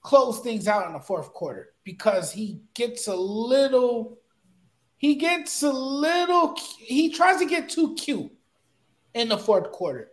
close 0.03 0.40
things 0.40 0.68
out 0.68 0.86
in 0.86 0.93
the 0.93 1.01
fourth 1.01 1.32
quarter 1.32 1.70
because 1.84 2.32
he 2.32 2.61
gets 2.74 3.07
a 3.07 3.14
little 3.14 4.18
he 4.97 5.14
gets 5.14 5.62
a 5.62 5.70
little 5.70 6.57
he 6.78 7.12
tries 7.12 7.38
to 7.38 7.47
get 7.47 7.68
too 7.68 7.95
cute 7.95 8.32
in 9.14 9.28
the 9.28 9.38
fourth 9.38 9.70
quarter 9.70 10.12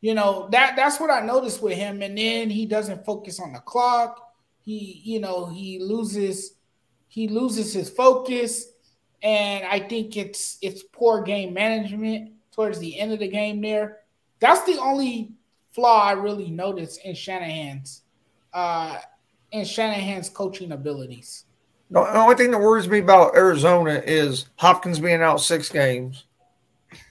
you 0.00 0.14
know 0.14 0.48
that 0.52 0.76
that's 0.76 1.00
what 1.00 1.10
I 1.10 1.20
noticed 1.20 1.62
with 1.62 1.76
him. 1.76 2.02
And 2.02 2.16
then 2.16 2.50
he 2.50 2.66
doesn't 2.66 3.04
focus 3.04 3.40
on 3.40 3.52
the 3.52 3.60
clock. 3.60 4.27
He, 4.68 5.00
you 5.02 5.18
know, 5.18 5.46
he 5.46 5.78
loses 5.78 6.56
he 7.06 7.26
loses 7.26 7.72
his 7.72 7.88
focus, 7.88 8.66
and 9.22 9.64
I 9.64 9.78
think 9.80 10.14
it's 10.18 10.58
it's 10.60 10.82
poor 10.92 11.22
game 11.22 11.54
management 11.54 12.32
towards 12.52 12.78
the 12.78 12.98
end 12.98 13.14
of 13.14 13.18
the 13.18 13.28
game. 13.28 13.62
There, 13.62 14.00
that's 14.40 14.64
the 14.64 14.78
only 14.78 15.32
flaw 15.70 16.02
I 16.02 16.12
really 16.12 16.50
noticed 16.50 17.02
in 17.02 17.14
Shanahan's 17.14 18.02
uh, 18.52 18.98
in 19.52 19.64
Shanahan's 19.64 20.28
coaching 20.28 20.72
abilities. 20.72 21.46
The 21.90 22.00
only 22.00 22.34
thing 22.34 22.50
that 22.50 22.60
worries 22.60 22.88
me 22.88 22.98
about 22.98 23.36
Arizona 23.36 24.02
is 24.04 24.50
Hopkins 24.56 25.00
being 25.00 25.22
out 25.22 25.40
six 25.40 25.70
games, 25.70 26.26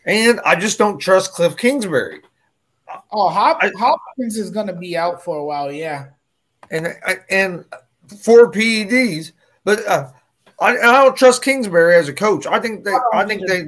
and 0.05 0.39
I 0.41 0.57
just 0.57 0.77
don't 0.77 0.99
trust 0.99 1.33
Cliff 1.33 1.57
Kingsbury. 1.57 2.21
Oh, 3.11 3.29
Hop- 3.29 3.63
I, 3.63 3.71
Hopkins 3.79 4.37
is 4.37 4.51
going 4.51 4.67
to 4.67 4.73
be 4.73 4.95
out 4.95 5.23
for 5.23 5.37
a 5.37 5.43
while, 5.43 5.71
yeah. 5.71 6.09
And 6.71 6.95
and 7.29 7.65
four 8.21 8.51
PEDs, 8.51 9.31
but 9.63 9.85
uh, 9.87 10.09
I, 10.59 10.77
I 10.77 11.03
don't 11.03 11.15
trust 11.15 11.43
Kingsbury 11.43 11.95
as 11.95 12.09
a 12.09 12.13
coach. 12.13 12.45
I 12.45 12.59
think 12.59 12.83
they 12.83 12.91
I, 12.91 13.01
I 13.13 13.25
think 13.25 13.47
they 13.47 13.65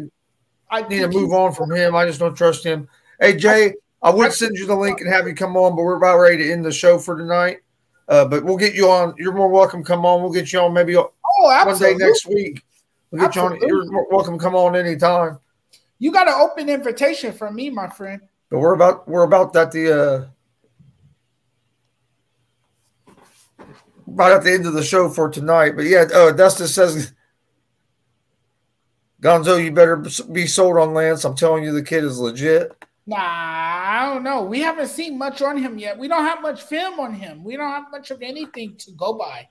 I 0.69 0.87
need 0.87 0.99
to 0.99 1.07
move 1.07 1.33
on 1.33 1.53
from 1.53 1.71
him. 1.71 1.95
I 1.95 2.05
just 2.05 2.19
don't 2.19 2.35
trust 2.35 2.63
him. 2.63 2.87
Hey 3.19 3.35
Jay, 3.35 3.73
I 4.01 4.09
would 4.09 4.33
send 4.33 4.57
you 4.57 4.65
the 4.65 4.75
link 4.75 5.01
and 5.01 5.11
have 5.11 5.27
you 5.27 5.35
come 5.35 5.57
on, 5.57 5.75
but 5.75 5.83
we're 5.83 5.97
about 5.97 6.17
ready 6.17 6.37
to 6.37 6.51
end 6.51 6.65
the 6.65 6.71
show 6.71 6.97
for 6.97 7.17
tonight. 7.17 7.59
Uh, 8.07 8.25
but 8.25 8.43
we'll 8.43 8.57
get 8.57 8.73
you 8.73 8.89
on. 8.89 9.13
You're 9.17 9.33
more 9.33 9.49
welcome. 9.49 9.83
Come 9.83 10.03
on. 10.03 10.23
We'll 10.23 10.31
get 10.31 10.51
you 10.51 10.59
on 10.59 10.73
maybe 10.73 10.97
oh, 10.97 11.11
one 11.31 11.77
day 11.77 11.93
next 11.93 12.25
week. 12.25 12.63
We'll 13.11 13.21
get 13.21 13.27
absolutely. 13.27 13.67
you 13.67 13.81
on. 13.81 13.91
You're 13.91 14.09
welcome. 14.09 14.39
Come 14.39 14.55
on 14.55 14.75
anytime. 14.75 15.37
You 15.99 16.11
got 16.11 16.27
an 16.27 16.33
open 16.33 16.69
invitation 16.69 17.33
from 17.33 17.55
me, 17.55 17.69
my 17.69 17.87
friend. 17.87 18.21
But 18.49 18.59
we're 18.59 18.73
about 18.73 19.07
we're 19.07 19.23
about 19.23 19.55
at 19.55 19.71
the 19.71 20.01
uh 20.01 20.25
right 24.15 24.31
at 24.31 24.43
the 24.43 24.53
end 24.53 24.65
of 24.65 24.73
the 24.73 24.83
show 24.83 25.09
for 25.09 25.29
tonight. 25.29 25.75
But 25.75 25.85
yeah, 25.85 26.05
uh, 26.13 26.31
Dustin 26.31 26.67
says, 26.67 27.13
Gonzo, 29.21 29.63
you 29.63 29.71
better 29.71 29.97
be 30.31 30.47
sold 30.47 30.77
on 30.77 30.93
Lance. 30.93 31.25
I'm 31.25 31.35
telling 31.35 31.63
you, 31.63 31.71
the 31.71 31.83
kid 31.83 32.03
is 32.03 32.19
legit. 32.19 32.71
Nah, 33.05 33.17
I 33.17 34.13
don't 34.13 34.23
know. 34.23 34.43
We 34.43 34.59
haven't 34.59 34.87
seen 34.87 35.17
much 35.17 35.41
on 35.41 35.57
him 35.57 35.79
yet. 35.79 35.97
We 35.97 36.07
don't 36.07 36.25
have 36.25 36.41
much 36.41 36.61
film 36.61 36.99
on 36.99 37.13
him. 37.13 37.43
We 37.43 37.57
don't 37.57 37.71
have 37.71 37.91
much 37.91 38.11
of 38.11 38.21
anything 38.21 38.75
to 38.77 38.91
go 38.91 39.13
by. 39.13 39.49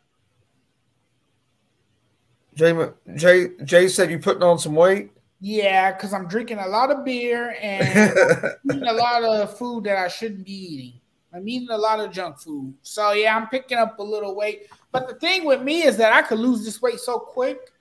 Jay, 2.55 2.75
Jay, 3.17 3.49
Jay 3.65 3.89
said 3.89 4.11
you 4.11 4.19
putting 4.19 4.43
on 4.43 4.59
some 4.59 4.75
weight. 4.75 5.11
Yeah, 5.41 5.93
because 5.93 6.13
I'm 6.13 6.27
drinking 6.27 6.59
a 6.59 6.67
lot 6.67 6.91
of 6.91 7.05
beer 7.05 7.57
and 7.61 8.13
eating 8.65 8.89
a 8.89 8.93
lot 8.93 9.23
of 9.23 9.57
food 9.57 9.85
that 9.85 9.97
I 9.97 10.09
shouldn't 10.09 10.45
be 10.45 10.53
eating. 10.53 11.01
I'm 11.33 11.49
eating 11.49 11.71
a 11.71 11.77
lot 11.77 12.01
of 12.01 12.11
junk 12.11 12.39
food. 12.39 12.75
So 12.83 13.13
yeah, 13.13 13.37
I'm 13.37 13.49
picking 13.49 13.79
up 13.79 13.99
a 13.99 14.03
little 14.03 14.35
weight. 14.35 14.69
But 14.93 15.09
the 15.09 15.15
thing 15.15 15.45
with 15.45 15.63
me 15.63 15.83
is 15.83 15.97
that 15.99 16.13
I 16.13 16.23
could 16.23 16.39
lose 16.39 16.65
this 16.65 16.81
weight 16.81 17.01
so 17.01 17.19
quick. 17.19 17.73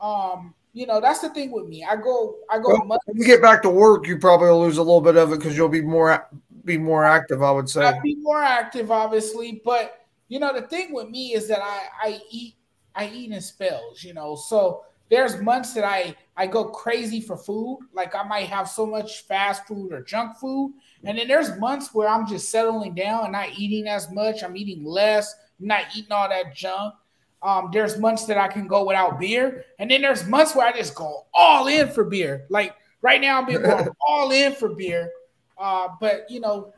Um, 0.00 0.54
you 0.72 0.86
know, 0.86 1.00
that's 1.00 1.20
the 1.20 1.30
thing 1.30 1.50
with 1.50 1.66
me. 1.66 1.84
I 1.84 1.96
go, 1.96 2.36
I 2.50 2.58
go. 2.58 2.68
Well, 2.68 3.00
when 3.06 3.16
you 3.16 3.24
get 3.24 3.42
back 3.42 3.62
to 3.62 3.70
work, 3.70 4.06
you 4.06 4.18
probably 4.18 4.48
will 4.48 4.62
lose 4.62 4.78
a 4.78 4.82
little 4.82 5.00
bit 5.00 5.16
of 5.16 5.32
it 5.32 5.38
because 5.38 5.56
you'll 5.56 5.68
be 5.68 5.82
more 5.82 6.28
be 6.64 6.78
more 6.78 7.04
active. 7.04 7.42
I 7.42 7.50
would 7.50 7.68
say. 7.68 7.84
I'd 7.84 8.02
be 8.02 8.16
more 8.16 8.42
active, 8.42 8.90
obviously, 8.90 9.60
but 9.64 10.06
you 10.28 10.38
know, 10.38 10.52
the 10.52 10.66
thing 10.66 10.92
with 10.92 11.08
me 11.08 11.34
is 11.34 11.48
that 11.48 11.60
I 11.62 11.86
I 12.02 12.20
eat 12.30 12.54
I 12.94 13.08
eat 13.08 13.32
in 13.32 13.40
spells. 13.40 14.04
You 14.04 14.14
know, 14.14 14.36
so 14.36 14.84
there's 15.08 15.40
months 15.40 15.72
that 15.74 15.84
I 15.84 16.14
I 16.36 16.46
go 16.46 16.66
crazy 16.66 17.20
for 17.20 17.36
food. 17.36 17.80
Like 17.92 18.14
I 18.14 18.22
might 18.22 18.46
have 18.48 18.68
so 18.68 18.86
much 18.86 19.22
fast 19.22 19.66
food 19.66 19.92
or 19.92 20.02
junk 20.02 20.36
food. 20.36 20.74
And 21.04 21.16
then 21.16 21.28
there's 21.28 21.56
months 21.58 21.94
where 21.94 22.08
I'm 22.08 22.26
just 22.26 22.50
settling 22.50 22.94
down 22.94 23.24
and 23.24 23.32
not 23.32 23.50
eating 23.56 23.86
as 23.86 24.10
much. 24.10 24.42
I'm 24.42 24.56
eating 24.56 24.84
less. 24.84 25.34
I'm 25.60 25.66
not 25.66 25.84
eating 25.96 26.12
all 26.12 26.28
that 26.28 26.54
junk. 26.54 26.94
Um, 27.40 27.70
there's 27.72 27.98
months 27.98 28.24
that 28.26 28.36
I 28.36 28.48
can 28.48 28.66
go 28.66 28.84
without 28.84 29.20
beer. 29.20 29.64
And 29.78 29.90
then 29.90 30.02
there's 30.02 30.26
months 30.26 30.56
where 30.56 30.66
I 30.66 30.76
just 30.76 30.94
go 30.94 31.26
all 31.32 31.68
in 31.68 31.88
for 31.88 32.04
beer. 32.04 32.46
Like 32.50 32.74
right 33.00 33.20
now, 33.20 33.38
I'm 33.38 33.46
being 33.46 33.62
going 33.62 33.88
all 34.08 34.32
in 34.32 34.54
for 34.54 34.70
beer. 34.70 35.10
Uh, 35.56 35.88
but 36.00 36.28
you 36.28 36.40
know, 36.40 36.72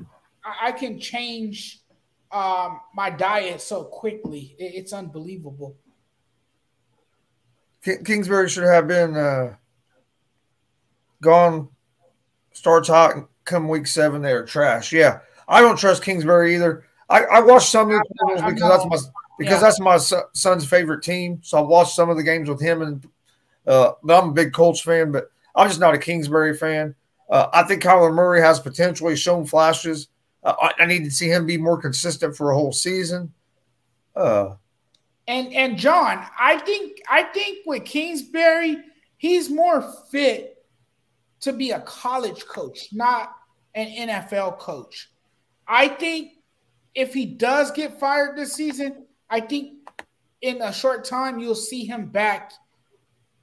I, 0.45 0.69
I 0.69 0.73
can 0.73 1.01
change 1.01 1.81
um, 2.31 2.81
my 2.95 3.09
diet 3.09 3.63
so 3.63 3.85
quickly. 3.85 4.55
It, 4.59 4.75
it's 4.75 4.93
unbelievable. 4.93 5.77
Kingsbury 7.83 8.51
should 8.51 8.65
have 8.65 8.87
been 8.87 9.17
uh, 9.17 9.55
gone. 11.23 11.71
Starts 12.53 12.89
hot 12.89 13.30
come 13.45 13.69
week 13.69 13.87
seven, 13.87 14.23
they 14.23 14.33
are 14.33 14.45
trash. 14.45 14.93
Yeah, 14.93 15.21
I 15.49 15.61
don't 15.61 15.79
trust 15.79 16.05
Kingsbury 16.05 16.55
either. 16.55 16.85
I, 17.09 17.25
I 17.25 17.41
watched 17.41 17.71
some 17.71 17.91
of 17.91 17.99
the 17.99 18.27
games 18.27 18.55
because 18.55 18.69
that's 18.69 18.87
my 18.87 19.11
because 19.39 19.55
yeah. 19.55 19.61
that's 19.61 19.81
my 19.81 19.97
son's 20.33 20.67
favorite 20.67 21.03
team. 21.03 21.41
So 21.43 21.59
I 21.59 21.63
watched 21.63 21.95
some 21.95 22.11
of 22.11 22.17
the 22.17 22.23
games 22.23 22.49
with 22.49 22.61
him, 22.61 22.83
and 22.83 23.09
uh, 23.67 23.93
but 24.03 24.23
I'm 24.23 24.31
a 24.31 24.33
big 24.33 24.53
Colts 24.53 24.81
fan, 24.81 25.13
but 25.13 25.31
I'm 25.55 25.69
just 25.69 25.81
not 25.81 25.95
a 25.95 25.99
Kingsbury 25.99 26.57
fan. 26.57 26.95
Uh, 27.29 27.49
I 27.53 27.63
think 27.65 27.83
Kyler 27.83 28.13
Murray 28.13 28.41
has 28.41 28.61
potentially 28.61 29.17
shown 29.17 29.47
flashes. 29.47 30.09
Uh, 30.43 30.55
I, 30.61 30.83
I, 30.83 30.87
need 30.87 31.05
to 31.05 31.11
see 31.11 31.29
him 31.29 31.47
be 31.47 31.59
more 31.59 31.81
consistent 31.81 32.37
for 32.37 32.51
a 32.51 32.55
whole 32.55 32.73
season. 32.73 33.33
Uh, 34.17 34.55
and 35.29 35.53
and 35.53 35.79
John, 35.79 36.27
I 36.39 36.59
think 36.59 37.01
I 37.09 37.25
think 37.25 37.59
with 37.67 37.85
Kingsbury, 37.85 38.79
he's 39.17 39.49
more 39.49 39.83
fit 40.11 40.50
to 41.41 41.53
be 41.53 41.71
a 41.71 41.81
college 41.81 42.45
coach, 42.47 42.89
not 42.93 43.33
an 43.75 44.09
NFL 44.09 44.59
coach. 44.59 45.11
I 45.67 45.89
think 45.89 46.33
if 46.95 47.15
he 47.15 47.27
does 47.27 47.71
get 47.71 47.99
fired 47.99 48.37
this 48.37 48.53
season, 48.53 49.07
I 49.29 49.41
think 49.41 49.75
in 50.43 50.61
a 50.63 50.73
short 50.73 51.05
time 51.05 51.39
you'll 51.39 51.55
see 51.55 51.85
him 51.85 52.07
back, 52.07 52.53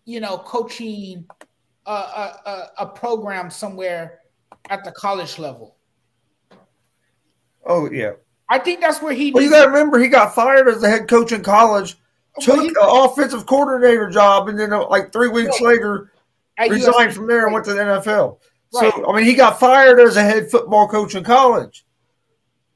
you 0.06 0.20
know, 0.20 0.38
coaching 0.38 1.26
a, 1.86 1.92
a, 1.92 2.68
a 2.80 2.86
program 2.86 3.50
somewhere 3.50 4.20
at 4.70 4.84
the 4.84 4.92
college 4.92 5.40
level. 5.40 5.78
Oh 7.66 7.90
yeah, 7.92 8.14
I 8.50 8.60
think 8.60 8.82
that's 8.82 9.02
where 9.02 9.14
he. 9.14 9.32
Well, 9.32 9.44
you 9.44 9.50
got 9.50 9.64
to 9.64 9.68
remember 9.68 10.00
he 10.00 10.08
got 10.08 10.34
fired 10.34 10.68
as 10.68 10.82
the 10.82 10.90
head 10.90 11.08
coach 11.08 11.32
in 11.32 11.44
college, 11.44 11.98
took 12.40 12.60
an 12.60 12.74
offensive 12.80 13.46
coordinator 13.46 14.10
job, 14.10 14.48
and 14.48 14.58
then 14.58 14.72
uh, 14.72 14.88
like 14.88 15.12
three 15.12 15.28
weeks 15.28 15.60
later, 15.60 16.12
resigned 16.58 17.14
from 17.14 17.28
there 17.28 17.46
and 17.46 17.54
went 17.54 17.66
to 17.66 17.74
the 17.74 17.82
NFL. 17.82 18.40
Right. 18.74 18.94
So 18.94 19.10
I 19.10 19.16
mean, 19.16 19.26
he 19.26 19.34
got 19.34 19.60
fired 19.60 20.00
as 20.00 20.18
a 20.18 20.24
head 20.24 20.50
football 20.52 20.88
coach 20.88 21.16
in 21.16 21.24
college, 21.24 21.86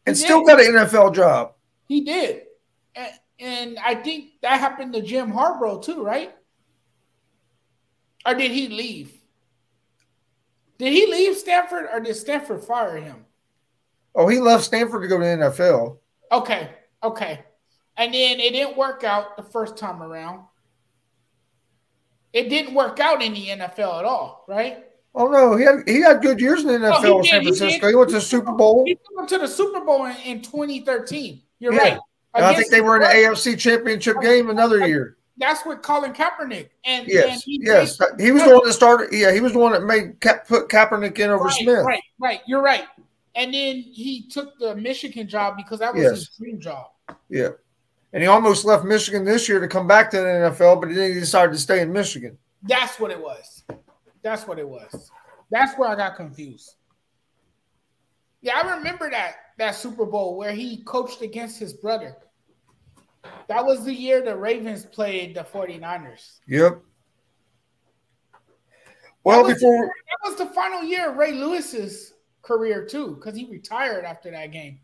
and 0.05 0.17
still 0.17 0.43
got 0.43 0.59
an 0.59 0.73
NFL 0.73 1.15
job. 1.15 1.53
He 1.87 2.01
did, 2.01 2.43
and, 2.95 3.11
and 3.39 3.79
I 3.79 3.95
think 3.95 4.39
that 4.41 4.59
happened 4.59 4.93
to 4.93 5.01
Jim 5.01 5.31
Harbaugh 5.31 5.83
too, 5.83 6.03
right? 6.03 6.33
Or 8.25 8.35
did 8.35 8.51
he 8.51 8.69
leave? 8.69 9.13
Did 10.77 10.93
he 10.93 11.11
leave 11.11 11.37
Stanford, 11.37 11.87
or 11.91 11.99
did 11.99 12.15
Stanford 12.15 12.63
fire 12.63 12.97
him? 12.97 13.25
Oh, 14.15 14.27
he 14.27 14.39
left 14.39 14.63
Stanford 14.63 15.01
to 15.01 15.07
go 15.07 15.17
to 15.17 15.23
the 15.23 15.45
NFL. 15.45 15.97
Okay, 16.31 16.69
okay, 17.03 17.43
and 17.97 18.13
then 18.13 18.39
it 18.39 18.53
didn't 18.53 18.77
work 18.77 19.03
out 19.03 19.35
the 19.35 19.43
first 19.43 19.77
time 19.77 20.01
around. 20.01 20.45
It 22.33 22.49
didn't 22.49 22.73
work 22.73 22.99
out 22.99 23.21
in 23.21 23.33
the 23.33 23.47
NFL 23.47 23.99
at 23.99 24.05
all, 24.05 24.45
right? 24.47 24.85
Oh 25.13 25.27
no, 25.27 25.57
he 25.57 25.65
had 25.65 25.83
he 25.85 26.01
had 26.01 26.21
good 26.21 26.39
years 26.39 26.61
in 26.61 26.67
the 26.67 26.73
NFL 26.73 27.03
oh, 27.03 27.19
in 27.19 27.25
San 27.25 27.43
Francisco. 27.43 27.87
He, 27.87 27.91
he, 27.91 27.95
went 27.95 28.09
to 28.09 28.15
the 28.15 28.21
Super 28.21 28.53
Bowl. 28.53 28.85
He 28.85 28.97
went 29.13 29.27
to 29.29 29.37
the 29.37 29.47
Super 29.47 29.81
Bowl 29.81 30.05
in, 30.05 30.15
in 30.23 30.41
2013. 30.41 31.41
You're 31.59 31.73
yeah. 31.73 31.79
right. 31.79 31.99
I 32.33 32.53
think 32.55 32.71
they 32.71 32.79
were 32.79 32.95
in 32.95 33.01
the 33.01 33.07
AFC 33.07 33.59
Championship 33.59 34.21
game 34.21 34.49
another 34.49 34.87
year. 34.87 35.17
That's 35.37 35.65
with 35.65 35.81
Colin 35.81 36.13
Kaepernick. 36.13 36.69
And 36.85 37.07
yes, 37.07 37.33
and 37.33 37.41
he 37.43 37.59
yes, 37.63 37.99
he 38.19 38.31
was 38.31 38.43
the 38.43 38.53
one 38.53 38.65
that 38.65 38.73
started. 38.73 39.09
Yeah, 39.11 39.33
he 39.33 39.41
was 39.41 39.53
the 39.53 39.59
one 39.59 39.73
that 39.73 39.83
made 39.83 40.19
put 40.21 40.69
Kaepernick 40.69 41.19
in 41.19 41.29
over 41.29 41.45
right, 41.45 41.53
Smith. 41.53 41.85
Right, 41.85 42.03
right. 42.19 42.41
You're 42.47 42.61
right. 42.61 42.85
And 43.35 43.53
then 43.53 43.77
he 43.77 44.27
took 44.29 44.57
the 44.59 44.75
Michigan 44.75 45.27
job 45.27 45.57
because 45.57 45.79
that 45.79 45.93
was 45.93 46.03
yes. 46.03 46.11
his 46.11 46.29
dream 46.37 46.59
job. 46.59 46.87
Yeah, 47.29 47.49
and 48.13 48.21
he 48.21 48.27
almost 48.27 48.65
left 48.65 48.83
Michigan 48.83 49.23
this 49.23 49.47
year 49.47 49.59
to 49.59 49.67
come 49.67 49.87
back 49.87 50.11
to 50.11 50.17
the 50.17 50.23
NFL, 50.23 50.81
but 50.81 50.93
then 50.93 51.13
he 51.13 51.19
decided 51.19 51.53
to 51.53 51.59
stay 51.59 51.81
in 51.81 51.91
Michigan. 51.91 52.37
That's 52.63 52.99
what 52.99 53.11
it 53.11 53.19
was. 53.19 53.63
That's 54.21 54.47
what 54.47 54.59
it 54.59 54.67
was. 54.67 55.11
That's 55.49 55.77
where 55.77 55.89
I 55.89 55.95
got 55.95 56.15
confused. 56.15 56.75
Yeah, 58.41 58.59
I 58.63 58.75
remember 58.75 59.09
that 59.09 59.35
that 59.57 59.75
Super 59.75 60.05
Bowl 60.05 60.35
where 60.37 60.53
he 60.53 60.83
coached 60.83 61.21
against 61.21 61.59
his 61.59 61.73
brother. 61.73 62.17
That 63.47 63.63
was 63.63 63.85
the 63.85 63.93
year 63.93 64.23
the 64.23 64.35
Ravens 64.35 64.85
played 64.85 65.35
the 65.35 65.43
49ers. 65.43 66.39
Yep. 66.47 66.81
Well, 69.23 69.43
that 69.45 69.53
before 69.53 69.85
the, 69.85 69.87
that 69.87 70.29
was 70.29 70.37
the 70.39 70.53
final 70.55 70.83
year 70.83 71.11
of 71.11 71.17
Ray 71.17 71.33
Lewis's 71.33 72.13
career 72.41 72.85
too, 72.85 73.15
because 73.15 73.35
he 73.35 73.45
retired 73.45 74.05
after 74.05 74.31
that 74.31 74.51
game. 74.51 74.79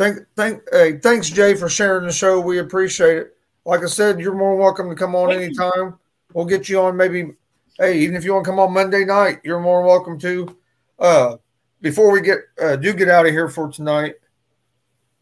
Thank, 0.00 0.20
thank, 0.34 0.62
hey, 0.72 0.96
thanks, 0.96 1.28
Jay, 1.28 1.54
for 1.54 1.68
sharing 1.68 2.06
the 2.06 2.12
show. 2.12 2.40
We 2.40 2.60
appreciate 2.60 3.18
it. 3.18 3.36
Like 3.66 3.82
I 3.82 3.86
said, 3.86 4.18
you're 4.18 4.34
more 4.34 4.56
welcome 4.56 4.88
to 4.88 4.94
come 4.94 5.14
on 5.14 5.28
thank 5.28 5.42
anytime. 5.42 5.70
You. 5.76 5.98
We'll 6.32 6.46
get 6.46 6.70
you 6.70 6.80
on 6.80 6.96
maybe 6.96 7.34
hey, 7.76 7.98
even 7.98 8.16
if 8.16 8.24
you 8.24 8.32
want 8.32 8.46
to 8.46 8.50
come 8.50 8.58
on 8.58 8.72
Monday 8.72 9.04
night, 9.04 9.40
you're 9.44 9.60
more 9.60 9.82
welcome 9.82 10.18
to. 10.20 10.56
Uh, 10.98 11.36
before 11.82 12.10
we 12.12 12.22
get 12.22 12.38
uh, 12.62 12.76
do 12.76 12.94
get 12.94 13.10
out 13.10 13.26
of 13.26 13.32
here 13.32 13.50
for 13.50 13.70
tonight, 13.70 14.14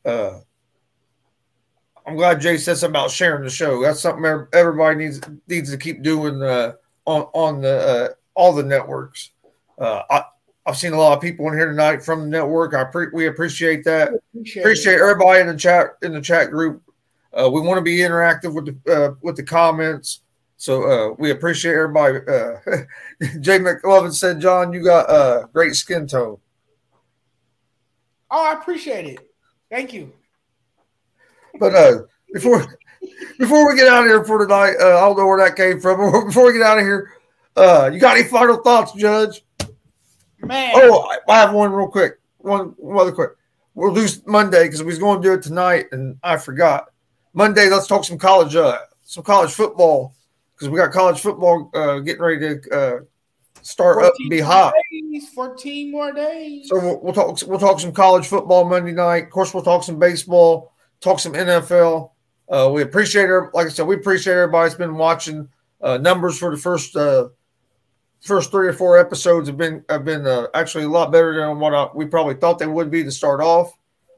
uh, 0.05 0.39
I'm 2.07 2.15
glad 2.15 2.41
Jay 2.41 2.57
said 2.57 2.77
something 2.77 2.93
about 2.93 3.11
sharing 3.11 3.43
the 3.43 3.51
show. 3.51 3.83
That's 3.83 3.99
something 3.99 4.47
everybody 4.53 4.95
needs 4.95 5.21
needs 5.49 5.73
to 5.73 5.77
keep 5.77 6.05
doing 6.05 6.41
uh, 6.41 6.75
on 7.05 7.23
on 7.33 7.63
the 7.63 7.79
uh, 7.81 8.09
all 8.37 8.53
the 8.53 8.63
networks. 8.63 9.33
Uh, 9.77 10.03
I, 10.09 10.23
I've 10.69 10.77
seen 10.77 10.93
a 10.93 10.99
lot 10.99 11.17
of 11.17 11.23
people 11.23 11.49
in 11.49 11.55
here 11.55 11.71
tonight 11.71 12.05
from 12.05 12.21
the 12.21 12.27
network. 12.27 12.75
I 12.75 12.85
pre- 12.85 13.09
we 13.15 13.27
appreciate 13.27 13.85
that. 13.85 14.13
Appreciate, 14.35 14.63
appreciate 14.63 15.01
everybody 15.01 15.41
in 15.41 15.47
the 15.47 15.57
chat 15.57 15.97
in 16.03 16.13
the 16.13 16.21
chat 16.21 16.51
group. 16.51 16.83
Uh, 17.33 17.49
we 17.51 17.63
want 17.63 17.79
to 17.79 17.83
be 17.83 17.97
interactive 17.97 18.53
with 18.53 18.67
the 18.67 18.95
uh, 18.95 19.15
with 19.23 19.37
the 19.37 19.43
comments. 19.43 20.21
So 20.59 20.83
uh, 20.83 21.15
we 21.19 21.31
appreciate 21.31 21.73
everybody. 21.73 22.19
Uh, 22.19 22.59
Jay 23.41 23.59
McLovin 23.59 24.13
said, 24.13 24.41
"John, 24.41 24.75
you 24.75 24.85
got 24.85 25.09
a 25.09 25.13
uh, 25.13 25.47
great 25.47 25.75
skin 25.75 26.07
tone." 26.07 26.37
Oh, 28.31 28.47
I 28.47 28.61
appreciate 28.61 29.07
it. 29.07 29.21
Thank 29.71 29.95
you. 29.95 30.13
But 31.59 31.75
uh, 31.75 32.03
before 32.35 32.79
before 33.39 33.67
we 33.67 33.75
get 33.75 33.89
out 33.89 34.05
of 34.05 34.11
here 34.11 34.23
for 34.23 34.39
tonight, 34.39 34.75
uh, 34.79 34.99
I 34.99 35.01
don't 35.01 35.17
know 35.17 35.27
where 35.27 35.43
that 35.43 35.57
came 35.57 35.81
from. 35.81 36.27
Before 36.27 36.45
we 36.45 36.53
get 36.53 36.61
out 36.61 36.77
of 36.77 36.85
here, 36.85 37.15
uh, 37.57 37.91
you 37.91 37.99
got 37.99 38.19
any 38.19 38.29
final 38.29 38.59
thoughts, 38.59 38.93
Judge? 38.93 39.43
Man. 40.41 40.73
Oh, 40.75 41.15
I, 41.29 41.35
have 41.37 41.53
one 41.53 41.73
real 41.73 41.89
quick. 41.89 42.21
One, 42.39 42.75
one 42.77 42.99
other 43.01 43.13
quick. 43.13 43.31
We'll 43.75 43.95
do 43.95 44.07
Monday 44.27 44.65
because 44.65 44.81
we 44.81 44.87
was 44.87 44.99
going 44.99 45.21
to 45.21 45.29
do 45.29 45.35
it 45.35 45.43
tonight, 45.43 45.87
and 45.93 46.17
I 46.23 46.37
forgot. 46.37 46.87
Monday, 47.33 47.69
let's 47.69 47.87
talk 47.87 48.05
some 48.05 48.19
college, 48.19 48.57
uh, 48.57 48.79
some 49.03 49.25
college 49.25 49.53
football 49.53 50.15
because 50.55 50.69
we 50.69 50.79
got 50.79 50.91
college 50.91 51.21
football 51.21 51.71
uh, 51.75 52.01
getting 52.01 52.23
ready 52.23 52.39
to 52.41 52.71
uh, 52.77 52.99
start 53.63 54.03
up 54.05 54.13
and 54.19 54.31
be 54.31 54.41
hot. 54.41 54.75
Days, 54.91 55.29
Fourteen 55.31 55.91
more 55.93 56.13
days. 56.13 56.69
So 56.69 56.81
we'll, 56.81 57.01
we'll, 57.01 57.15
talk. 57.15 57.39
We'll 57.47 57.59
talk 57.59 57.81
some 57.81 57.93
college 57.93 58.27
football 58.27 58.65
Monday 58.65 58.93
night. 58.93 59.25
Of 59.25 59.31
course, 59.31 59.55
we'll 59.55 59.63
talk 59.63 59.85
some 59.85 59.99
baseball. 59.99 60.73
Talk 61.01 61.21
some 61.21 61.35
NFL. 61.35 62.11
Uh, 62.49 62.71
we 62.73 62.83
appreciate 62.83 63.29
her. 63.29 63.51
Like 63.55 63.67
I 63.67 63.71
said, 63.71 63.87
we 63.87 63.95
appreciate 63.95 64.35
everybody's 64.35 64.75
been 64.75 64.97
watching. 64.97 65.49
Uh, 65.81 65.97
numbers 65.99 66.37
for 66.39 66.51
the 66.51 66.57
first 66.57 66.97
uh, 66.97 67.29
first 68.21 68.51
three 68.51 68.69
or 68.69 68.73
four 68.73 68.99
episodes 68.99 69.49
have 69.49 69.57
been 69.57 69.85
have 69.89 70.05
been 70.05 70.27
uh, 70.27 70.47
actually 70.55 70.85
a 70.85 70.89
lot 70.89 71.13
better 71.13 71.35
than 71.35 71.59
what 71.59 71.75
I, 71.75 71.89
we 71.95 72.07
probably 72.07 72.35
thought 72.35 72.59
they 72.59 72.67
would 72.67 72.91
be 72.91 73.05
to 73.05 73.11
start 73.11 73.41
off. 73.41 73.77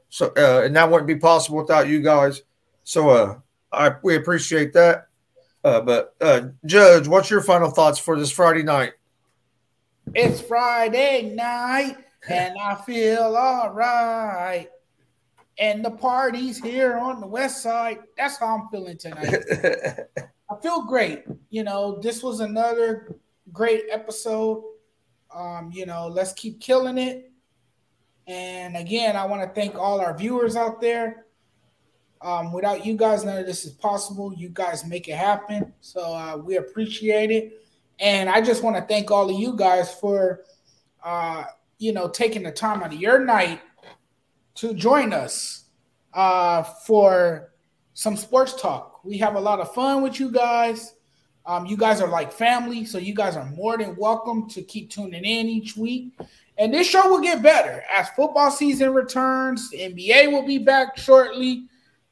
So 0.09 0.33
and 0.35 0.75
that 0.75 0.89
wouldn't 0.89 1.07
be 1.07 1.15
possible 1.15 1.57
without 1.57 1.87
you 1.87 2.01
guys. 2.01 2.41
So 2.83 3.41
I 3.71 3.95
we 4.03 4.15
appreciate 4.15 4.73
that. 4.73 5.07
Uh, 5.63 5.81
but 5.81 6.15
uh, 6.21 6.41
Judge, 6.65 7.07
what's 7.07 7.29
your 7.29 7.41
final 7.41 7.69
thoughts 7.69 7.99
for 7.99 8.17
this 8.17 8.31
Friday 8.31 8.63
night? 8.63 8.93
It's 10.15 10.41
Friday 10.41 11.33
night, 11.35 11.97
and 12.27 12.57
I 12.57 12.75
feel 12.75 13.35
all 13.37 13.71
right. 13.71 14.67
And 15.59 15.85
the 15.85 15.91
party's 15.91 16.57
here 16.57 16.97
on 16.97 17.19
the 17.19 17.27
west 17.27 17.61
side. 17.61 17.99
That's 18.17 18.37
how 18.37 18.57
I'm 18.57 18.69
feeling 18.69 18.97
tonight. 18.97 19.35
I 20.49 20.55
feel 20.61 20.83
great. 20.83 21.23
You 21.49 21.63
know, 21.63 21.99
this 22.01 22.23
was 22.23 22.39
another 22.39 23.15
great 23.51 23.85
episode. 23.89 24.63
Um, 25.33 25.71
you 25.73 25.85
know, 25.85 26.07
let's 26.07 26.33
keep 26.33 26.59
killing 26.59 26.97
it. 26.97 27.31
And 28.27 28.77
again, 28.77 29.15
I 29.15 29.25
want 29.25 29.41
to 29.41 29.49
thank 29.59 29.75
all 29.75 29.99
our 29.99 30.17
viewers 30.17 30.55
out 30.55 30.81
there. 30.81 31.25
Um, 32.21 32.53
without 32.53 32.85
you 32.85 32.95
guys, 32.95 33.25
none 33.25 33.39
of 33.39 33.45
this 33.45 33.65
is 33.65 33.71
possible. 33.71 34.33
You 34.33 34.49
guys 34.49 34.85
make 34.85 35.07
it 35.07 35.15
happen. 35.15 35.73
So 35.81 36.01
uh, 36.01 36.37
we 36.37 36.57
appreciate 36.57 37.31
it. 37.31 37.65
And 37.99 38.29
I 38.29 38.41
just 38.41 38.63
want 38.63 38.75
to 38.75 38.81
thank 38.83 39.09
all 39.09 39.29
of 39.29 39.39
you 39.39 39.55
guys 39.55 39.93
for, 39.93 40.41
uh, 41.03 41.45
you 41.79 41.93
know, 41.93 42.07
taking 42.09 42.43
the 42.43 42.51
time 42.51 42.83
out 42.83 42.93
of 42.93 42.99
your 42.99 43.19
night 43.19 43.61
to 44.55 44.73
join 44.73 45.13
us 45.13 45.65
uh, 46.13 46.63
for 46.63 47.53
some 47.93 48.15
sports 48.17 48.59
talk. 48.59 49.03
We 49.03 49.17
have 49.17 49.35
a 49.35 49.39
lot 49.39 49.59
of 49.59 49.73
fun 49.73 50.01
with 50.03 50.19
you 50.19 50.31
guys. 50.31 50.93
Um, 51.45 51.65
you 51.65 51.75
guys 51.75 52.01
are 52.01 52.07
like 52.07 52.31
family, 52.31 52.85
so 52.85 52.97
you 52.97 53.13
guys 53.13 53.35
are 53.35 53.49
more 53.51 53.77
than 53.77 53.95
welcome 53.95 54.47
to 54.49 54.61
keep 54.61 54.89
tuning 54.89 55.25
in 55.25 55.47
each 55.47 55.75
week. 55.75 56.13
And 56.57 56.73
this 56.73 56.87
show 56.87 57.09
will 57.09 57.21
get 57.21 57.41
better 57.41 57.83
as 57.91 58.09
football 58.09 58.51
season 58.51 58.93
returns. 58.93 59.71
NBA 59.71 60.31
will 60.31 60.45
be 60.45 60.59
back 60.59 60.97
shortly. 60.97 61.65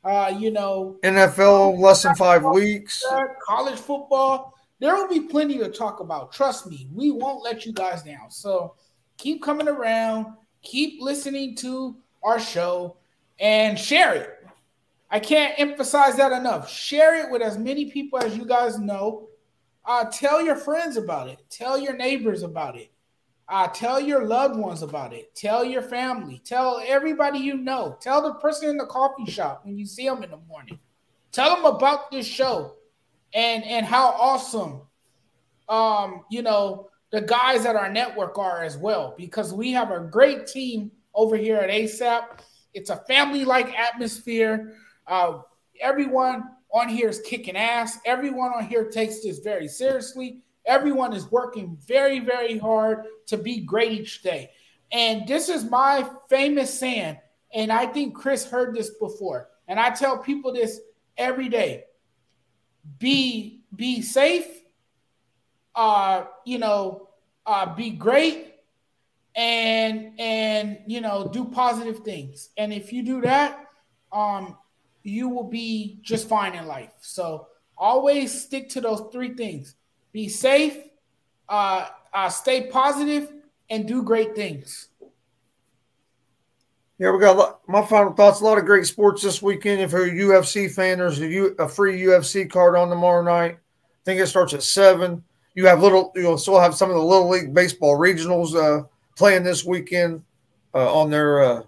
Uh, 0.03 0.33
you 0.37 0.49
know, 0.49 0.97
NFL 1.03 1.77
less 1.77 2.03
than 2.03 2.15
five 2.15 2.43
weeks, 2.43 3.05
college 3.45 3.77
football. 3.77 4.55
There 4.79 4.95
will 4.95 5.09
be 5.09 5.19
plenty 5.19 5.57
to 5.57 5.69
talk 5.69 5.99
about. 5.99 6.31
Trust 6.31 6.67
me, 6.67 6.87
we 6.93 7.11
won't 7.11 7.43
let 7.43 7.65
you 7.65 7.73
guys 7.73 8.01
down. 8.01 8.31
So 8.31 8.75
keep 9.17 9.43
coming 9.43 9.67
around, 9.67 10.27
keep 10.61 11.01
listening 11.01 11.55
to 11.57 11.97
our 12.23 12.39
show, 12.39 12.95
and 13.39 13.77
share 13.77 14.15
it. 14.15 14.38
I 15.11 15.19
can't 15.19 15.55
emphasize 15.57 16.17
that 16.17 16.31
enough. 16.31 16.69
Share 16.69 17.15
it 17.15 17.31
with 17.31 17.41
as 17.41 17.57
many 17.57 17.89
people 17.89 18.19
as 18.19 18.37
you 18.37 18.45
guys 18.45 18.77
know. 18.77 19.27
Uh, 19.85 20.05
tell 20.05 20.41
your 20.41 20.55
friends 20.55 20.97
about 20.97 21.29
it. 21.29 21.39
Tell 21.49 21.77
your 21.77 21.95
neighbors 21.95 22.43
about 22.43 22.77
it. 22.77 22.91
Uh, 23.47 23.67
tell 23.67 23.99
your 23.99 24.25
loved 24.25 24.55
ones 24.55 24.83
about 24.83 25.11
it. 25.11 25.33
Tell 25.33 25.65
your 25.65 25.81
family. 25.81 26.39
Tell 26.45 26.79
everybody 26.85 27.39
you 27.39 27.57
know. 27.57 27.97
Tell 27.99 28.21
the 28.21 28.35
person 28.35 28.69
in 28.69 28.77
the 28.77 28.85
coffee 28.85 29.25
shop 29.25 29.65
when 29.65 29.75
you 29.75 29.85
see 29.87 30.07
them 30.07 30.21
in 30.21 30.29
the 30.29 30.37
morning. 30.47 30.77
Tell 31.31 31.55
them 31.55 31.65
about 31.65 32.11
this 32.11 32.27
show 32.27 32.75
and 33.33 33.63
and 33.63 33.85
how 33.85 34.07
awesome 34.19 34.81
um 35.67 36.23
you 36.31 36.41
know 36.41 36.89
the 37.11 37.21
guys 37.21 37.65
at 37.65 37.75
our 37.75 37.91
network 37.91 38.37
are 38.39 38.63
as 38.63 38.77
well 38.77 39.13
because 39.17 39.53
we 39.53 39.71
have 39.71 39.91
a 39.91 39.99
great 39.99 40.47
team 40.47 40.91
over 41.15 41.35
here 41.35 41.57
at 41.57 41.69
ASAP. 41.69 42.23
It's 42.73 42.91
a 42.91 42.97
family-like 43.07 43.77
atmosphere. 43.77 44.75
Uh, 45.09 45.41
everyone 45.81 46.51
on 46.73 46.87
here 46.87 47.09
is 47.09 47.19
kicking 47.21 47.57
ass. 47.57 47.97
Everyone 48.05 48.51
on 48.51 48.65
here 48.65 48.89
takes 48.89 49.21
this 49.21 49.39
very 49.39 49.67
seriously. 49.67 50.39
Everyone 50.65 51.13
is 51.13 51.31
working 51.31 51.77
very, 51.85 52.19
very 52.19 52.57
hard 52.57 53.05
to 53.25 53.37
be 53.37 53.59
great 53.59 53.91
each 53.91 54.21
day. 54.21 54.51
And 54.91 55.27
this 55.27 55.49
is 55.49 55.69
my 55.69 56.07
famous 56.29 56.71
saying 56.79 57.17
and 57.53 57.71
I 57.71 57.87
think 57.87 58.15
Chris 58.15 58.45
heard 58.45 58.75
this 58.75 58.91
before, 58.91 59.49
and 59.67 59.79
I 59.79 59.89
tell 59.89 60.17
people 60.17 60.53
this 60.53 60.79
every 61.17 61.49
day. 61.49 61.85
Be 62.97 63.61
be 63.75 64.01
safe, 64.01 64.47
uh, 65.75 66.25
you 66.45 66.59
know, 66.59 67.09
uh, 67.45 67.75
be 67.75 67.91
great, 67.91 68.55
and 69.35 70.19
and 70.19 70.79
you 70.85 71.01
know, 71.01 71.29
do 71.31 71.45
positive 71.45 71.99
things. 71.99 72.49
And 72.57 72.71
if 72.71 72.93
you 72.93 73.03
do 73.03 73.21
that, 73.21 73.65
um, 74.11 74.57
you 75.03 75.29
will 75.29 75.49
be 75.49 75.99
just 76.01 76.27
fine 76.27 76.55
in 76.55 76.67
life. 76.67 76.91
So 77.01 77.47
always 77.77 78.43
stick 78.43 78.69
to 78.69 78.81
those 78.81 79.03
three 79.11 79.33
things: 79.33 79.75
be 80.11 80.29
safe, 80.29 80.77
uh, 81.47 81.87
uh, 82.13 82.29
stay 82.29 82.67
positive, 82.67 83.31
and 83.69 83.87
do 83.87 84.03
great 84.03 84.35
things. 84.35 84.89
Yeah, 86.99 87.11
we 87.11 87.19
got 87.19 87.61
my 87.65 87.81
final 87.85 88.11
thoughts. 88.11 88.41
A 88.41 88.43
lot 88.43 88.57
of 88.57 88.65
great 88.65 88.85
sports 88.85 89.23
this 89.23 89.41
weekend. 89.41 89.79
If 89.79 89.93
you're 89.93 90.05
a 90.05 90.09
UFC 90.11 90.69
fan, 90.69 90.97
there's 90.97 91.21
a, 91.21 91.27
U, 91.27 91.55
a 91.57 91.67
free 91.67 92.01
UFC 92.01 92.49
card 92.49 92.75
on 92.75 92.89
tomorrow 92.89 93.23
night. 93.23 93.53
I 93.53 94.03
think 94.03 94.19
it 94.19 94.27
starts 94.27 94.53
at 94.53 94.63
seven. 94.63 95.23
You 95.55 95.65
have 95.67 95.81
little. 95.81 96.11
You'll 96.15 96.37
still 96.37 96.59
have 96.59 96.75
some 96.75 96.89
of 96.89 96.97
the 96.97 97.01
little 97.01 97.29
league 97.29 97.53
baseball 97.53 97.97
regionals 97.97 98.53
uh, 98.53 98.85
playing 99.15 99.43
this 99.43 99.63
weekend 99.63 100.23
uh, 100.73 100.93
on 100.93 101.09
their. 101.09 101.41
Uh, 101.41 101.63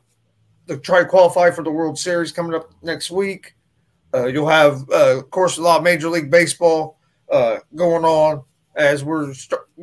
to 0.71 0.79
try 0.79 0.99
to 0.99 1.05
qualify 1.05 1.51
for 1.51 1.63
the 1.63 1.71
World 1.71 1.99
Series 1.99 2.31
coming 2.31 2.53
up 2.53 2.71
next 2.81 3.11
week. 3.11 3.55
Uh, 4.13 4.27
you'll 4.27 4.47
have, 4.47 4.89
uh, 4.89 5.17
of 5.17 5.29
course, 5.29 5.57
a 5.57 5.61
lot 5.61 5.77
of 5.77 5.83
Major 5.83 6.09
League 6.09 6.31
Baseball 6.31 6.97
uh, 7.31 7.57
going 7.75 8.05
on 8.05 8.43
as 8.75 9.03
we're 9.03 9.33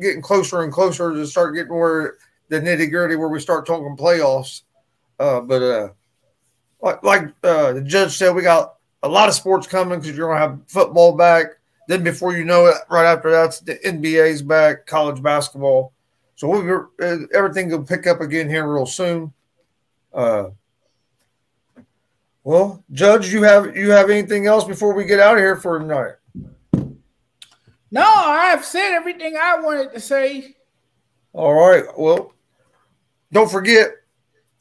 getting 0.01 0.21
closer 0.21 0.63
and 0.63 0.73
closer 0.73 1.13
to 1.13 1.27
start 1.27 1.55
getting 1.55 1.73
where 1.73 2.17
the 2.49 2.59
nitty 2.59 2.89
gritty 2.89 3.15
where 3.15 3.29
we 3.29 3.39
start 3.39 3.67
talking 3.67 3.95
playoffs. 3.95 4.63
Uh, 5.19 5.41
but 5.41 5.61
uh, 5.61 5.89
like, 6.81 7.03
like 7.03 7.23
uh, 7.43 7.73
the 7.73 7.81
judge 7.81 8.17
said, 8.17 8.33
we 8.33 8.41
got 8.41 8.75
a 9.03 9.07
lot 9.07 9.29
of 9.29 9.35
sports 9.35 9.67
coming 9.67 9.99
because 9.99 10.17
you're 10.17 10.27
going 10.27 10.41
to 10.41 10.47
have 10.47 10.59
football 10.67 11.15
back. 11.15 11.47
Then 11.87 12.03
before 12.03 12.35
you 12.35 12.45
know 12.45 12.65
it, 12.67 12.75
right 12.89 13.05
after 13.05 13.31
that's 13.31 13.59
the 13.59 13.75
NBA's 13.75 14.41
back, 14.41 14.85
college 14.85 15.21
basketball. 15.21 15.93
So 16.35 16.47
we'll, 16.47 16.89
uh, 17.01 17.25
everything 17.33 17.69
will 17.69 17.83
pick 17.83 18.07
up 18.07 18.21
again 18.21 18.49
here 18.49 18.71
real 18.71 18.85
soon. 18.85 19.33
Uh, 20.13 20.49
well, 22.49 22.83
Judge, 22.91 23.31
you 23.31 23.43
have 23.43 23.77
you 23.77 23.91
have 23.91 24.09
anything 24.09 24.47
else 24.47 24.63
before 24.63 24.95
we 24.95 25.05
get 25.05 25.19
out 25.19 25.37
of 25.37 25.39
here 25.39 25.55
for 25.55 25.77
tonight? 25.77 26.13
No, 27.91 28.01
I've 28.03 28.65
said 28.65 28.91
everything 28.93 29.37
I 29.39 29.59
wanted 29.59 29.93
to 29.93 29.99
say. 29.99 30.55
All 31.31 31.53
right. 31.53 31.83
Well, 31.95 32.33
don't 33.31 33.51
forget, 33.51 33.91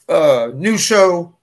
uh, 0.07 0.51
new 0.55 0.77
show, 0.77 1.35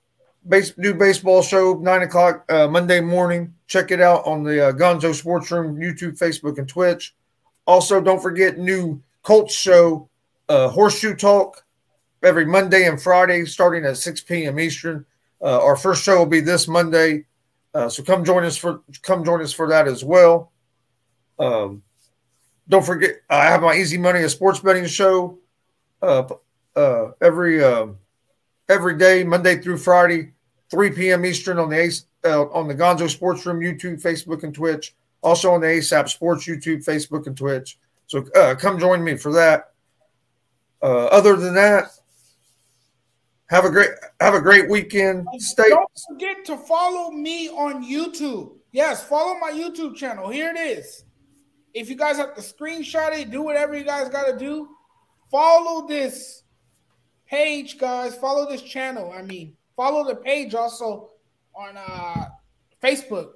base, 0.47 0.77
new 0.77 0.93
baseball 0.93 1.41
show, 1.41 1.79
nine 1.81 2.03
o'clock 2.03 2.45
uh, 2.51 2.67
Monday 2.67 3.01
morning. 3.01 3.51
Check 3.65 3.89
it 3.89 3.99
out 3.99 4.23
on 4.27 4.43
the 4.43 4.67
uh, 4.67 4.71
Gonzo 4.71 5.15
Sports 5.15 5.49
Room, 5.49 5.77
YouTube, 5.77 6.15
Facebook, 6.15 6.59
and 6.59 6.69
Twitch. 6.69 7.15
Also, 7.65 7.99
don't 7.99 8.21
forget 8.21 8.59
new 8.59 9.01
Colts 9.23 9.55
show, 9.55 10.07
uh, 10.47 10.69
Horseshoe 10.69 11.15
Talk, 11.15 11.65
every 12.21 12.45
Monday 12.45 12.87
and 12.87 13.01
Friday, 13.01 13.45
starting 13.45 13.83
at 13.83 13.97
6 13.97 14.21
p.m. 14.21 14.59
Eastern. 14.59 15.07
Uh, 15.41 15.63
our 15.63 15.75
first 15.75 16.03
show 16.03 16.17
will 16.17 16.25
be 16.25 16.39
this 16.39 16.67
Monday, 16.67 17.25
uh, 17.73 17.89
so 17.89 18.03
come 18.03 18.23
join 18.23 18.45
us 18.45 18.57
for 18.57 18.81
come 19.01 19.23
join 19.23 19.41
us 19.41 19.53
for 19.53 19.67
that 19.69 19.87
as 19.87 20.03
well. 20.03 20.51
Um, 21.37 21.83
don't 22.67 22.85
forget, 22.85 23.17
I 23.29 23.45
have 23.45 23.61
my 23.61 23.75
Easy 23.75 23.97
Money, 23.97 24.21
a 24.21 24.29
sports 24.29 24.59
betting 24.59 24.85
show, 24.87 25.37
uh, 26.01 26.23
uh, 26.75 27.11
every 27.21 27.63
uh, 27.63 27.87
every 28.69 28.97
day, 28.97 29.23
Monday 29.23 29.57
through 29.57 29.77
Friday, 29.77 30.33
3 30.71 30.91
p.m. 30.91 31.25
Eastern 31.25 31.59
on 31.59 31.69
the 31.69 31.79
Ace, 31.79 32.05
uh, 32.23 32.45
on 32.49 32.67
the 32.67 32.75
Gonzo 32.75 33.09
Sports 33.09 33.45
Room 33.45 33.59
YouTube, 33.59 34.01
Facebook, 34.01 34.43
and 34.43 34.53
Twitch. 34.53 34.95
Also 35.21 35.51
on 35.51 35.61
the 35.61 35.67
ASAP 35.67 36.07
Sports 36.09 36.47
YouTube, 36.47 36.85
Facebook, 36.85 37.25
and 37.25 37.35
Twitch. 37.35 37.79
So 38.07 38.25
uh, 38.35 38.55
come 38.55 38.79
join 38.79 39.03
me 39.03 39.17
for 39.17 39.33
that. 39.33 39.71
Uh, 40.81 41.05
other 41.05 41.35
than 41.35 41.55
that, 41.55 41.85
have 43.47 43.65
a 43.65 43.69
great 43.69 43.89
have 44.19 44.33
a 44.33 44.41
great 44.41 44.69
weekend. 44.69 45.27
Stay. 45.37 45.69
Don't 45.69 45.89
forget 46.09 46.45
to 46.45 46.57
follow 46.57 47.11
me 47.11 47.49
on 47.49 47.85
YouTube. 47.85 48.55
Yes, 48.71 49.03
follow 49.03 49.39
my 49.39 49.51
YouTube 49.51 49.95
channel. 49.95 50.29
Here 50.29 50.49
it 50.49 50.57
is. 50.57 51.05
If 51.73 51.89
you 51.89 51.95
guys 51.95 52.17
have 52.17 52.35
to 52.35 52.41
screenshot 52.41 53.17
it, 53.17 53.31
do 53.31 53.41
whatever 53.41 53.77
you 53.77 53.83
guys 53.83 54.09
got 54.09 54.31
to 54.31 54.37
do. 54.37 54.69
Follow 55.29 55.87
this 55.87 56.43
page, 57.27 57.77
guys. 57.77 58.15
Follow 58.15 58.49
this 58.49 58.61
channel. 58.61 59.11
I 59.11 59.21
mean, 59.21 59.55
follow 59.75 60.05
the 60.05 60.15
page 60.15 60.55
also 60.55 61.09
on 61.55 61.75
uh, 61.77 62.25
Facebook. 62.81 63.31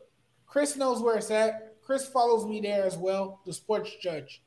Chris 0.45 0.75
knows 0.75 1.01
where 1.01 1.17
it's 1.17 1.31
at. 1.31 1.75
Chris 1.81 2.07
follows 2.07 2.45
me 2.45 2.61
there 2.61 2.85
as 2.85 2.97
well, 2.97 3.39
the 3.45 3.53
sports 3.53 3.91
judge. 4.01 4.41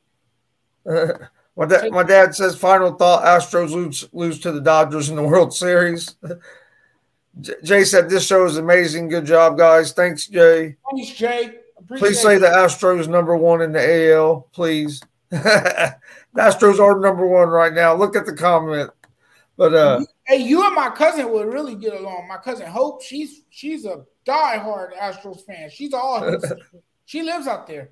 my, 1.55 1.65
dad, 1.65 1.91
my 1.91 2.03
dad 2.03 2.35
says 2.35 2.55
final 2.55 2.93
thought 2.93 3.23
Astros 3.23 3.71
lose, 3.71 4.07
lose 4.11 4.39
to 4.39 4.51
the 4.51 4.61
Dodgers 4.61 5.09
in 5.09 5.15
the 5.15 5.23
World 5.27 5.53
Series. 5.53 6.15
Jay 7.63 7.83
said 7.83 8.09
this 8.09 8.25
show 8.25 8.45
is 8.45 8.57
amazing. 8.57 9.09
Good 9.09 9.25
job, 9.25 9.57
guys. 9.57 9.91
Thanks, 9.91 10.27
Jay. 10.27 10.75
Thanks, 10.91 11.11
Jay. 11.11 11.55
Appreciate 11.77 12.07
please 12.07 12.21
say 12.21 12.35
it. 12.35 12.39
the 12.39 12.47
Astros 12.47 13.07
number 13.07 13.35
one 13.35 13.61
in 13.61 13.71
the 13.71 14.13
AL, 14.13 14.47
please. 14.53 15.01
the 15.29 15.95
Astros 16.37 16.79
are 16.79 16.99
number 16.99 17.25
one 17.25 17.49
right 17.49 17.73
now. 17.73 17.95
Look 17.95 18.15
at 18.15 18.25
the 18.25 18.35
comment. 18.35 18.91
But 19.57 19.73
uh 19.73 19.99
hey, 20.25 20.37
you 20.37 20.65
and 20.65 20.75
my 20.75 20.89
cousin 20.89 21.31
would 21.31 21.53
really 21.53 21.75
get 21.75 21.93
along. 21.93 22.27
My 22.27 22.37
cousin 22.37 22.67
Hope, 22.67 23.03
she's 23.03 23.43
she's 23.49 23.85
a 23.85 24.05
diehard 24.25 24.97
Astros 24.97 25.45
fan. 25.45 25.69
She's 25.69 25.93
all 25.93 26.37
she 27.05 27.21
lives 27.21 27.47
out 27.47 27.67
there. 27.67 27.89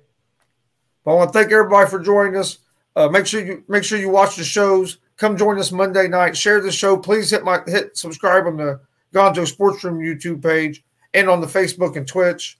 I 1.06 1.12
want 1.12 1.32
to 1.32 1.38
thank 1.38 1.52
everybody 1.52 1.88
for 1.88 2.00
joining 2.00 2.36
us. 2.36 2.58
Uh, 2.94 3.08
make 3.08 3.26
sure 3.26 3.44
you 3.44 3.64
make 3.68 3.84
sure 3.84 3.98
you 3.98 4.10
watch 4.10 4.36
the 4.36 4.44
shows. 4.44 4.98
Come 5.16 5.36
join 5.36 5.58
us 5.58 5.72
Monday 5.72 6.08
night. 6.08 6.36
Share 6.36 6.60
the 6.60 6.72
show. 6.72 6.96
Please 6.96 7.30
hit 7.30 7.44
my 7.44 7.60
hit 7.66 7.96
subscribe 7.96 8.46
on 8.46 8.56
the 8.56 8.80
Gonzo 9.14 9.46
Sports 9.46 9.84
Room 9.84 9.98
YouTube 9.98 10.42
page 10.42 10.84
and 11.14 11.28
on 11.28 11.40
the 11.40 11.46
Facebook 11.46 11.96
and 11.96 12.06
Twitch. 12.06 12.58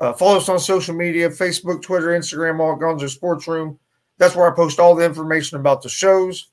Uh, 0.00 0.12
follow 0.12 0.36
us 0.36 0.48
on 0.48 0.60
social 0.60 0.94
media 0.94 1.28
Facebook, 1.28 1.82
Twitter, 1.82 2.08
Instagram, 2.08 2.60
all 2.60 2.78
Gonzo 2.78 3.08
Sports 3.08 3.48
Room. 3.48 3.78
That's 4.18 4.36
where 4.36 4.50
I 4.50 4.54
post 4.54 4.78
all 4.78 4.94
the 4.94 5.04
information 5.04 5.58
about 5.58 5.82
the 5.82 5.88
shows. 5.88 6.48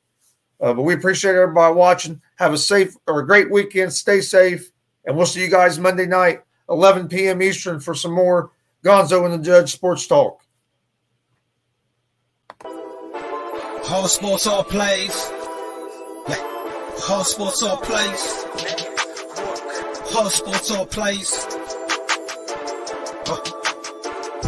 Uh, 0.62 0.74
but 0.74 0.84
we 0.84 0.94
appreciate 0.94 1.36
everybody 1.36 1.76
watching. 1.76 2.22
Have 2.38 2.54
a 2.54 2.58
safe 2.58 2.96
or 3.08 3.20
a 3.20 3.26
great 3.26 3.52
weekend. 3.52 3.94
Stay 3.94 4.22
safe. 4.22 4.72
And 5.06 5.16
we'll 5.16 5.26
see 5.26 5.42
you 5.44 5.50
guys 5.50 5.78
Monday 5.78 6.08
night, 6.08 6.42
11 6.70 7.08
p.m. 7.08 7.42
Eastern, 7.42 7.80
for 7.80 7.94
some 7.94 8.14
more 8.14 8.52
Gonzo 8.84 9.26
and 9.26 9.34
the 9.34 9.46
Judge 9.46 9.74
Sports 9.74 10.08
Talk. 10.08 10.45
All 13.88 14.08
sports, 14.08 14.48
all 14.48 14.64
plays. 14.64 15.32
Yeah. 16.28 16.42
All 17.08 17.24
sports, 17.24 17.62
all 17.62 17.78
plays. 17.78 18.46
All 20.16 20.30
sports, 20.30 20.72
all 20.72 20.88
plays. 20.88 21.30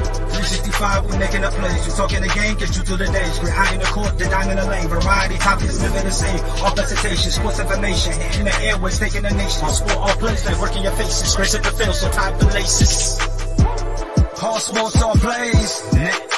365, 0.08 1.06
we 1.06 1.18
making 1.20 1.44
a 1.44 1.52
place. 1.52 1.86
You 1.86 1.94
talking 1.94 2.22
the 2.22 2.30
game, 2.30 2.58
get 2.58 2.76
you 2.76 2.82
through 2.82 2.98
the 2.98 3.06
days. 3.06 3.40
We're 3.40 3.52
high 3.52 3.76
in 3.76 3.80
the 3.80 3.86
court, 3.86 4.18
the 4.18 4.26
dime 4.26 4.50
in 4.50 4.58
the 4.58 4.66
lane. 4.66 4.88
Variety 4.88 5.38
topics, 5.38 5.82
living 5.84 6.04
the 6.04 6.12
same. 6.12 6.40
All 6.66 6.72
presentation, 6.72 7.32
sports 7.32 7.60
information. 7.60 8.14
In 8.40 8.46
the 8.46 8.56
airways, 8.64 8.98
taking 8.98 9.22
the 9.22 9.30
nation. 9.30 9.64
All 9.66 9.70
sport, 9.70 9.98
all 9.98 10.16
plays, 10.16 10.46
like 10.48 10.60
working 10.60 10.82
your 10.82 10.94
faces. 10.94 11.36
Grace 11.36 11.54
at 11.54 11.64
the 11.64 11.72
field, 11.72 11.94
so 11.94 12.10
tie 12.10 12.32
the 12.38 12.46
laces. 12.48 13.20
All 14.42 14.60
sports, 14.60 15.00
all 15.00 15.16
plays. 15.16 16.37